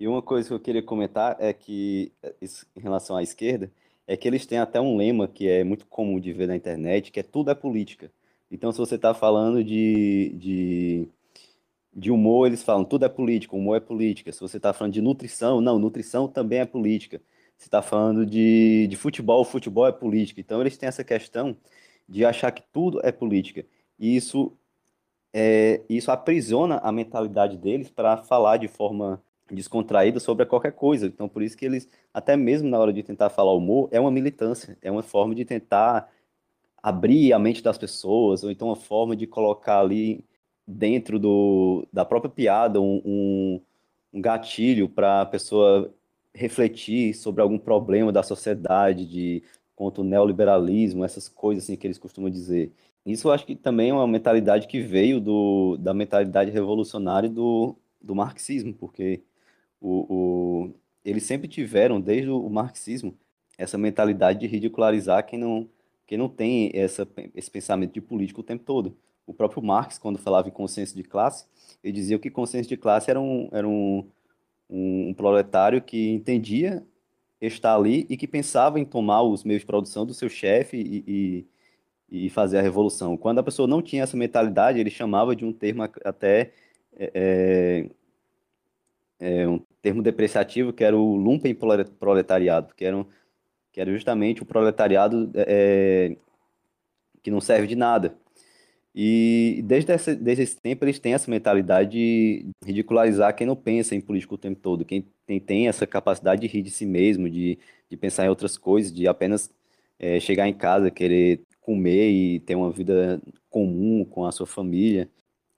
E 0.01 0.07
uma 0.07 0.19
coisa 0.19 0.47
que 0.47 0.53
eu 0.55 0.59
queria 0.59 0.81
comentar 0.81 1.37
é 1.39 1.53
que, 1.53 2.11
em 2.75 2.79
relação 2.81 3.15
à 3.15 3.21
esquerda, 3.21 3.71
é 4.07 4.17
que 4.17 4.27
eles 4.27 4.47
têm 4.47 4.57
até 4.57 4.81
um 4.81 4.97
lema 4.97 5.27
que 5.27 5.47
é 5.47 5.63
muito 5.63 5.85
comum 5.85 6.19
de 6.19 6.33
ver 6.33 6.47
na 6.47 6.55
internet, 6.55 7.11
que 7.11 7.19
é 7.19 7.23
tudo 7.23 7.51
é 7.51 7.53
política. 7.53 8.11
Então, 8.49 8.71
se 8.71 8.79
você 8.79 8.95
está 8.95 9.13
falando 9.13 9.63
de, 9.63 10.29
de 10.39 11.07
de 11.93 12.09
humor, 12.09 12.47
eles 12.47 12.63
falam 12.63 12.83
tudo 12.83 13.05
é 13.05 13.09
política, 13.09 13.55
humor 13.55 13.77
é 13.77 13.79
política. 13.79 14.31
Se 14.31 14.39
você 14.39 14.57
está 14.57 14.73
falando 14.73 14.93
de 14.93 15.01
nutrição, 15.01 15.61
não, 15.61 15.77
nutrição 15.77 16.27
também 16.27 16.59
é 16.59 16.65
política. 16.65 17.21
Se 17.57 17.67
está 17.67 17.81
falando 17.83 18.25
de, 18.25 18.87
de 18.87 18.95
futebol, 18.95 19.43
futebol 19.45 19.87
é 19.87 19.91
política. 19.91 20.41
Então 20.41 20.61
eles 20.61 20.77
têm 20.77 20.87
essa 20.89 21.03
questão 21.03 21.55
de 22.09 22.25
achar 22.25 22.51
que 22.51 22.63
tudo 22.73 22.99
é 23.03 23.11
política. 23.11 23.65
E 23.99 24.15
isso, 24.15 24.51
é, 25.33 25.81
isso 25.89 26.11
aprisiona 26.11 26.77
a 26.79 26.91
mentalidade 26.91 27.57
deles 27.57 27.89
para 27.91 28.17
falar 28.17 28.57
de 28.57 28.67
forma 28.67 29.21
descontraída 29.53 30.19
sobre 30.19 30.45
qualquer 30.45 30.71
coisa. 30.71 31.07
Então 31.07 31.27
por 31.27 31.43
isso 31.43 31.57
que 31.57 31.65
eles, 31.65 31.87
até 32.13 32.35
mesmo 32.35 32.69
na 32.69 32.79
hora 32.79 32.93
de 32.93 33.03
tentar 33.03 33.29
falar 33.29 33.53
humor, 33.53 33.89
é 33.91 33.99
uma 33.99 34.11
militância, 34.11 34.77
é 34.81 34.91
uma 34.91 35.03
forma 35.03 35.35
de 35.35 35.45
tentar 35.45 36.09
abrir 36.81 37.33
a 37.33 37.39
mente 37.39 37.61
das 37.61 37.77
pessoas, 37.77 38.43
ou 38.43 38.51
então 38.51 38.69
uma 38.69 38.75
forma 38.75 39.15
de 39.15 39.27
colocar 39.27 39.79
ali 39.79 40.23
dentro 40.65 41.19
do, 41.19 41.87
da 41.91 42.05
própria 42.05 42.31
piada 42.31 42.81
um, 42.81 43.01
um, 43.05 43.61
um 44.13 44.21
gatilho 44.21 44.89
para 44.89 45.21
a 45.21 45.25
pessoa 45.25 45.93
refletir 46.33 47.13
sobre 47.13 47.41
algum 47.41 47.57
problema 47.57 48.11
da 48.11 48.23
sociedade, 48.23 49.05
de 49.05 49.43
quanto 49.75 50.01
o 50.01 50.03
neoliberalismo, 50.03 51.03
essas 51.03 51.27
coisas 51.27 51.63
assim 51.63 51.75
que 51.75 51.85
eles 51.87 51.97
costumam 51.97 52.29
dizer. 52.29 52.71
Isso 53.05 53.27
eu 53.27 53.31
acho 53.31 53.45
que 53.45 53.55
também 53.55 53.89
é 53.89 53.93
uma 53.93 54.07
mentalidade 54.07 54.67
que 54.67 54.79
veio 54.79 55.19
do, 55.19 55.77
da 55.77 55.93
mentalidade 55.93 56.51
revolucionária 56.51 57.29
do, 57.29 57.75
do 58.01 58.15
marxismo, 58.15 58.73
porque 58.73 59.21
o, 59.82 60.69
o, 60.69 60.75
eles 61.03 61.23
sempre 61.23 61.47
tiveram, 61.47 61.99
desde 61.99 62.29
o 62.29 62.49
marxismo, 62.49 63.17
essa 63.57 63.77
mentalidade 63.77 64.39
de 64.39 64.47
ridicularizar 64.47 65.25
quem 65.25 65.39
não, 65.39 65.67
quem 66.07 66.17
não 66.17 66.29
tem 66.29 66.71
essa, 66.73 67.07
esse 67.36 67.51
pensamento 67.51 67.93
de 67.93 68.01
político 68.01 68.41
o 68.41 68.43
tempo 68.43 68.63
todo 68.63 68.95
o 69.32 69.34
próprio 69.34 69.63
Marx, 69.63 69.97
quando 69.97 70.17
falava 70.19 70.49
em 70.49 70.51
consciência 70.51 70.95
de 70.95 71.03
classe, 71.03 71.45
ele 71.84 71.93
dizia 71.93 72.19
que 72.19 72.29
consciência 72.29 72.67
de 72.67 72.77
classe 72.77 73.09
era 73.09 73.19
um, 73.19 73.49
era 73.51 73.67
um, 73.67 74.07
um, 74.69 75.09
um 75.09 75.13
proletário 75.13 75.82
que 75.82 76.09
entendia 76.09 76.86
estar 77.39 77.75
ali 77.75 78.05
e 78.09 78.17
que 78.17 78.27
pensava 78.27 78.79
em 78.79 78.86
tomar 78.86 79.23
os 79.23 79.43
meios 79.43 79.61
de 79.61 79.65
produção 79.65 80.05
do 80.05 80.13
seu 80.13 80.29
chefe 80.29 80.77
e, 80.77 81.47
e, 82.09 82.25
e, 82.25 82.29
fazer 82.29 82.59
a 82.59 82.61
revolução. 82.61 83.17
Quando 83.17 83.39
a 83.39 83.43
pessoa 83.43 83.67
não 83.67 83.82
tinha 83.82 84.03
essa 84.03 84.17
mentalidade, 84.17 84.79
ele 84.79 84.89
chamava 84.89 85.36
de 85.36 85.45
um 85.45 85.53
termo 85.53 85.84
até 85.84 86.51
é, 86.97 87.88
é, 89.19 89.41
é 89.43 89.47
um 89.47 89.59
termo 89.82 90.01
depreciativo, 90.01 90.73
que 90.73 90.84
era 90.84 90.97
o 90.97 91.15
lumpen 91.15 91.55
proletariado, 91.99 92.73
que 92.75 92.86
era, 92.86 93.05
que 93.71 93.82
era 93.82 93.91
justamente 93.91 94.43
o 94.43 94.45
proletariado 94.45 95.32
é, 95.36 96.15
que 97.21 97.32
não 97.32 97.41
serve 97.41 97.67
de 97.67 97.75
nada. 97.75 98.15
E 98.93 99.61
desde 99.63 99.93
esse, 99.93 100.15
desde 100.15 100.43
esse 100.43 100.59
tempo 100.59 100.84
eles 100.84 100.99
têm 100.99 101.13
essa 101.13 101.32
mentalidade 101.32 101.91
de 101.91 102.45
ridicularizar 102.63 103.36
quem 103.36 103.47
não 103.47 103.55
pensa 103.55 103.95
em 103.95 104.01
política 104.01 104.36
o 104.36 104.38
tempo 104.38 104.59
todo, 104.59 104.84
quem 104.84 105.07
tem, 105.25 105.39
tem 105.39 105.67
essa 105.69 105.88
capacidade 105.88 106.41
de 106.41 106.47
rir 106.47 106.61
de 106.61 106.69
si 106.69 106.86
mesmo, 106.86 107.29
de, 107.29 107.57
de 107.89 107.97
pensar 107.97 108.25
em 108.25 108.29
outras 108.29 108.57
coisas, 108.57 108.91
de 108.91 109.07
apenas 109.07 109.49
é, 109.97 110.19
chegar 110.19 110.47
em 110.47 110.53
casa, 110.53 110.91
querer 110.91 111.41
comer 111.61 112.09
e 112.09 112.39
ter 112.41 112.55
uma 112.55 112.71
vida 112.71 113.21
comum 113.49 114.03
com 114.03 114.25
a 114.25 114.32
sua 114.32 114.47
família. 114.47 115.09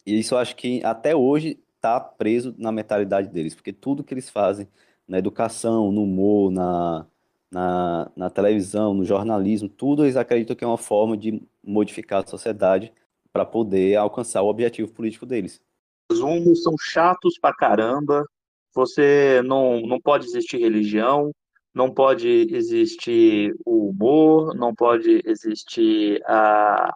E 0.06 0.20
isso 0.20 0.36
eu 0.36 0.38
acho 0.38 0.56
que 0.56 0.84
até 0.84 1.16
hoje 1.16 1.58
está 1.84 2.00
preso 2.00 2.56
na 2.58 2.72
mentalidade 2.72 3.28
deles, 3.28 3.54
porque 3.54 3.74
tudo 3.74 4.06
que 4.06 4.14
eles 4.14 4.30
fazem 4.30 4.70
na 5.06 5.20
educação, 5.20 5.92
no 5.92 6.04
humor, 6.04 6.50
na, 6.50 7.06
na, 7.52 8.12
na 8.16 8.30
televisão, 8.30 8.94
no 8.94 9.04
jornalismo, 9.04 9.68
tudo 9.68 10.06
eles 10.06 10.16
acreditam 10.16 10.56
que 10.56 10.64
é 10.64 10.68
uma 10.68 10.78
forma 10.78 11.18
de 11.18 11.44
modificar 11.62 12.24
a 12.24 12.28
sociedade 12.28 12.94
para 13.34 13.46
poder 13.46 13.98
alcançar 13.98 14.42
o 14.42 14.48
objetivo 14.48 14.94
político 14.94 15.26
deles. 15.26 15.62
Os 16.10 16.22
rumos 16.22 16.64
são 16.64 16.74
chatos 16.80 17.38
pra 17.38 17.54
caramba. 17.54 18.26
Você 18.74 19.42
não, 19.44 19.82
não 19.82 20.00
pode 20.00 20.26
existir 20.26 20.60
religião, 20.60 21.32
não 21.74 21.94
pode 21.94 22.48
existir 22.50 23.54
o 23.66 23.90
humor, 23.90 24.56
não 24.56 24.74
pode 24.74 25.22
existir 25.26 26.24
a, 26.26 26.94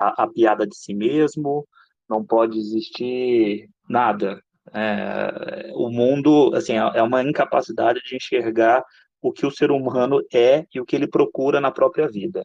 a, 0.00 0.22
a 0.22 0.26
piada 0.26 0.66
de 0.66 0.74
si 0.74 0.94
mesmo, 0.94 1.66
não 2.08 2.24
pode 2.24 2.58
existir 2.58 3.68
nada. 3.92 4.42
É, 4.72 5.70
o 5.74 5.90
mundo, 5.90 6.52
assim, 6.54 6.72
é, 6.72 6.98
é 6.98 7.02
uma 7.02 7.22
incapacidade 7.22 8.00
de 8.04 8.16
enxergar 8.16 8.82
o 9.20 9.32
que 9.32 9.46
o 9.46 9.50
ser 9.50 9.70
humano 9.70 10.20
é 10.32 10.66
e 10.74 10.80
o 10.80 10.84
que 10.84 10.96
ele 10.96 11.06
procura 11.06 11.60
na 11.60 11.70
própria 11.70 12.08
vida. 12.08 12.44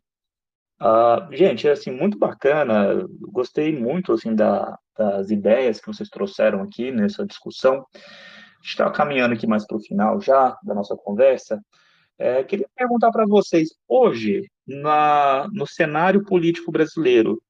Uh, 0.79 1.35
gente, 1.35 1.67
é 1.67 1.71
assim, 1.71 1.89
muito 1.89 2.19
bacana, 2.19 3.03
gostei 3.21 3.75
muito 3.75 4.13
assim 4.13 4.35
da, 4.35 4.77
das 4.95 5.31
ideias 5.31 5.79
que 5.79 5.87
vocês 5.87 6.07
trouxeram 6.07 6.61
aqui 6.61 6.91
nessa 6.91 7.25
discussão. 7.25 7.85
A 7.95 8.57
gente 8.57 8.69
está 8.69 8.91
caminhando 8.91 9.33
aqui 9.33 9.47
mais 9.47 9.65
para 9.65 9.77
o 9.77 9.81
final 9.81 10.21
já 10.21 10.55
da 10.63 10.75
nossa 10.75 10.95
conversa. 10.95 11.59
É, 12.19 12.43
queria 12.43 12.67
perguntar 12.75 13.11
para 13.11 13.25
vocês, 13.25 13.69
hoje, 13.87 14.43
na, 14.67 15.47
no 15.51 15.65
cenário 15.65 16.23
político 16.23 16.71
brasileiro, 16.71 17.41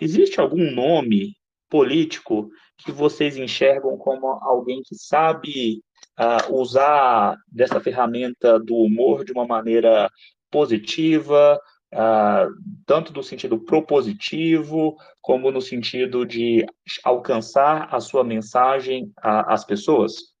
existe 0.00 0.40
algum 0.40 0.70
nome 0.72 1.34
político 1.68 2.50
que 2.82 2.92
vocês 2.92 3.36
enxergam 3.36 3.96
como 3.96 4.26
alguém 4.26 4.82
que 4.82 4.94
sabe 4.94 5.82
uh, 6.18 6.54
usar 6.54 7.36
dessa 7.48 7.80
ferramenta 7.80 8.58
do 8.58 8.74
humor 8.74 9.24
de 9.24 9.32
uma 9.32 9.46
maneira 9.46 10.10
positiva, 10.50 11.58
uh, 11.94 12.54
tanto 12.86 13.12
no 13.12 13.22
sentido 13.22 13.58
propositivo, 13.58 14.96
como 15.20 15.50
no 15.50 15.60
sentido 15.60 16.26
de 16.26 16.66
alcançar 17.04 17.88
a 17.94 18.00
sua 18.00 18.24
mensagem 18.24 19.10
às 19.16 19.64
pessoas? 19.64 20.32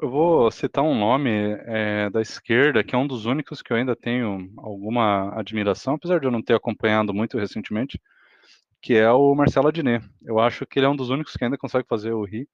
Eu 0.00 0.08
vou 0.08 0.50
citar 0.50 0.82
um 0.82 0.98
nome 0.98 1.30
é, 1.66 2.08
da 2.08 2.22
esquerda, 2.22 2.82
que 2.82 2.94
é 2.94 2.98
um 2.98 3.06
dos 3.06 3.26
únicos 3.26 3.60
que 3.60 3.70
eu 3.70 3.76
ainda 3.76 3.94
tenho 3.94 4.50
alguma 4.56 5.38
admiração, 5.38 5.94
apesar 5.94 6.18
de 6.18 6.26
eu 6.26 6.30
não 6.30 6.42
ter 6.42 6.54
acompanhado 6.54 7.12
muito 7.12 7.36
recentemente, 7.36 8.00
que 8.80 8.94
é 8.94 9.10
o 9.10 9.34
Marcelo 9.34 9.68
Adnet. 9.68 10.04
Eu 10.22 10.38
acho 10.38 10.66
que 10.66 10.78
ele 10.78 10.86
é 10.86 10.88
um 10.88 10.96
dos 10.96 11.10
únicos 11.10 11.34
que 11.36 11.44
ainda 11.44 11.58
consegue 11.58 11.86
fazer 11.88 12.12
o 12.12 12.24
rir, 12.24 12.46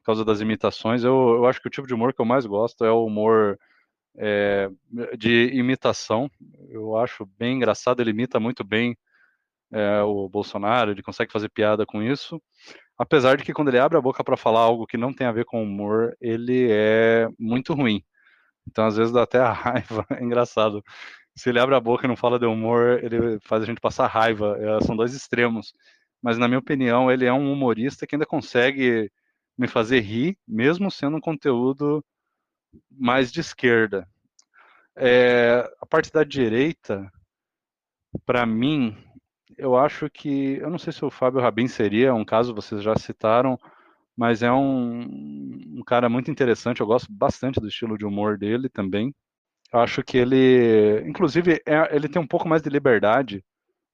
por 0.00 0.06
causa 0.06 0.24
das 0.24 0.40
imitações. 0.40 1.04
Eu, 1.04 1.36
eu 1.36 1.46
acho 1.46 1.60
que 1.60 1.68
o 1.68 1.70
tipo 1.70 1.86
de 1.86 1.94
humor 1.94 2.12
que 2.12 2.20
eu 2.20 2.26
mais 2.26 2.46
gosto 2.46 2.84
é 2.84 2.90
o 2.90 3.04
humor 3.04 3.58
é, 4.16 4.70
de 5.16 5.50
imitação. 5.54 6.30
Eu 6.68 6.96
acho 6.96 7.26
bem 7.38 7.56
engraçado, 7.56 8.00
ele 8.00 8.10
imita 8.10 8.40
muito 8.40 8.64
bem 8.64 8.96
é, 9.72 10.02
o 10.02 10.28
Bolsonaro, 10.28 10.90
ele 10.90 11.02
consegue 11.02 11.32
fazer 11.32 11.48
piada 11.48 11.86
com 11.86 12.02
isso. 12.02 12.40
Apesar 12.98 13.36
de 13.36 13.44
que 13.44 13.54
quando 13.54 13.68
ele 13.68 13.78
abre 13.78 13.96
a 13.96 14.00
boca 14.00 14.22
para 14.22 14.36
falar 14.36 14.60
algo 14.60 14.86
que 14.86 14.98
não 14.98 15.12
tem 15.12 15.26
a 15.26 15.32
ver 15.32 15.44
com 15.46 15.62
humor, 15.62 16.16
ele 16.20 16.68
é 16.70 17.28
muito 17.38 17.72
ruim. 17.72 18.04
Então, 18.68 18.86
às 18.86 18.96
vezes, 18.96 19.12
dá 19.12 19.22
até 19.22 19.38
a 19.38 19.52
raiva. 19.52 20.06
É 20.10 20.22
engraçado. 20.22 20.82
Se 21.36 21.48
ele 21.48 21.60
abre 21.60 21.74
a 21.74 21.80
boca 21.80 22.06
e 22.06 22.08
não 22.08 22.16
fala 22.16 22.38
de 22.38 22.46
humor, 22.46 23.02
ele 23.02 23.38
faz 23.42 23.62
a 23.62 23.66
gente 23.66 23.80
passar 23.80 24.06
raiva. 24.06 24.56
É, 24.58 24.80
são 24.84 24.96
dois 24.96 25.14
extremos. 25.14 25.72
Mas, 26.22 26.38
na 26.38 26.48
minha 26.48 26.58
opinião, 26.58 27.10
ele 27.10 27.24
é 27.24 27.32
um 27.32 27.52
humorista 27.52 28.06
que 28.06 28.14
ainda 28.14 28.26
consegue 28.26 29.10
me 29.56 29.68
fazer 29.68 30.00
rir, 30.00 30.38
mesmo 30.46 30.90
sendo 30.90 31.16
um 31.16 31.20
conteúdo 31.20 32.04
mais 32.90 33.32
de 33.32 33.40
esquerda. 33.40 34.06
É, 34.96 35.70
a 35.80 35.86
parte 35.86 36.12
da 36.12 36.24
direita, 36.24 37.10
para 38.26 38.44
mim, 38.46 38.96
eu 39.56 39.76
acho 39.76 40.10
que. 40.10 40.58
Eu 40.58 40.70
não 40.70 40.78
sei 40.78 40.92
se 40.92 41.04
o 41.04 41.10
Fábio 41.10 41.40
Rabin 41.40 41.68
seria 41.68 42.14
um 42.14 42.24
caso, 42.24 42.54
vocês 42.54 42.82
já 42.82 42.96
citaram, 42.96 43.58
mas 44.16 44.42
é 44.42 44.52
um, 44.52 45.00
um 45.78 45.82
cara 45.86 46.08
muito 46.08 46.30
interessante. 46.30 46.80
Eu 46.80 46.86
gosto 46.86 47.12
bastante 47.12 47.60
do 47.60 47.68
estilo 47.68 47.96
de 47.98 48.04
humor 48.04 48.38
dele 48.38 48.68
também. 48.68 49.14
Eu 49.72 49.80
acho 49.80 50.02
que 50.02 50.18
ele, 50.18 51.00
inclusive, 51.06 51.62
é, 51.66 51.94
ele 51.94 52.08
tem 52.08 52.20
um 52.20 52.26
pouco 52.26 52.48
mais 52.48 52.62
de 52.62 52.68
liberdade 52.68 53.44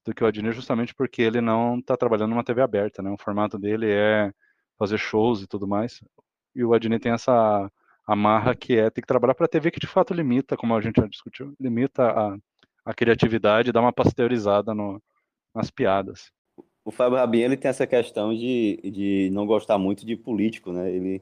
do 0.04 0.14
que 0.14 0.24
o 0.24 0.26
Adnet, 0.26 0.54
justamente 0.54 0.94
porque 0.94 1.20
ele 1.20 1.40
não 1.40 1.78
está 1.78 1.96
trabalhando 1.96 2.30
numa 2.30 2.44
TV 2.44 2.62
aberta, 2.62 3.02
né? 3.02 3.10
O 3.10 3.22
formato 3.22 3.58
dele 3.58 3.90
é 3.90 4.32
fazer 4.78 4.98
shows 4.98 5.42
e 5.42 5.46
tudo 5.46 5.66
mais. 5.66 6.00
E 6.54 6.64
o 6.64 6.72
Adnet 6.72 7.02
tem 7.02 7.12
essa 7.12 7.70
amarra 8.06 8.54
que 8.54 8.76
é 8.76 8.88
ter 8.88 9.00
que 9.00 9.06
trabalhar 9.06 9.34
para 9.34 9.46
a 9.46 9.48
TV 9.48 9.70
que 9.70 9.80
de 9.80 9.86
fato 9.86 10.14
limita, 10.14 10.56
como 10.56 10.74
a 10.74 10.80
gente 10.80 11.00
já 11.00 11.06
discutiu, 11.06 11.54
limita 11.60 12.04
a, 12.04 12.36
a 12.84 12.94
criatividade, 12.94 13.72
dá 13.72 13.80
uma 13.80 13.92
pasteurizada 13.92 14.72
no, 14.72 15.02
nas 15.54 15.70
piadas. 15.70 16.30
O 16.84 16.92
Fábio 16.92 17.18
Rabin 17.18 17.40
ele 17.40 17.56
tem 17.56 17.68
essa 17.68 17.86
questão 17.86 18.32
de, 18.32 18.80
de 18.84 19.28
não 19.32 19.44
gostar 19.44 19.76
muito 19.76 20.06
de 20.06 20.16
político, 20.16 20.72
né? 20.72 20.88
Ele, 20.88 21.20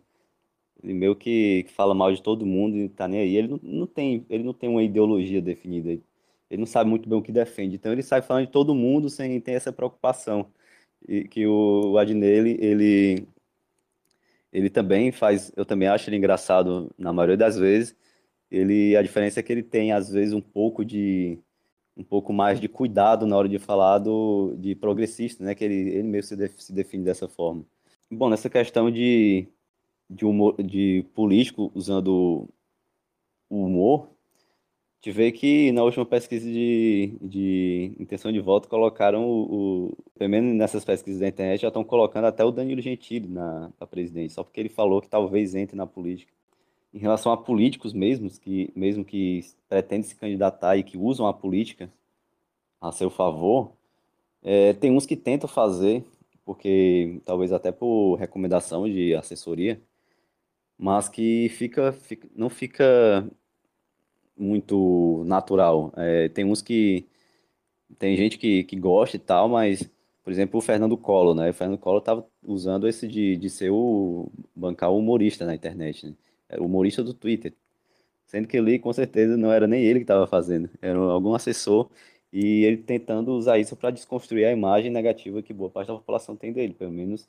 ele 0.85 0.93
meio 0.95 1.17
que 1.17 1.65
fala 1.71 1.95
mal 1.95 2.13
de 2.13 2.23
todo 2.23 2.45
mundo 2.45 2.77
e 2.77 2.89
tá 2.91 3.09
nem 3.09 3.21
aí. 3.21 3.37
Ele 3.37 3.49
não, 3.49 3.61
não, 3.63 3.87
tem, 3.87 4.27
ele 4.29 4.45
não 4.45 4.53
tem 4.53 4.69
uma 4.69 4.83
ideologia 4.83 5.41
definida. 5.41 5.91
Ele 6.51 6.61
não 6.61 6.67
sabe 6.67 6.91
muito 6.91 7.09
bem 7.09 7.19
o 7.19 7.23
que 7.23 7.33
defende. 7.33 7.77
Então 7.77 7.91
ele 7.91 8.03
sai 8.03 8.21
falando 8.21 8.47
de 8.47 8.53
todo 8.53 8.75
mundo 8.75 9.09
sem 9.09 9.41
ter 9.41 9.53
essa 9.53 9.73
preocupação. 9.73 10.47
E 11.09 11.25
que 11.27 11.47
o 11.47 11.97
Adnet, 11.99 12.31
ele, 12.31 12.59
ele, 12.61 13.29
ele 14.53 14.71
também 14.71 15.11
faz, 15.11 15.51
eu 15.57 15.65
também 15.65 15.89
acho 15.89 16.11
ele 16.11 16.17
engraçado 16.17 16.93
na 16.99 17.13
maioria 17.15 17.37
das 17.37 17.57
vezes. 17.57 17.97
Ele, 18.51 18.95
a 18.97 19.03
diferença 19.03 19.41
é 19.41 19.43
que 19.43 19.53
ele 19.53 19.63
tem 19.63 19.93
às 19.93 20.11
vezes 20.11 20.35
um 20.35 20.41
pouco 20.41 20.85
de 20.85 21.39
um 21.97 22.05
pouco 22.05 22.33
mais 22.33 22.61
de 22.61 22.69
cuidado 22.69 23.27
na 23.27 23.37
hora 23.37 23.49
de 23.49 23.59
falar 23.59 23.99
do, 23.99 24.55
de 24.59 24.75
progressista, 24.75 25.45
né? 25.45 25.55
Que 25.55 25.65
ele, 25.65 25.91
ele 25.91 26.03
mesmo 26.03 26.29
se, 26.29 26.37
def, 26.37 26.59
se 26.59 26.73
define 26.73 27.05
dessa 27.05 27.29
forma. 27.29 27.65
Bom, 28.11 28.29
nessa 28.29 28.51
questão 28.51 28.91
de, 28.91 29.49
de, 30.09 30.25
humor, 30.25 30.55
de 30.63 31.05
político 31.15 31.71
usando 31.75 32.49
o 33.49 33.65
humor, 33.65 34.09
te 35.01 35.11
vê 35.11 35.31
que 35.31 35.71
na 35.73 35.85
última 35.85 36.07
pesquisa 36.07 36.51
de, 36.51 37.15
de 37.21 37.95
intenção 38.01 38.33
de 38.33 38.41
voto 38.41 38.69
colocaram 38.69 39.27
o, 39.27 39.89
o, 39.89 39.97
pelo 40.15 40.31
menos 40.31 40.55
nessas 40.55 40.83
pesquisas 40.83 41.21
da 41.21 41.29
internet 41.29 41.61
já 41.61 41.69
estão 41.69 41.85
colocando 41.85 42.25
até 42.25 42.43
o 42.43 42.51
Danilo 42.51 42.81
Gentili 42.81 43.29
na 43.29 43.71
presidente, 43.91 44.33
só 44.33 44.43
porque 44.43 44.61
ele 44.61 44.71
falou 44.71 45.03
que 45.03 45.09
talvez 45.09 45.55
entre 45.55 45.77
na 45.77 45.87
política. 45.87 46.33
Em 46.93 46.99
relação 46.99 47.33
a 47.33 47.37
políticos 47.37 47.93
mesmos, 47.93 48.39
que 48.39 48.71
mesmo 48.75 49.05
que 49.05 49.45
pretendem 49.69 50.05
se 50.05 50.17
candidatar 50.17 50.77
e 50.79 50.83
que 50.83 50.97
usam 50.97 51.27
a 51.27 51.35
política 51.35 51.93
a 52.81 52.91
seu 52.91 53.11
favor, 53.11 53.73
é, 54.43 54.73
tem 54.73 54.91
uns 54.91 55.05
que 55.05 55.17
tentam 55.17 55.49
fazer, 55.49 56.03
porque 56.45 57.21
talvez 57.27 57.53
até 57.53 57.73
por 57.73 58.15
recomendação 58.15 58.89
de 58.89 59.15
assessoria, 59.15 59.81
mas 60.79 61.09
que 61.09 61.49
fica, 61.51 61.93
fica 61.93 62.29
não 62.35 62.51
fica 62.51 63.29
muito 64.37 65.23
natural. 65.27 65.93
É, 65.97 66.29
tem 66.29 66.45
uns 66.45 66.63
que 66.63 67.07
tem 67.99 68.17
gente 68.17 68.39
que, 68.39 68.65
que 68.65 68.77
gosta 68.77 69.17
e 69.17 69.21
tal, 69.21 69.49
mas 69.49 69.89
por 70.25 70.33
exemplo, 70.33 70.59
o 70.59 70.63
Fernando 70.63 70.97
Collor, 70.97 71.35
né? 71.35 71.51
O 71.51 71.55
Fernando 71.55 71.79
Collor 71.79 71.99
estava 72.01 72.27
usando 72.43 72.89
esse 72.89 73.07
de, 73.07 73.37
de 73.37 73.51
ser 73.51 73.71
o 73.71 74.31
bancar 74.57 74.91
o 74.91 74.99
humorista 74.99 75.45
na 75.45 75.55
internet, 75.55 76.07
né? 76.07 76.15
era 76.49 76.63
o 76.63 76.67
humorista 76.67 77.03
do 77.05 77.13
Twitter. 77.15 77.53
Sendo 78.27 78.49
que 78.49 78.57
ele, 78.57 78.79
com 78.79 78.93
certeza, 78.93 79.37
não 79.37 79.53
era 79.53 79.67
nem 79.67 79.85
ele 79.85 80.01
que 80.01 80.05
estava 80.05 80.27
fazendo, 80.27 80.71
era 80.83 80.99
algum 80.99 81.35
assessor 81.35 81.91
e 82.33 82.65
ele 82.65 82.79
tentando 82.79 83.33
usar 83.33 83.59
isso 83.59 83.77
para 83.77 83.91
desconstruir 83.91 84.47
a 84.47 84.53
imagem 84.53 84.91
negativa 84.91 85.43
que 85.43 85.53
boa 85.53 85.71
parte 85.71 85.89
da 85.89 85.95
população 85.95 86.37
tem 86.37 86.53
dele, 86.53 86.75
pelo 86.75 86.91
menos 86.91 87.29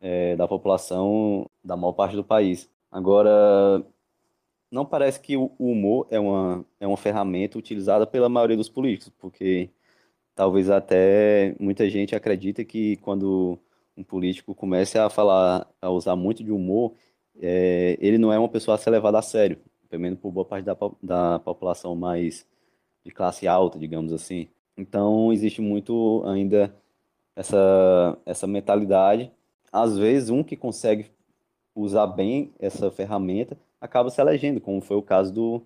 é, 0.00 0.36
da 0.36 0.46
população 0.48 1.48
da 1.62 1.76
maior 1.76 1.92
parte 1.92 2.16
do 2.16 2.24
país. 2.24 2.70
Agora, 2.90 3.84
não 4.70 4.84
parece 4.84 5.20
que 5.20 5.36
o 5.36 5.52
humor 5.58 6.06
é 6.10 6.18
uma, 6.20 6.64
é 6.80 6.86
uma 6.86 6.96
ferramenta 6.96 7.58
utilizada 7.58 8.06
pela 8.06 8.28
maioria 8.28 8.56
dos 8.56 8.68
políticos, 8.68 9.12
porque 9.18 9.70
talvez 10.34 10.70
até 10.70 11.54
muita 11.58 11.88
gente 11.90 12.14
acredita 12.14 12.64
que 12.64 12.96
quando 12.98 13.58
um 13.96 14.04
político 14.04 14.54
comece 14.54 14.98
a 14.98 15.10
falar, 15.10 15.66
a 15.80 15.90
usar 15.90 16.16
muito 16.16 16.44
de 16.44 16.52
humor, 16.52 16.94
é, 17.40 17.96
ele 18.00 18.18
não 18.18 18.32
é 18.32 18.38
uma 18.38 18.48
pessoa 18.48 18.74
a 18.76 18.78
ser 18.78 18.90
levada 18.90 19.18
a 19.18 19.22
sério, 19.22 19.58
pelo 19.88 20.02
menos 20.02 20.18
por 20.20 20.30
boa 20.30 20.44
parte 20.44 20.64
da, 20.64 20.76
da 21.02 21.38
população 21.40 21.96
mais 21.96 22.46
de 23.04 23.10
classe 23.10 23.48
alta, 23.48 23.78
digamos 23.78 24.12
assim. 24.12 24.48
Então, 24.76 25.32
existe 25.32 25.60
muito 25.60 26.22
ainda 26.26 26.74
essa, 27.34 28.18
essa 28.26 28.46
mentalidade. 28.46 29.32
Às 29.72 29.96
vezes, 29.96 30.30
um 30.30 30.42
que 30.42 30.56
consegue 30.56 31.06
usar 31.74 32.06
bem 32.06 32.52
essa 32.58 32.90
ferramenta 32.90 33.56
acaba 33.80 34.10
se 34.10 34.20
elegendo, 34.20 34.60
como 34.60 34.80
foi 34.80 34.96
o 34.96 35.02
caso 35.02 35.32
do, 35.32 35.62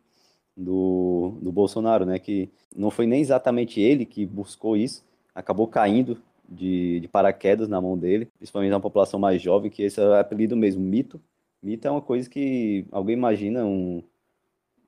do, 0.56 1.38
do 1.40 1.52
Bolsonaro, 1.52 2.04
né? 2.04 2.18
que 2.18 2.50
não 2.76 2.90
foi 2.90 3.06
nem 3.06 3.20
exatamente 3.20 3.80
ele 3.80 4.04
que 4.04 4.26
buscou 4.26 4.76
isso, 4.76 5.04
acabou 5.34 5.66
caindo 5.66 6.20
de, 6.46 7.00
de 7.00 7.08
paraquedas 7.08 7.68
na 7.68 7.80
mão 7.80 7.96
dele, 7.96 8.26
principalmente 8.36 8.70
na 8.70 8.80
população 8.80 9.18
mais 9.18 9.40
jovem, 9.40 9.70
que 9.70 9.82
esse 9.82 10.00
é 10.00 10.04
o 10.06 10.14
apelido 10.14 10.56
mesmo, 10.56 10.82
mito, 10.82 11.20
Mito 11.62 11.86
é 11.86 11.90
uma 11.90 12.02
coisa 12.02 12.28
que 12.28 12.84
alguém 12.90 13.16
imagina 13.16 13.64
um 13.64 14.02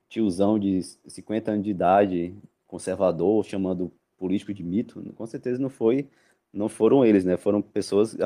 tiozão 0.09 0.59
de 0.59 0.81
50 1.07 1.51
anos 1.51 1.63
de 1.63 1.71
idade, 1.71 2.35
conservador, 2.67 3.45
chamando 3.45 3.91
político 4.17 4.53
de 4.53 4.61
mito. 4.61 5.01
Com 5.15 5.25
certeza 5.25 5.61
não 5.61 5.69
foi, 5.69 6.09
não 6.51 6.67
foram 6.67 7.05
eles, 7.05 7.23
né? 7.23 7.37
Foram 7.37 7.61
pessoas 7.61 8.17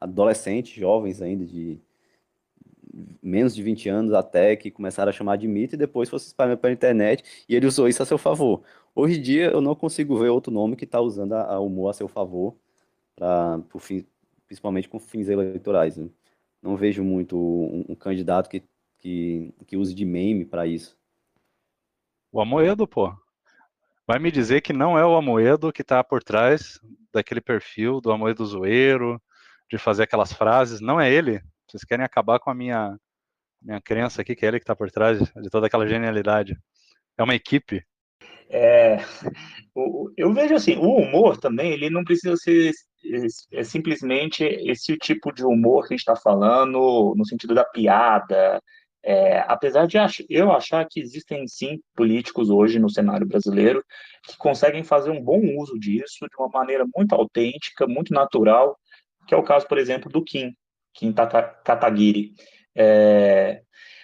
adolescentes, 0.00 0.72
jovens 0.72 1.20
ainda, 1.20 1.44
de 1.44 1.80
menos 3.22 3.54
de 3.54 3.62
20 3.62 3.88
anos 3.88 4.12
até, 4.12 4.56
que 4.56 4.70
começaram 4.70 5.10
a 5.10 5.12
chamar 5.12 5.36
de 5.36 5.46
mito 5.46 5.74
e 5.74 5.78
depois 5.78 6.08
fosse 6.08 6.26
espalhando 6.26 6.58
pela 6.58 6.72
internet 6.72 7.22
e 7.48 7.54
ele 7.54 7.66
usou 7.66 7.88
isso 7.88 8.02
a 8.02 8.06
seu 8.06 8.18
favor. 8.18 8.62
Hoje 8.94 9.18
em 9.18 9.22
dia 9.22 9.50
eu 9.50 9.60
não 9.60 9.74
consigo 9.74 10.18
ver 10.18 10.28
outro 10.30 10.52
nome 10.52 10.76
que 10.76 10.84
está 10.84 11.00
usando 11.00 11.34
a, 11.34 11.54
a 11.54 11.60
humor 11.60 11.90
a 11.90 11.92
seu 11.92 12.08
favor, 12.08 12.56
pra, 13.14 13.60
fim, 13.78 14.04
principalmente 14.46 14.88
com 14.88 14.98
fins 14.98 15.28
eleitorais. 15.28 15.96
Né? 15.96 16.08
não 16.62 16.76
vejo 16.76 17.02
muito 17.02 17.36
um, 17.36 17.84
um 17.88 17.94
candidato 17.94 18.48
que, 18.48 18.62
que, 18.98 19.52
que 19.66 19.76
use 19.76 19.94
de 19.94 20.04
meme 20.04 20.44
para 20.44 20.66
isso. 20.66 20.96
O 22.32 22.40
Amoedo, 22.40 22.86
pô. 22.86 23.12
Vai 24.06 24.18
me 24.18 24.30
dizer 24.30 24.60
que 24.60 24.72
não 24.72 24.98
é 24.98 25.06
o 25.06 25.14
Amoedo 25.16 25.72
que 25.72 25.82
está 25.82 26.02
por 26.02 26.22
trás 26.22 26.80
daquele 27.12 27.40
perfil 27.40 28.00
do 28.00 28.10
Amoedo 28.10 28.44
zoeiro, 28.44 29.20
de 29.70 29.78
fazer 29.78 30.02
aquelas 30.02 30.32
frases. 30.32 30.80
Não 30.80 31.00
é 31.00 31.12
ele. 31.12 31.40
Vocês 31.68 31.84
querem 31.84 32.04
acabar 32.04 32.38
com 32.40 32.50
a 32.50 32.54
minha, 32.54 32.96
minha 33.62 33.80
crença 33.80 34.22
aqui 34.22 34.34
que 34.34 34.44
é 34.44 34.48
ele 34.48 34.58
que 34.58 34.64
está 34.64 34.74
por 34.74 34.90
trás 34.90 35.18
de 35.18 35.50
toda 35.50 35.66
aquela 35.68 35.86
genialidade. 35.86 36.58
É 37.16 37.22
uma 37.22 37.34
equipe. 37.34 37.84
É, 38.48 38.98
eu 40.16 40.32
vejo 40.34 40.54
assim, 40.54 40.76
o 40.76 40.96
humor 40.96 41.36
também, 41.36 41.72
ele 41.72 41.88
não 41.88 42.02
precisa 42.02 42.36
ser 42.36 42.72
é 43.52 43.64
simplesmente 43.64 44.44
esse 44.44 44.96
tipo 44.98 45.32
de 45.32 45.44
humor 45.44 45.86
que 45.86 45.94
a 45.94 45.96
gente 45.96 46.00
está 46.00 46.16
falando, 46.16 47.14
no 47.16 47.24
sentido 47.24 47.54
da 47.54 47.64
piada, 47.64 48.60
É, 49.02 49.38
apesar 49.48 49.86
de 49.86 49.96
eu 50.28 50.52
achar 50.52 50.86
que 50.86 51.00
existem 51.00 51.48
sim 51.48 51.80
políticos 51.96 52.50
hoje 52.50 52.78
no 52.78 52.90
cenário 52.90 53.26
brasileiro 53.26 53.82
que 54.26 54.36
conseguem 54.36 54.84
fazer 54.84 55.10
um 55.10 55.22
bom 55.22 55.40
uso 55.58 55.78
disso 55.78 56.26
de 56.28 56.36
uma 56.38 56.50
maneira 56.52 56.84
muito 56.94 57.14
autêntica, 57.14 57.86
muito 57.86 58.12
natural, 58.12 58.76
que 59.30 59.34
é 59.34 59.36
o 59.36 59.44
caso, 59.44 59.68
por 59.68 59.78
exemplo, 59.78 60.10
do 60.10 60.24
Kim, 60.24 60.52
Kim 60.92 61.12
Kataguiri. 61.12 62.32
É, 62.76 63.62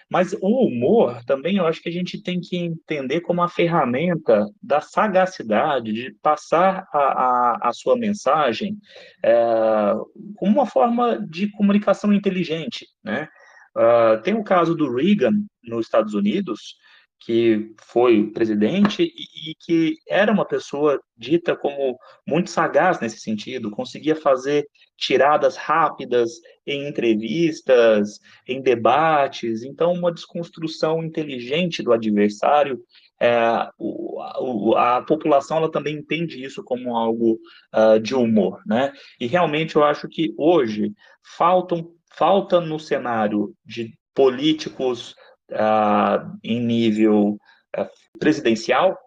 mas 0.08 0.32
o 0.40 0.68
humor 0.68 1.20
também 1.24 1.56
eu 1.56 1.66
acho 1.66 1.82
que 1.82 1.88
a 1.88 1.92
gente 1.92 2.22
tem 2.22 2.38
que 2.40 2.56
entender 2.56 3.22
como 3.22 3.42
a 3.42 3.48
ferramenta 3.48 4.46
da 4.62 4.80
sagacidade, 4.80 5.92
de 5.92 6.16
passar 6.22 6.86
a, 6.92 6.98
a, 6.98 7.58
a 7.70 7.72
sua 7.72 7.96
mensagem 7.96 8.78
é, 9.20 9.94
como 10.36 10.52
uma 10.52 10.66
forma 10.66 11.18
de 11.28 11.50
comunicação 11.50 12.12
inteligente, 12.12 12.86
né? 13.02 13.28
Uh, 13.76 14.22
tem 14.22 14.32
o 14.32 14.44
caso 14.44 14.74
do 14.74 14.90
Reagan 14.90 15.32
nos 15.62 15.84
Estados 15.84 16.14
Unidos, 16.14 16.76
que 17.20 17.74
foi 17.80 18.30
presidente 18.30 19.02
e, 19.02 19.50
e, 19.50 19.54
que 19.58 19.96
era 20.08 20.32
uma 20.32 20.44
pessoa 20.44 21.00
dita 21.16 21.56
como 21.56 21.98
muito 22.26 22.50
sagaz 22.50 23.00
nesse 23.00 23.18
sentido, 23.18 23.70
conseguia 23.70 24.14
fazer 24.14 24.66
tiradas 24.96 25.56
rápidas 25.56 26.30
em 26.66 26.88
entrevistas, 26.88 28.20
em 28.46 28.60
debates, 28.60 29.62
então 29.62 29.92
uma 29.92 30.12
desconstrução 30.12 31.02
inteligente 31.02 31.82
do 31.82 31.92
adversário. 31.92 32.80
É, 33.18 33.68
o, 33.78 34.74
a, 34.76 34.98
a, 34.98 35.02
população 35.02 35.56
ela 35.56 35.70
também 35.70 35.96
entende 35.96 36.44
isso 36.44 36.62
como 36.62 36.94
algo 36.94 37.38
uh, 37.74 37.98
de 37.98 38.14
humor, 38.14 38.60
né? 38.66 38.92
E 39.18 39.26
realmente 39.26 39.76
eu 39.76 39.82
acho 39.82 40.06
que 40.06 40.34
hoje 40.36 40.92
faltam 41.36 41.92
falta 42.14 42.60
no 42.60 42.78
cenário 42.78 43.54
de 43.64 43.92
políticos 44.14 45.14
uh, 45.52 46.38
em 46.42 46.60
nível 46.60 47.38
uh, 47.76 47.88
presidencial 48.18 48.98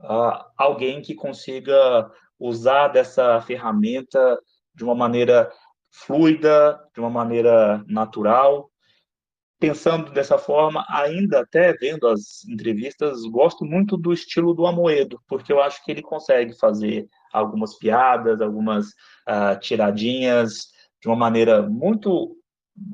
uh, 0.00 0.44
alguém 0.56 1.00
que 1.00 1.14
consiga 1.14 2.10
usar 2.38 2.88
dessa 2.88 3.40
ferramenta 3.40 4.38
de 4.74 4.84
uma 4.84 4.94
maneira 4.94 5.50
fluida, 5.90 6.78
de 6.94 7.00
uma 7.00 7.10
maneira 7.10 7.84
natural. 7.88 8.70
Pensando 9.60 10.12
dessa 10.12 10.38
forma, 10.38 10.86
ainda 10.88 11.40
até 11.40 11.72
vendo 11.72 12.06
as 12.06 12.44
entrevistas, 12.48 13.22
gosto 13.24 13.64
muito 13.64 13.96
do 13.96 14.12
estilo 14.12 14.54
do 14.54 14.64
Amoedo, 14.66 15.20
porque 15.26 15.52
eu 15.52 15.60
acho 15.60 15.84
que 15.84 15.90
ele 15.90 16.00
consegue 16.00 16.56
fazer 16.56 17.08
algumas 17.32 17.76
piadas, 17.76 18.40
algumas 18.40 18.86
tiradinhas 19.60 20.68
de 21.02 21.08
uma 21.08 21.16
maneira 21.16 21.60
muito 21.60 22.36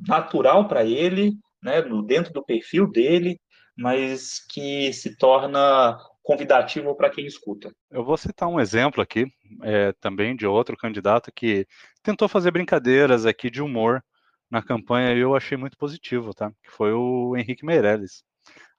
natural 0.08 0.66
para 0.66 0.84
ele, 0.84 1.36
né, 1.64 1.82
dentro 2.06 2.32
do 2.32 2.44
perfil 2.44 2.86
dele, 2.86 3.40
mas 3.76 4.38
que 4.50 4.92
se 4.92 5.16
torna 5.16 5.98
convidativo 6.22 6.94
para 6.94 7.10
quem 7.10 7.26
escuta. 7.26 7.74
Eu 7.90 8.04
vou 8.04 8.16
citar 8.16 8.48
um 8.48 8.60
exemplo 8.60 9.02
aqui, 9.02 9.26
é, 9.62 9.92
também 9.94 10.36
de 10.36 10.46
outro 10.46 10.76
candidato 10.76 11.32
que 11.34 11.66
tentou 12.02 12.28
fazer 12.28 12.50
brincadeiras 12.50 13.26
aqui 13.26 13.50
de 13.50 13.60
humor 13.60 14.02
na 14.50 14.62
campanha 14.62 15.12
e 15.12 15.18
eu 15.18 15.34
achei 15.34 15.56
muito 15.56 15.76
positivo, 15.76 16.32
tá? 16.32 16.52
Que 16.62 16.70
foi 16.70 16.92
o 16.92 17.36
Henrique 17.36 17.64
Meirelles. 17.64 18.22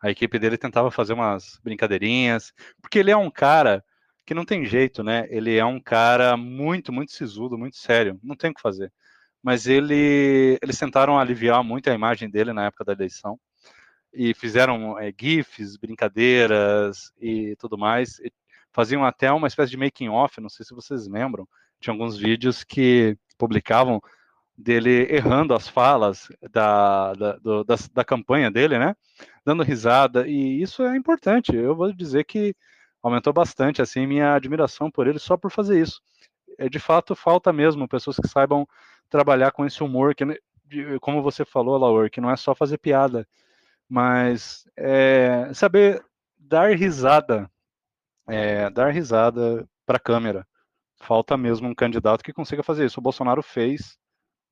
A 0.01 0.09
equipe 0.09 0.39
dele 0.39 0.57
tentava 0.57 0.89
fazer 0.89 1.13
umas 1.13 1.59
brincadeirinhas, 1.63 2.53
porque 2.81 2.99
ele 2.99 3.11
é 3.11 3.17
um 3.17 3.29
cara 3.29 3.83
que 4.25 4.33
não 4.33 4.45
tem 4.45 4.65
jeito, 4.65 5.03
né? 5.03 5.27
Ele 5.29 5.55
é 5.55 5.65
um 5.65 5.79
cara 5.79 6.37
muito, 6.37 6.91
muito 6.91 7.11
sisudo, 7.11 7.57
muito 7.57 7.77
sério, 7.77 8.19
não 8.23 8.35
tem 8.35 8.51
o 8.51 8.53
que 8.53 8.61
fazer 8.61 8.91
mas 9.45 9.67
ele, 9.67 10.57
eles 10.59 10.79
tentaram 10.79 11.19
aliviar 11.19 11.63
muito 11.63 11.87
a 11.87 11.93
imagem 11.93 12.27
dele 12.27 12.51
na 12.51 12.65
época 12.65 12.83
da 12.83 12.93
eleição 12.93 13.39
e 14.11 14.33
fizeram 14.33 14.97
é, 14.97 15.13
gifs, 15.15 15.77
brincadeiras 15.77 17.11
e 17.21 17.55
tudo 17.57 17.77
mais. 17.77 18.17
E 18.21 18.33
faziam 18.73 19.05
até 19.05 19.31
uma 19.31 19.47
espécie 19.47 19.69
de 19.69 19.77
making 19.77 20.09
off, 20.09 20.41
não 20.41 20.49
sei 20.49 20.65
se 20.65 20.73
vocês 20.73 21.07
lembram, 21.07 21.47
tinha 21.79 21.93
alguns 21.93 22.17
vídeos 22.17 22.63
que 22.63 23.15
publicavam 23.37 24.01
dele 24.57 25.05
errando 25.11 25.53
as 25.53 25.67
falas 25.67 26.27
da, 26.51 27.13
da, 27.13 27.33
do, 27.33 27.63
da, 27.63 27.75
da, 27.93 28.03
campanha 28.03 28.49
dele, 28.49 28.79
né? 28.79 28.95
Dando 29.45 29.61
risada, 29.61 30.27
e 30.27 30.59
isso 30.59 30.81
é 30.81 30.97
importante. 30.97 31.55
Eu 31.55 31.75
vou 31.75 31.93
dizer 31.93 32.23
que 32.23 32.55
aumentou 32.99 33.31
bastante 33.31 33.79
assim 33.79 34.07
minha 34.07 34.33
admiração 34.33 34.89
por 34.89 35.05
ele 35.05 35.19
só 35.19 35.37
por 35.37 35.51
fazer 35.51 35.79
isso. 35.79 36.01
É, 36.57 36.67
de 36.67 36.79
fato, 36.79 37.15
falta 37.15 37.53
mesmo 37.53 37.87
pessoas 37.87 38.17
que 38.17 38.27
saibam 38.27 38.67
trabalhar 39.09 39.51
com 39.51 39.65
esse 39.65 39.83
humor, 39.83 40.15
que, 40.15 40.25
como 40.99 41.21
você 41.21 41.45
falou, 41.45 41.77
Laura, 41.77 42.09
que 42.09 42.21
não 42.21 42.29
é 42.29 42.35
só 42.35 42.55
fazer 42.55 42.77
piada, 42.77 43.27
mas 43.87 44.67
é, 44.75 45.51
saber 45.53 46.03
dar 46.37 46.75
risada, 46.75 47.49
é, 48.27 48.69
dar 48.69 48.91
risada 48.91 49.67
para 49.85 49.97
a 49.97 49.99
câmera. 49.99 50.47
Falta 50.97 51.37
mesmo 51.37 51.67
um 51.67 51.75
candidato 51.75 52.23
que 52.23 52.33
consiga 52.33 52.63
fazer 52.63 52.85
isso. 52.85 52.99
O 52.99 53.03
Bolsonaro 53.03 53.43
fez 53.43 53.97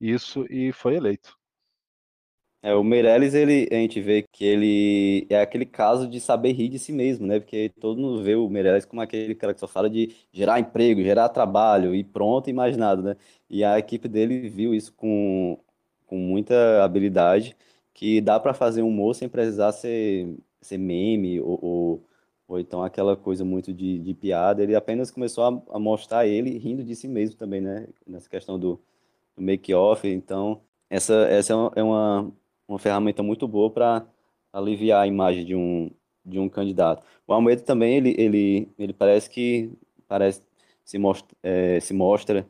isso 0.00 0.46
e 0.50 0.72
foi 0.72 0.96
eleito. 0.96 1.36
É, 2.64 2.74
o 2.74 2.82
Meirelles, 2.82 3.34
ele, 3.34 3.68
a 3.70 3.74
gente 3.74 4.00
vê 4.00 4.22
que 4.22 4.42
ele 4.42 5.26
é 5.28 5.38
aquele 5.38 5.66
caso 5.66 6.08
de 6.08 6.18
saber 6.18 6.52
rir 6.52 6.70
de 6.70 6.78
si 6.78 6.92
mesmo, 6.92 7.26
né? 7.26 7.38
Porque 7.38 7.68
todo 7.78 8.00
mundo 8.00 8.22
vê 8.22 8.34
o 8.36 8.48
Meirelles 8.48 8.86
como 8.86 9.02
aquele 9.02 9.34
cara 9.34 9.52
que 9.52 9.60
só 9.60 9.68
fala 9.68 9.90
de 9.90 10.16
gerar 10.32 10.58
emprego, 10.58 11.02
gerar 11.02 11.28
trabalho 11.28 11.94
e 11.94 12.02
pronto 12.02 12.48
e 12.48 12.54
mais 12.54 12.74
nada, 12.74 13.02
né? 13.02 13.16
E 13.50 13.62
a 13.62 13.78
equipe 13.78 14.08
dele 14.08 14.48
viu 14.48 14.74
isso 14.74 14.94
com, 14.94 15.58
com 16.06 16.16
muita 16.16 16.82
habilidade, 16.82 17.54
que 17.92 18.18
dá 18.22 18.40
para 18.40 18.54
fazer 18.54 18.80
humor 18.80 19.14
sem 19.14 19.28
precisar 19.28 19.72
ser, 19.72 20.34
ser 20.62 20.78
meme 20.78 21.40
ou, 21.40 21.58
ou, 21.62 22.04
ou 22.48 22.58
então 22.58 22.82
aquela 22.82 23.14
coisa 23.14 23.44
muito 23.44 23.74
de, 23.74 23.98
de 23.98 24.14
piada. 24.14 24.62
Ele 24.62 24.74
apenas 24.74 25.10
começou 25.10 25.44
a, 25.44 25.76
a 25.76 25.78
mostrar 25.78 26.26
ele 26.26 26.56
rindo 26.56 26.82
de 26.82 26.96
si 26.96 27.08
mesmo 27.08 27.36
também, 27.36 27.60
né? 27.60 27.88
Nessa 28.06 28.28
questão 28.30 28.58
do, 28.58 28.80
do 29.36 29.42
make-off. 29.42 30.08
Então, 30.08 30.62
essa, 30.88 31.14
essa 31.28 31.52
é 31.76 31.82
uma 31.82 32.32
é 32.32 32.43
uma 32.66 32.78
ferramenta 32.78 33.22
muito 33.22 33.46
boa 33.46 33.70
para 33.70 34.06
aliviar 34.52 35.02
a 35.02 35.06
imagem 35.06 35.44
de 35.44 35.54
um, 35.54 35.90
de 36.24 36.38
um 36.38 36.48
candidato. 36.48 37.04
O 37.26 37.32
Almeida 37.32 37.62
também, 37.62 37.96
ele, 37.96 38.14
ele, 38.18 38.68
ele 38.78 38.92
parece 38.92 39.28
que 39.28 39.70
parece, 40.06 40.42
se, 40.84 40.98
mostra, 40.98 41.36
é, 41.42 41.80
se 41.80 41.92
mostra 41.92 42.46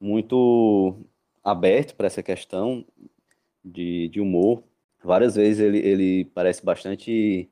muito 0.00 0.96
aberto 1.42 1.94
para 1.94 2.06
essa 2.06 2.22
questão 2.22 2.84
de, 3.64 4.08
de 4.08 4.20
humor. 4.20 4.62
Várias 5.02 5.34
vezes 5.34 5.60
ele, 5.60 5.78
ele 5.78 6.24
parece 6.26 6.64
bastante 6.64 7.48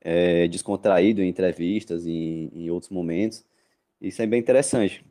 é, 0.00 0.46
descontraído 0.48 1.22
em 1.22 1.28
entrevistas 1.28 2.06
em, 2.06 2.50
em 2.54 2.70
outros 2.70 2.90
momentos. 2.90 3.44
Isso 4.00 4.20
é 4.20 4.26
bem 4.26 4.40
interessante. 4.40 5.04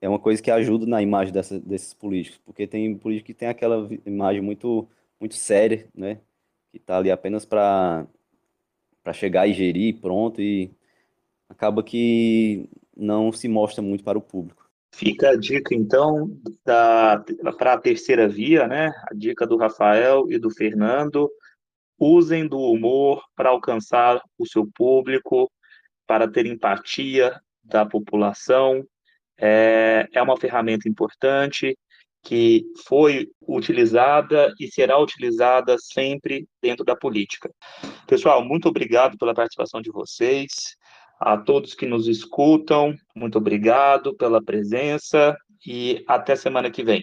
É 0.00 0.08
uma 0.08 0.18
coisa 0.18 0.42
que 0.42 0.50
ajuda 0.50 0.86
na 0.86 1.02
imagem 1.02 1.32
dessa, 1.32 1.60
desses 1.60 1.94
políticos, 1.94 2.40
porque 2.44 2.66
tem 2.66 2.96
político 2.96 3.26
que 3.26 3.34
tem 3.34 3.48
aquela 3.48 3.88
imagem 4.04 4.40
muito 4.40 4.88
muito 5.22 5.36
séria, 5.36 5.88
né? 5.94 6.20
Que 6.72 6.78
está 6.78 6.96
ali 6.98 7.10
apenas 7.10 7.44
para 7.44 8.06
chegar 9.12 9.46
e 9.46 9.54
gerir, 9.54 10.00
pronto, 10.00 10.42
e 10.42 10.70
acaba 11.48 11.82
que 11.82 12.68
não 12.96 13.30
se 13.30 13.46
mostra 13.46 13.80
muito 13.80 14.02
para 14.02 14.18
o 14.18 14.22
público. 14.22 14.68
Fica 14.94 15.30
a 15.30 15.36
dica, 15.36 15.74
então, 15.74 16.36
para 16.64 17.72
a 17.72 17.78
terceira 17.78 18.28
via, 18.28 18.66
né? 18.66 18.92
A 19.10 19.14
dica 19.14 19.46
do 19.46 19.56
Rafael 19.56 20.26
e 20.28 20.38
do 20.38 20.50
Fernando. 20.50 21.30
Usem 21.98 22.48
do 22.48 22.58
humor 22.58 23.22
para 23.36 23.50
alcançar 23.50 24.20
o 24.36 24.44
seu 24.44 24.68
público, 24.74 25.50
para 26.04 26.28
ter 26.28 26.46
empatia 26.46 27.40
da 27.62 27.86
população. 27.86 28.84
É, 29.38 30.08
é 30.12 30.20
uma 30.20 30.36
ferramenta 30.36 30.88
importante 30.88 31.78
que 32.22 32.64
foi 32.86 33.28
utilizada 33.46 34.52
e 34.60 34.68
será 34.70 34.98
utilizada 34.98 35.76
sempre 35.78 36.46
dentro 36.60 36.84
da 36.84 36.94
política. 36.94 37.50
Pessoal, 38.06 38.44
muito 38.44 38.68
obrigado 38.68 39.18
pela 39.18 39.34
participação 39.34 39.80
de 39.80 39.90
vocês. 39.90 40.76
A 41.18 41.36
todos 41.36 41.74
que 41.74 41.86
nos 41.86 42.08
escutam, 42.08 42.94
muito 43.14 43.38
obrigado 43.38 44.14
pela 44.16 44.42
presença 44.42 45.36
e 45.66 46.02
até 46.08 46.34
semana 46.34 46.70
que 46.70 46.82
vem. 46.82 47.02